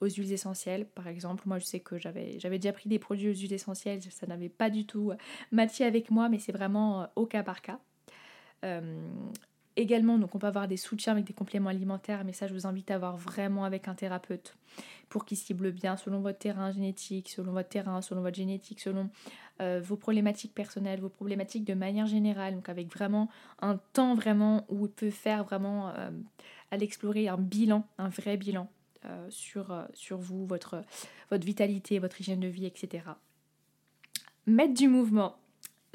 aux 0.00 0.08
huiles 0.08 0.32
essentielles. 0.32 0.86
Par 0.86 1.08
exemple, 1.08 1.44
moi 1.46 1.58
je 1.58 1.64
sais 1.64 1.80
que 1.80 1.98
j'avais, 1.98 2.38
déjà 2.38 2.72
pris 2.72 2.88
des 2.88 2.98
produits 2.98 3.28
aux 3.28 3.34
huiles 3.34 3.52
essentielles, 3.52 4.02
ça 4.02 4.26
n'avait 4.26 4.48
pas 4.48 4.70
du 4.70 4.86
tout 4.86 5.10
euh, 5.10 5.16
matché 5.52 5.84
avec 5.84 6.10
moi, 6.10 6.28
mais 6.28 6.38
c'est 6.38 6.52
vraiment 6.52 7.02
euh, 7.02 7.06
au 7.16 7.26
cas 7.26 7.42
par 7.42 7.62
cas. 7.62 7.78
Euh, 8.64 9.08
également, 9.76 10.18
donc 10.18 10.34
on 10.34 10.38
peut 10.38 10.46
avoir 10.46 10.68
des 10.68 10.76
soutiens 10.76 11.12
avec 11.12 11.24
des 11.24 11.32
compléments 11.32 11.70
alimentaires, 11.70 12.24
mais 12.24 12.32
ça 12.32 12.46
je 12.46 12.54
vous 12.54 12.66
invite 12.66 12.90
à 12.90 12.98
voir 12.98 13.16
vraiment 13.16 13.64
avec 13.64 13.88
un 13.88 13.94
thérapeute 13.94 14.56
pour 15.08 15.24
qu'il 15.24 15.36
cible 15.36 15.70
bien 15.72 15.96
selon 15.96 16.20
votre 16.20 16.38
terrain 16.38 16.72
génétique, 16.72 17.28
selon 17.28 17.52
votre 17.52 17.68
terrain, 17.68 18.00
selon 18.00 18.22
votre 18.22 18.36
génétique, 18.36 18.80
selon 18.80 19.10
vos 19.60 19.96
problématiques 19.96 20.52
personnelles, 20.52 21.00
vos 21.00 21.08
problématiques 21.08 21.64
de 21.64 21.74
manière 21.74 22.06
générale, 22.06 22.54
donc 22.54 22.68
avec 22.68 22.92
vraiment 22.92 23.28
un 23.60 23.76
temps 23.92 24.14
vraiment 24.14 24.64
où 24.68 24.86
il 24.86 24.90
peut 24.90 25.10
faire 25.10 25.44
vraiment 25.44 25.92
à 26.70 26.76
l'explorer 26.76 27.28
un 27.28 27.38
bilan, 27.38 27.86
un 27.98 28.08
vrai 28.08 28.36
bilan 28.36 28.68
euh, 29.06 29.26
sur, 29.30 29.72
euh, 29.72 29.84
sur 29.92 30.18
vous, 30.18 30.46
votre, 30.46 30.82
votre 31.30 31.44
vitalité, 31.44 31.98
votre 31.98 32.20
hygiène 32.20 32.40
de 32.40 32.48
vie, 32.48 32.66
etc. 32.66 33.04
Mettre 34.46 34.74
du 34.74 34.88
mouvement. 34.88 35.36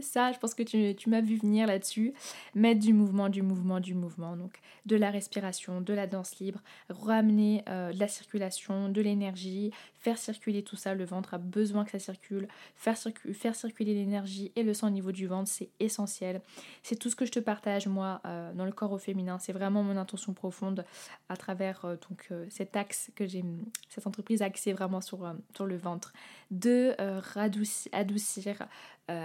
Ça, 0.01 0.31
je 0.31 0.39
pense 0.39 0.53
que 0.53 0.63
tu, 0.63 1.09
m'as 1.09 1.21
vu 1.21 1.37
venir 1.37 1.67
là-dessus. 1.67 2.13
Mettre 2.55 2.79
du 2.79 2.93
mouvement, 2.93 3.29
du 3.29 3.41
mouvement, 3.41 3.79
du 3.79 3.93
mouvement. 3.93 4.35
Donc, 4.35 4.59
de 4.85 4.95
la 4.95 5.11
respiration, 5.11 5.81
de 5.81 5.93
la 5.93 6.07
danse 6.07 6.39
libre, 6.39 6.61
ramener 6.89 7.63
euh, 7.69 7.91
de 7.93 7.99
la 7.99 8.07
circulation, 8.07 8.89
de 8.89 9.01
l'énergie, 9.01 9.71
faire 9.93 10.17
circuler 10.17 10.63
tout 10.63 10.75
ça. 10.75 10.93
Le 10.93 11.05
ventre 11.05 11.33
a 11.33 11.37
besoin 11.37 11.85
que 11.85 11.91
ça 11.91 11.99
circule. 11.99 12.47
Faire, 12.75 12.97
faire 13.33 13.55
circuler 13.55 13.93
l'énergie 13.93 14.51
et 14.55 14.63
le 14.63 14.73
sang 14.73 14.87
au 14.87 14.91
niveau 14.91 15.11
du 15.11 15.27
ventre, 15.27 15.49
c'est 15.49 15.69
essentiel. 15.79 16.41
C'est 16.83 16.95
tout 16.95 17.09
ce 17.09 17.15
que 17.15 17.25
je 17.25 17.31
te 17.31 17.39
partage, 17.39 17.87
moi, 17.87 18.21
euh, 18.25 18.53
dans 18.53 18.65
le 18.65 18.71
corps 18.71 18.91
au 18.91 18.97
féminin. 18.97 19.39
C'est 19.39 19.53
vraiment 19.53 19.83
mon 19.83 19.97
intention 19.97 20.33
profonde 20.33 20.85
à 21.29 21.37
travers 21.37 21.85
euh, 21.85 21.95
donc, 22.09 22.29
cet 22.49 22.75
axe 22.75 23.11
que 23.15 23.25
j'ai, 23.27 23.43
cette 23.89 24.07
entreprise 24.07 24.41
axée 24.41 24.73
vraiment 24.73 25.01
sur, 25.01 25.33
sur 25.55 25.65
le 25.65 25.77
ventre. 25.77 26.13
De 26.51 26.95
radoucir, 26.99 27.91
adoucir, 27.93 28.67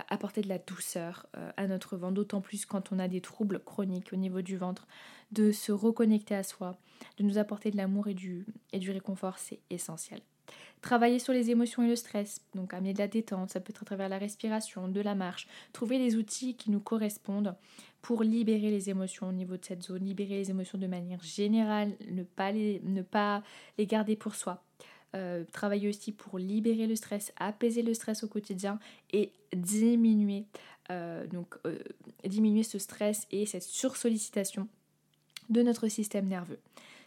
apporter 0.09 0.41
de 0.41 0.49
la 0.49 0.59
douceur 0.59 1.27
à 1.57 1.67
notre 1.67 1.97
ventre, 1.97 2.15
d'autant 2.15 2.41
plus 2.41 2.65
quand 2.65 2.93
on 2.93 2.99
a 2.99 3.09
des 3.09 3.21
troubles 3.21 3.61
chroniques 3.61 4.13
au 4.13 4.17
niveau 4.17 4.41
du 4.41 4.57
ventre 4.57 4.87
de 5.33 5.53
se 5.53 5.73
reconnecter 5.73 6.35
à 6.35 6.43
soi, 6.43 6.79
de 7.19 7.25
nous 7.25 7.39
apporter 7.39 7.71
de 7.71 7.77
l'amour 7.77 8.09
et 8.09 8.15
du, 8.15 8.47
réconfort, 8.73 9.39
c'est 9.39 9.61
essentiel. 9.71 10.21
Travailler 10.81 11.19
sur 11.19 11.33
les 11.33 11.51
émotions 11.51 11.83
et 11.83 11.89
le 11.89 11.97
stress, 11.97 12.43
donc 12.55 12.75
amener 12.75 12.93
de 12.93 12.99
la 12.99 13.09
détente, 13.09 13.51
ça 13.51 13.61
peut 13.61 13.71
être 13.71 13.83
à 13.83 13.87
travers 13.87 14.09
la 14.09 14.19
respiration, 14.19 14.89
de 14.89 15.01
la 15.01 15.15
marche, 15.15 15.49
trouver 15.73 15.99
les 15.99 16.17
outils 16.17 16.57
qui 16.57 16.71
nous 16.71 16.81
correspondent 16.81 17.55
pour 18.03 18.23
libérer 18.23 18.71
les 18.71 18.91
émotions 18.91 19.29
au 19.29 19.33
niveau 19.33 19.57
de 19.57 19.65
cette 19.65 19.83
zone, 19.83 20.05
libérer 20.05 20.37
les 20.37 20.51
émotions 20.51 20.77
de 20.79 20.87
manière 20.87 21.23
générale, 21.23 21.93
ne 22.11 22.23
pas 22.23 22.53
les 23.79 23.87
garder 23.87 24.15
pour 24.15 24.35
soi. 24.35 24.63
Euh, 25.15 25.45
travailler 25.53 25.89
aussi 25.89 26.11
pour 26.11 26.39
libérer 26.41 26.89
le 26.89 26.97
stress, 26.97 27.33
apaiser 27.37 27.83
le 27.83 27.95
stress 27.95 28.25
au 28.25 28.29
quotidien 28.29 28.81
et 29.13 29.33
diminuer, 29.55 30.45
euh, 30.91 31.25
euh, 31.67 32.63
ce 32.65 32.79
stress 32.81 33.29
et 33.31 33.47
cette 33.47 33.63
sursollicitation 33.63 34.67
de 35.51 35.63
notre 35.63 35.87
système 35.87 36.27
nerveux. 36.27 36.59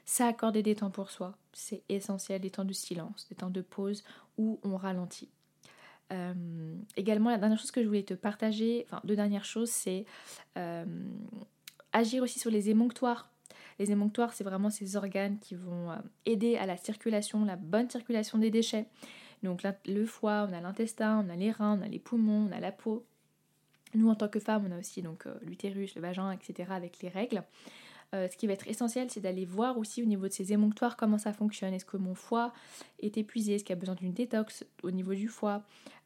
Ça, 0.06 0.28
accorder 0.28 0.64
des 0.64 0.76
temps 0.76 0.90
pour 0.90 1.12
soi, 1.12 1.38
c'est 1.52 1.84
essentiel, 1.90 2.40
des 2.40 2.50
temps 2.50 2.64
de 2.64 2.72
silence, 2.72 3.28
des 3.28 3.36
temps 3.36 3.50
de 3.50 3.62
pause 3.62 4.06
où 4.38 4.58
on 4.64 4.78
ralentit. 4.78 5.30
Également, 6.96 7.30
la 7.30 7.38
dernière 7.38 7.60
chose 7.60 7.72
que 7.72 7.82
je 7.84 7.88
voulais 7.88 8.04
te 8.04 8.14
partager, 8.14 8.86
enfin 8.88 9.02
deux 9.04 9.18
dernières 9.18 9.44
choses, 9.44 9.70
c'est 9.70 10.06
agir 11.92 12.24
aussi 12.24 12.40
sur 12.40 12.50
les 12.50 12.70
émonctoires. 12.70 13.30
Les 13.80 13.92
émonctoires, 13.92 14.34
c'est 14.34 14.44
vraiment 14.44 14.70
ces 14.70 14.96
organes 14.96 15.40
qui 15.40 15.56
vont 15.56 15.92
euh, 15.92 15.96
aider 16.26 16.58
à 16.58 16.66
la 16.66 16.78
circulation, 16.78 17.46
la 17.46 17.56
bonne 17.56 17.90
circulation 17.90 18.38
des 18.38 18.52
déchets. 18.52 18.88
Donc 19.44 19.62
le 19.86 20.06
foie, 20.06 20.48
on 20.50 20.54
a 20.54 20.62
l'intestin, 20.62 21.24
on 21.26 21.30
a 21.30 21.36
les 21.36 21.52
reins, 21.52 21.80
on 21.80 21.86
a 21.86 21.88
les 21.88 22.00
poumons, 22.00 22.50
on 22.50 22.52
a 22.52 22.60
la 22.60 22.72
peau. 22.72 23.06
Nous, 23.94 24.10
en 24.10 24.16
tant 24.16 24.28
que 24.28 24.40
femmes, 24.40 24.66
on 24.68 24.76
a 24.76 24.80
aussi 24.80 25.02
donc 25.02 25.26
l'utérus, 25.44 25.96
le 25.96 26.02
vagin, 26.02 26.32
etc. 26.32 26.72
avec 26.72 27.02
les 27.02 27.10
règles. 27.10 27.44
Euh, 28.14 28.28
ce 28.30 28.38
qui 28.38 28.48
va 28.48 28.54
être 28.54 28.68
essentiel, 28.68 29.10
c'est 29.10 29.20
d'aller 29.20 29.46
voir 29.46 29.78
aussi 29.78 30.02
au 30.02 30.06
niveau 30.06 30.28
de 30.28 30.34
ces 30.34 30.54
émonctoires 30.54 30.96
comment 30.96 31.18
ça 31.18 31.34
fonctionne. 31.34 31.74
Est-ce 31.74 31.86
que 31.86 31.98
mon 31.98 32.16
foie 32.16 32.54
est 33.00 33.18
épuisé? 33.18 33.56
Est-ce 33.56 33.66
qu'il 33.66 33.76
y 33.76 33.78
a 33.78 33.80
besoin 33.80 33.96
d'une 33.96 34.14
détox 34.14 34.66
au 34.84 34.92
niveau 34.92 35.14
du 35.14 35.28
foie? 35.28 35.64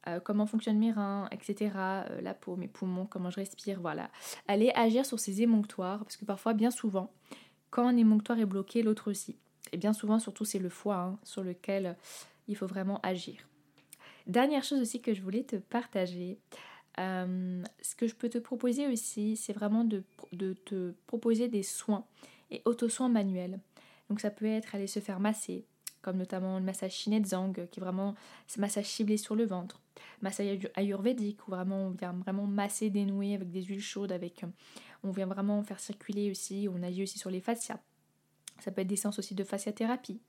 Euh, 0.07 0.19
Comment 0.19 0.47
fonctionnent 0.47 0.79
mes 0.79 0.91
reins, 0.91 1.27
etc. 1.31 1.71
Euh, 1.75 2.21
la 2.21 2.33
peau, 2.33 2.55
mes 2.55 2.67
poumons, 2.67 3.05
comment 3.05 3.29
je 3.29 3.35
respire, 3.35 3.79
voilà. 3.79 4.09
Aller 4.47 4.71
agir 4.73 5.05
sur 5.05 5.19
ces 5.19 5.43
émonctoires, 5.43 5.99
parce 5.99 6.17
que 6.17 6.25
parfois, 6.25 6.53
bien 6.53 6.71
souvent, 6.71 7.11
quand 7.71 7.87
un 7.87 7.97
émonctoire 7.97 8.39
est 8.39 8.45
bloqué, 8.45 8.83
l'autre 8.83 9.09
aussi. 9.09 9.35
Et 9.71 9.77
bien 9.77 9.93
souvent, 9.93 10.19
surtout, 10.19 10.45
c'est 10.45 10.59
le 10.59 10.69
foie 10.69 10.97
hein, 10.97 11.19
sur 11.23 11.43
lequel 11.43 11.97
il 12.47 12.55
faut 12.55 12.67
vraiment 12.67 12.99
agir. 13.01 13.47
Dernière 14.27 14.63
chose 14.63 14.81
aussi 14.81 15.01
que 15.01 15.13
je 15.13 15.21
voulais 15.21 15.43
te 15.43 15.55
partager, 15.55 16.37
euh, 16.99 17.63
ce 17.81 17.95
que 17.95 18.07
je 18.07 18.15
peux 18.15 18.29
te 18.29 18.37
proposer 18.37 18.87
aussi, 18.87 19.35
c'est 19.35 19.53
vraiment 19.53 19.83
de, 19.83 20.03
te 20.65 20.93
proposer 21.07 21.47
des 21.47 21.63
soins 21.63 22.05
et 22.49 22.61
auto-soins 22.65 23.09
manuels. 23.09 23.59
Donc 24.09 24.19
ça 24.19 24.29
peut 24.29 24.45
être 24.45 24.75
aller 24.75 24.87
se 24.87 24.99
faire 24.99 25.19
masser, 25.19 25.65
comme 26.01 26.17
notamment 26.17 26.59
le 26.59 26.65
massage 26.65 26.91
Shinedzang, 26.91 27.53
qui 27.53 27.79
est 27.79 27.83
vraiment 27.83 28.15
ce 28.47 28.59
massage 28.59 28.85
ciblé 28.85 29.17
sur 29.17 29.35
le 29.35 29.45
ventre. 29.45 29.81
Massage 30.21 30.69
ayurvédique, 30.75 31.47
où 31.47 31.51
vraiment 31.51 31.87
on 31.87 31.89
vient 31.91 32.13
vraiment 32.13 32.45
masser, 32.45 32.89
dénouer 32.89 33.35
avec 33.35 33.49
des 33.51 33.63
huiles 33.63 33.81
chaudes, 33.81 34.11
avec, 34.11 34.43
on 35.03 35.11
vient 35.11 35.25
vraiment 35.25 35.63
faire 35.63 35.79
circuler 35.79 36.29
aussi, 36.31 36.67
on 36.71 36.83
agit 36.83 37.03
aussi 37.03 37.19
sur 37.19 37.29
les 37.29 37.41
fascias. 37.41 37.79
Ça 38.59 38.71
peut 38.71 38.81
être 38.81 38.87
des 38.87 38.95
séances 38.95 39.19
aussi 39.19 39.35
de 39.35 39.43
fasciathérapie. 39.43 40.19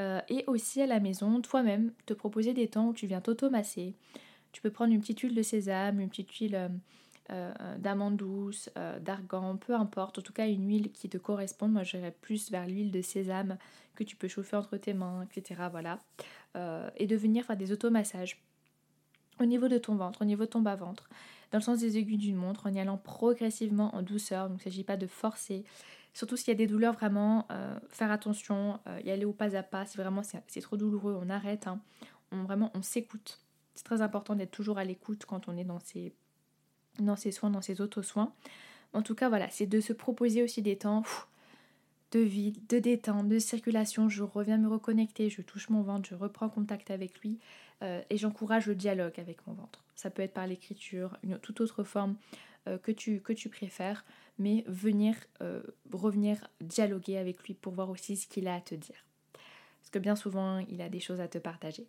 Euh, 0.00 0.20
et 0.28 0.44
aussi 0.46 0.82
à 0.82 0.86
la 0.86 1.00
maison, 1.00 1.40
toi-même, 1.40 1.92
te 2.04 2.14
proposer 2.14 2.52
des 2.52 2.68
temps 2.68 2.88
où 2.88 2.94
tu 2.94 3.06
viens 3.06 3.20
t'auto-masser, 3.20 3.94
tu 4.52 4.60
peux 4.62 4.70
prendre 4.70 4.92
une 4.92 5.00
petite 5.00 5.20
huile 5.20 5.34
de 5.34 5.42
sésame, 5.42 6.00
une 6.00 6.08
petite 6.08 6.30
huile, 6.32 6.70
euh, 7.30 7.52
d'amandes 7.78 8.16
douces, 8.16 8.70
d'argan, 9.00 9.56
peu 9.56 9.74
importe, 9.74 10.18
en 10.18 10.22
tout 10.22 10.32
cas 10.32 10.46
une 10.46 10.68
huile 10.68 10.92
qui 10.92 11.08
te 11.08 11.18
correspond. 11.18 11.68
Moi 11.68 11.82
j'irais 11.82 12.14
plus 12.20 12.50
vers 12.50 12.66
l'huile 12.66 12.90
de 12.90 13.02
sésame 13.02 13.58
que 13.96 14.04
tu 14.04 14.16
peux 14.16 14.28
chauffer 14.28 14.56
entre 14.56 14.76
tes 14.76 14.94
mains, 14.94 15.26
etc. 15.30 15.62
Voilà. 15.70 15.98
et 16.96 17.06
de 17.06 17.16
venir 17.16 17.44
faire 17.44 17.56
des 17.56 17.72
automassages 17.72 18.40
au 19.40 19.44
niveau 19.44 19.68
de 19.68 19.78
ton 19.78 19.96
ventre, 19.96 20.22
au 20.22 20.24
niveau 20.24 20.44
de 20.44 20.50
ton 20.50 20.60
bas-ventre, 20.60 21.08
dans 21.52 21.58
le 21.58 21.62
sens 21.62 21.78
des 21.78 21.98
aiguilles 21.98 22.18
d'une 22.18 22.36
montre, 22.36 22.66
en 22.66 22.72
y 22.72 22.80
allant 22.80 22.96
progressivement 22.96 23.94
en 23.94 24.02
douceur. 24.02 24.48
Donc 24.48 24.58
il 24.64 24.68
ne 24.68 24.72
s'agit 24.72 24.84
pas 24.84 24.96
de 24.96 25.06
forcer. 25.06 25.64
Surtout 26.14 26.36
s'il 26.36 26.48
y 26.48 26.52
a 26.52 26.54
des 26.54 26.66
douleurs, 26.66 26.94
vraiment, 26.94 27.46
euh, 27.50 27.78
faire 27.90 28.10
attention, 28.10 28.80
euh, 28.86 29.00
y 29.04 29.10
aller 29.10 29.24
au 29.24 29.32
pas 29.32 29.54
à 29.56 29.62
pas. 29.62 29.84
Si 29.84 29.96
vraiment 29.96 30.22
c'est 30.22 30.60
trop 30.60 30.76
douloureux, 30.76 31.18
on 31.22 31.28
arrête. 31.28 31.66
Hein. 31.66 31.80
On, 32.32 32.44
vraiment, 32.44 32.70
on 32.74 32.82
s'écoute. 32.82 33.38
C'est 33.74 33.84
très 33.84 34.00
important 34.00 34.34
d'être 34.34 34.50
toujours 34.50 34.78
à 34.78 34.84
l'écoute 34.84 35.26
quand 35.26 35.48
on 35.48 35.56
est 35.56 35.64
dans 35.64 35.78
ces, 35.78 36.14
dans 36.98 37.16
soins, 37.16 37.50
dans 37.50 37.60
ces 37.60 37.80
auto-soins. 37.82 38.32
En 38.94 39.02
tout 39.02 39.14
cas, 39.14 39.28
voilà, 39.28 39.50
c'est 39.50 39.66
de 39.66 39.80
se 39.80 39.92
proposer 39.92 40.42
aussi 40.42 40.62
des 40.62 40.76
temps 40.76 41.02
de 42.12 42.20
vide, 42.20 42.56
de 42.68 42.78
détente, 42.78 43.28
de 43.28 43.38
circulation. 43.38 44.08
Je 44.08 44.22
reviens 44.22 44.56
me 44.56 44.68
reconnecter, 44.68 45.28
je 45.28 45.42
touche 45.42 45.68
mon 45.68 45.82
ventre, 45.82 46.08
je 46.08 46.14
reprends 46.14 46.48
contact 46.48 46.90
avec 46.90 47.20
lui 47.20 47.38
euh, 47.82 48.02
et 48.10 48.16
j'encourage 48.16 48.66
le 48.66 48.74
dialogue 48.74 49.18
avec 49.18 49.46
mon 49.46 49.54
ventre. 49.54 49.84
Ça 49.94 50.10
peut 50.10 50.22
être 50.22 50.32
par 50.32 50.46
l'écriture, 50.46 51.16
une 51.22 51.38
toute 51.38 51.60
autre 51.60 51.84
forme 51.84 52.16
euh, 52.68 52.78
que, 52.78 52.92
tu, 52.92 53.48
préfères, 53.50 54.04
mais 54.38 54.64
venir 54.66 55.14
euh, 55.42 55.62
revenir 55.92 56.48
dialoguer 56.60 57.18
avec 57.18 57.42
lui 57.44 57.54
pour 57.54 57.72
voir 57.74 57.90
aussi 57.90 58.16
ce 58.16 58.26
qu'il 58.26 58.48
a 58.48 58.54
à 58.54 58.60
te 58.60 58.74
dire. 58.74 59.04
Parce 59.32 59.90
que 59.90 59.98
bien 59.98 60.16
souvent, 60.16 60.58
il 60.70 60.80
a 60.80 60.88
des 60.88 61.00
choses 61.00 61.20
à 61.20 61.28
te 61.28 61.38
partager. 61.38 61.86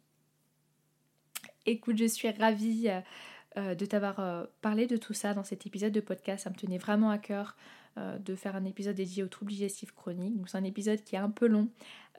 Écoute, 1.66 1.98
je 1.98 2.06
suis 2.06 2.30
ravie 2.30 2.90
de 3.56 3.86
t'avoir 3.86 4.48
parlé 4.62 4.88
de 4.88 4.98
tout 4.98 5.14
ça 5.14 5.34
dans 5.34 5.44
cet 5.44 5.66
épisode 5.66 5.92
de 5.92 6.00
podcast. 6.00 6.44
Ça 6.44 6.50
me 6.50 6.56
tenait 6.56 6.78
vraiment 6.78 7.10
à 7.10 7.18
cœur 7.18 7.58
de 8.20 8.36
faire 8.36 8.56
un 8.56 8.66
épisode 8.66 8.96
dédié 8.96 9.24
aux 9.24 9.28
troubles 9.28 9.52
digestifs 9.52 9.92
chroniques. 9.92 10.36
C'est 10.48 10.58
un 10.58 10.64
épisode 10.64 11.04
qui 11.04 11.16
est 11.16 11.20
un 11.20 11.30
peu 11.30 11.48
long, 11.48 11.70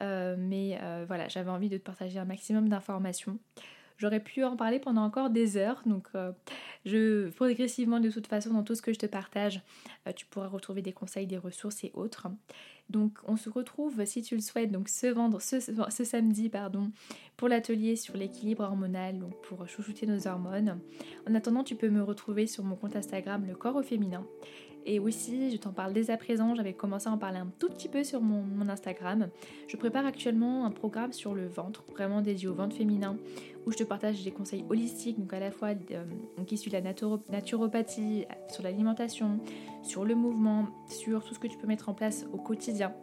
mais 0.01 0.79
voilà, 1.07 1.29
j'avais 1.29 1.51
envie 1.51 1.68
de 1.68 1.76
te 1.79 1.85
partager 1.85 2.18
un 2.18 2.24
maximum 2.24 2.68
d'informations. 2.68 3.39
J'aurais 3.99 4.20
pu 4.20 4.45
en 4.45 4.57
parler 4.57 4.79
pendant 4.79 5.03
encore 5.03 5.29
des 5.29 5.57
heures, 5.57 5.83
donc 5.85 6.07
euh, 6.14 6.31
je 6.85 7.31
progressivement 7.31 7.99
de 7.99 8.11
toute 8.11 8.29
façon 8.29 8.55
dans 8.55 8.62
tout 8.62 8.76
ce 8.76 8.83
que 8.83 8.93
je 8.93 8.99
te 8.99 9.07
partage, 9.07 9.61
euh, 10.07 10.12
tu 10.12 10.24
pourras 10.24 10.47
retrouver 10.47 10.83
des 10.83 10.93
conseils, 10.93 11.26
des 11.26 11.37
ressources 11.37 11.83
et 11.83 11.91
autres. 11.95 12.29
Donc 12.91 13.18
on 13.24 13.37
se 13.37 13.51
retrouve 13.51 14.05
si 14.05 14.22
tu 14.22 14.37
le 14.37 14.41
souhaites 14.41 14.70
donc 14.70 14.89
ce, 14.89 15.09
vendre, 15.09 15.43
ce, 15.43 15.59
ce 15.61 16.05
samedi 16.05 16.49
pardon 16.49 16.93
pour 17.37 17.49
l'atelier 17.49 17.97
sur 17.97 18.16
l'équilibre 18.16 18.62
hormonal 18.62 19.18
donc 19.18 19.43
pour 19.43 19.68
chouchouter 19.68 20.07
nos 20.07 20.29
hormones. 20.29 20.79
En 21.29 21.35
attendant 21.35 21.64
tu 21.64 21.74
peux 21.74 21.91
me 21.91 22.03
retrouver 22.03 22.47
sur 22.47 22.62
mon 22.62 22.76
compte 22.76 22.95
Instagram 22.95 23.45
le 23.47 23.57
corps 23.57 23.76
au 23.76 23.83
féminin 23.83 24.24
et 24.89 24.99
aussi, 24.99 25.51
je 25.51 25.59
t'en 25.59 25.72
parle 25.72 25.93
dès 25.93 26.11
à 26.11 26.16
présent, 26.16 26.55
j'avais 26.55 26.72
commencé 26.72 27.11
à 27.11 27.12
en 27.12 27.18
parler 27.18 27.36
un 27.36 27.53
tout 27.59 27.68
petit 27.68 27.89
peu 27.89 28.05
sur 28.05 28.22
mon, 28.22 28.68
Instagram. 28.70 29.28
Je 29.66 29.76
prépare 29.76 30.07
actuellement 30.07 30.64
un 30.64 30.70
programme 30.70 31.12
sur 31.12 31.34
le 31.34 31.47
ventre, 31.47 31.84
vraiment 31.91 32.22
dédié 32.22 32.49
au 32.49 32.55
ventre 32.55 32.74
féminin, 32.74 33.16
où 33.66 33.70
je 33.70 33.76
te 33.76 33.84
partage 33.84 34.24
des 34.24 34.30
conseils 34.30 34.64
holistiques, 34.70 35.20
donc 35.20 35.32
à 35.34 35.41
la 35.41 35.51
fois 35.51 35.68
euh, 35.91 36.05
qui 36.47 36.57
suit 36.57 36.70
la 36.70 36.80
naturopathie, 36.80 38.24
sur 38.49 38.62
l'alimentation, 38.62 39.41
sur 39.82 40.07
le 40.07 40.14
mouvement, 40.14 40.68
sur 40.89 41.22
tout 41.22 41.34
ce 41.34 41.39
que 41.39 41.49
tu 41.49 41.59
peux 41.59 41.66
mettre 41.66 41.91
en 41.91 41.95
place 41.95 42.24
au 42.32 42.39
quotidien 42.39 42.95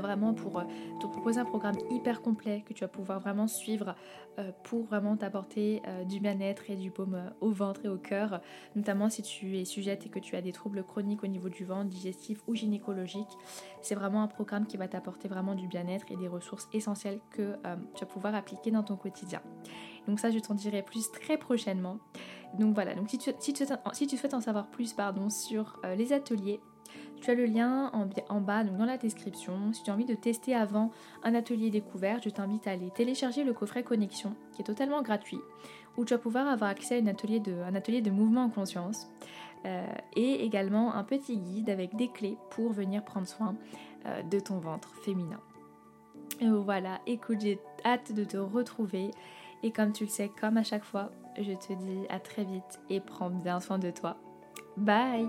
vraiment 0.00 0.34
pour 0.34 0.58
euh, 0.58 0.64
te 1.00 1.06
proposer 1.06 1.40
un 1.40 1.44
programme 1.44 1.76
hyper 1.90 2.22
complet 2.22 2.62
que 2.66 2.72
tu 2.72 2.82
vas 2.82 2.88
pouvoir 2.88 3.20
vraiment 3.20 3.46
suivre 3.46 3.94
euh, 4.38 4.50
pour 4.64 4.84
vraiment 4.84 5.16
t'apporter 5.16 5.82
euh, 5.86 6.04
du 6.04 6.20
bien-être 6.20 6.70
et 6.70 6.76
du 6.76 6.90
baume 6.90 7.32
au 7.40 7.50
ventre 7.50 7.84
et 7.84 7.88
au 7.88 7.96
cœur, 7.96 8.40
notamment 8.74 9.08
si 9.08 9.22
tu 9.22 9.58
es 9.58 9.64
sujette 9.64 10.06
et 10.06 10.08
que 10.08 10.18
tu 10.18 10.36
as 10.36 10.42
des 10.42 10.52
troubles 10.52 10.84
chroniques 10.84 11.24
au 11.24 11.26
niveau 11.26 11.48
du 11.48 11.64
ventre, 11.64 11.88
digestif 11.88 12.40
ou 12.46 12.54
gynécologique. 12.54 13.30
C'est 13.82 13.94
vraiment 13.94 14.22
un 14.22 14.28
programme 14.28 14.66
qui 14.66 14.76
va 14.76 14.88
t'apporter 14.88 15.28
vraiment 15.28 15.54
du 15.54 15.68
bien-être 15.68 16.10
et 16.10 16.16
des 16.16 16.28
ressources 16.28 16.68
essentielles 16.72 17.20
que 17.30 17.54
tu 17.94 18.00
vas 18.00 18.06
pouvoir 18.06 18.34
appliquer 18.34 18.70
dans 18.70 18.82
ton 18.82 18.96
quotidien. 18.96 19.42
Donc 20.06 20.20
ça, 20.20 20.30
je 20.30 20.38
t'en 20.38 20.54
dirai 20.54 20.82
plus 20.82 21.10
très 21.10 21.36
prochainement. 21.36 21.98
Donc 22.58 22.74
voilà, 22.74 22.94
donc 22.94 23.10
si 23.10 23.18
tu, 23.18 23.30
si 23.38 23.52
tu, 23.52 24.16
souhaites 24.16 24.34
en 24.34 24.40
savoir 24.40 24.68
plus 24.68 24.92
pardon, 24.92 25.28
sur 25.28 25.80
les 25.96 26.12
ateliers, 26.12 26.60
tu 27.24 27.30
as 27.30 27.34
le 27.34 27.46
lien 27.46 27.90
en, 28.28 28.40
bas, 28.40 28.64
donc 28.64 28.76
dans 28.76 28.84
la 28.84 28.98
description. 28.98 29.72
Si 29.72 29.82
tu 29.82 29.90
as 29.90 29.94
envie 29.94 30.04
de 30.04 30.14
tester 30.14 30.54
avant 30.54 30.90
un 31.22 31.34
atelier 31.34 31.70
découvert, 31.70 32.20
je 32.22 32.28
t'invite 32.28 32.66
à 32.66 32.72
aller 32.72 32.90
télécharger 32.90 33.44
le 33.44 33.52
coffret 33.52 33.82
Connexion, 33.82 34.34
qui 34.52 34.62
est 34.62 34.64
totalement 34.64 35.02
gratuit, 35.02 35.40
où 35.96 36.04
tu 36.04 36.12
vas 36.12 36.18
pouvoir 36.18 36.46
avoir 36.48 36.70
accès 36.70 36.98
à 36.98 37.02
un 37.02 37.06
atelier 37.06 37.40
de, 37.40 38.10
mouvement 38.10 38.44
en 38.44 38.50
conscience. 38.50 39.08
Euh, 39.64 39.86
et 40.14 40.44
également 40.44 40.94
un 40.94 41.04
petit 41.04 41.38
guide 41.38 41.70
avec 41.70 41.96
des 41.96 42.08
clés 42.08 42.36
pour 42.50 42.72
venir 42.72 43.02
prendre 43.02 43.26
soin 43.26 43.56
euh, 44.04 44.22
de 44.22 44.38
ton 44.38 44.58
ventre 44.58 44.94
féminin. 45.02 45.40
Et 46.40 46.50
voilà, 46.50 47.00
écoute, 47.06 47.40
j'ai 47.40 47.58
hâte 47.86 48.12
de 48.12 48.24
te 48.24 48.36
retrouver. 48.36 49.10
Et 49.62 49.70
comme 49.70 49.92
tu 49.92 50.04
le 50.04 50.10
sais, 50.10 50.30
comme 50.38 50.58
à 50.58 50.64
chaque 50.64 50.84
fois, 50.84 51.10
je 51.38 51.52
te 51.52 51.72
dis 51.72 52.06
à 52.10 52.20
très 52.20 52.44
vite 52.44 52.80
et 52.90 53.00
prends 53.00 53.30
bien 53.30 53.60
soin 53.60 53.78
de 53.78 53.90
toi. 53.90 54.18
Bye 54.76 55.26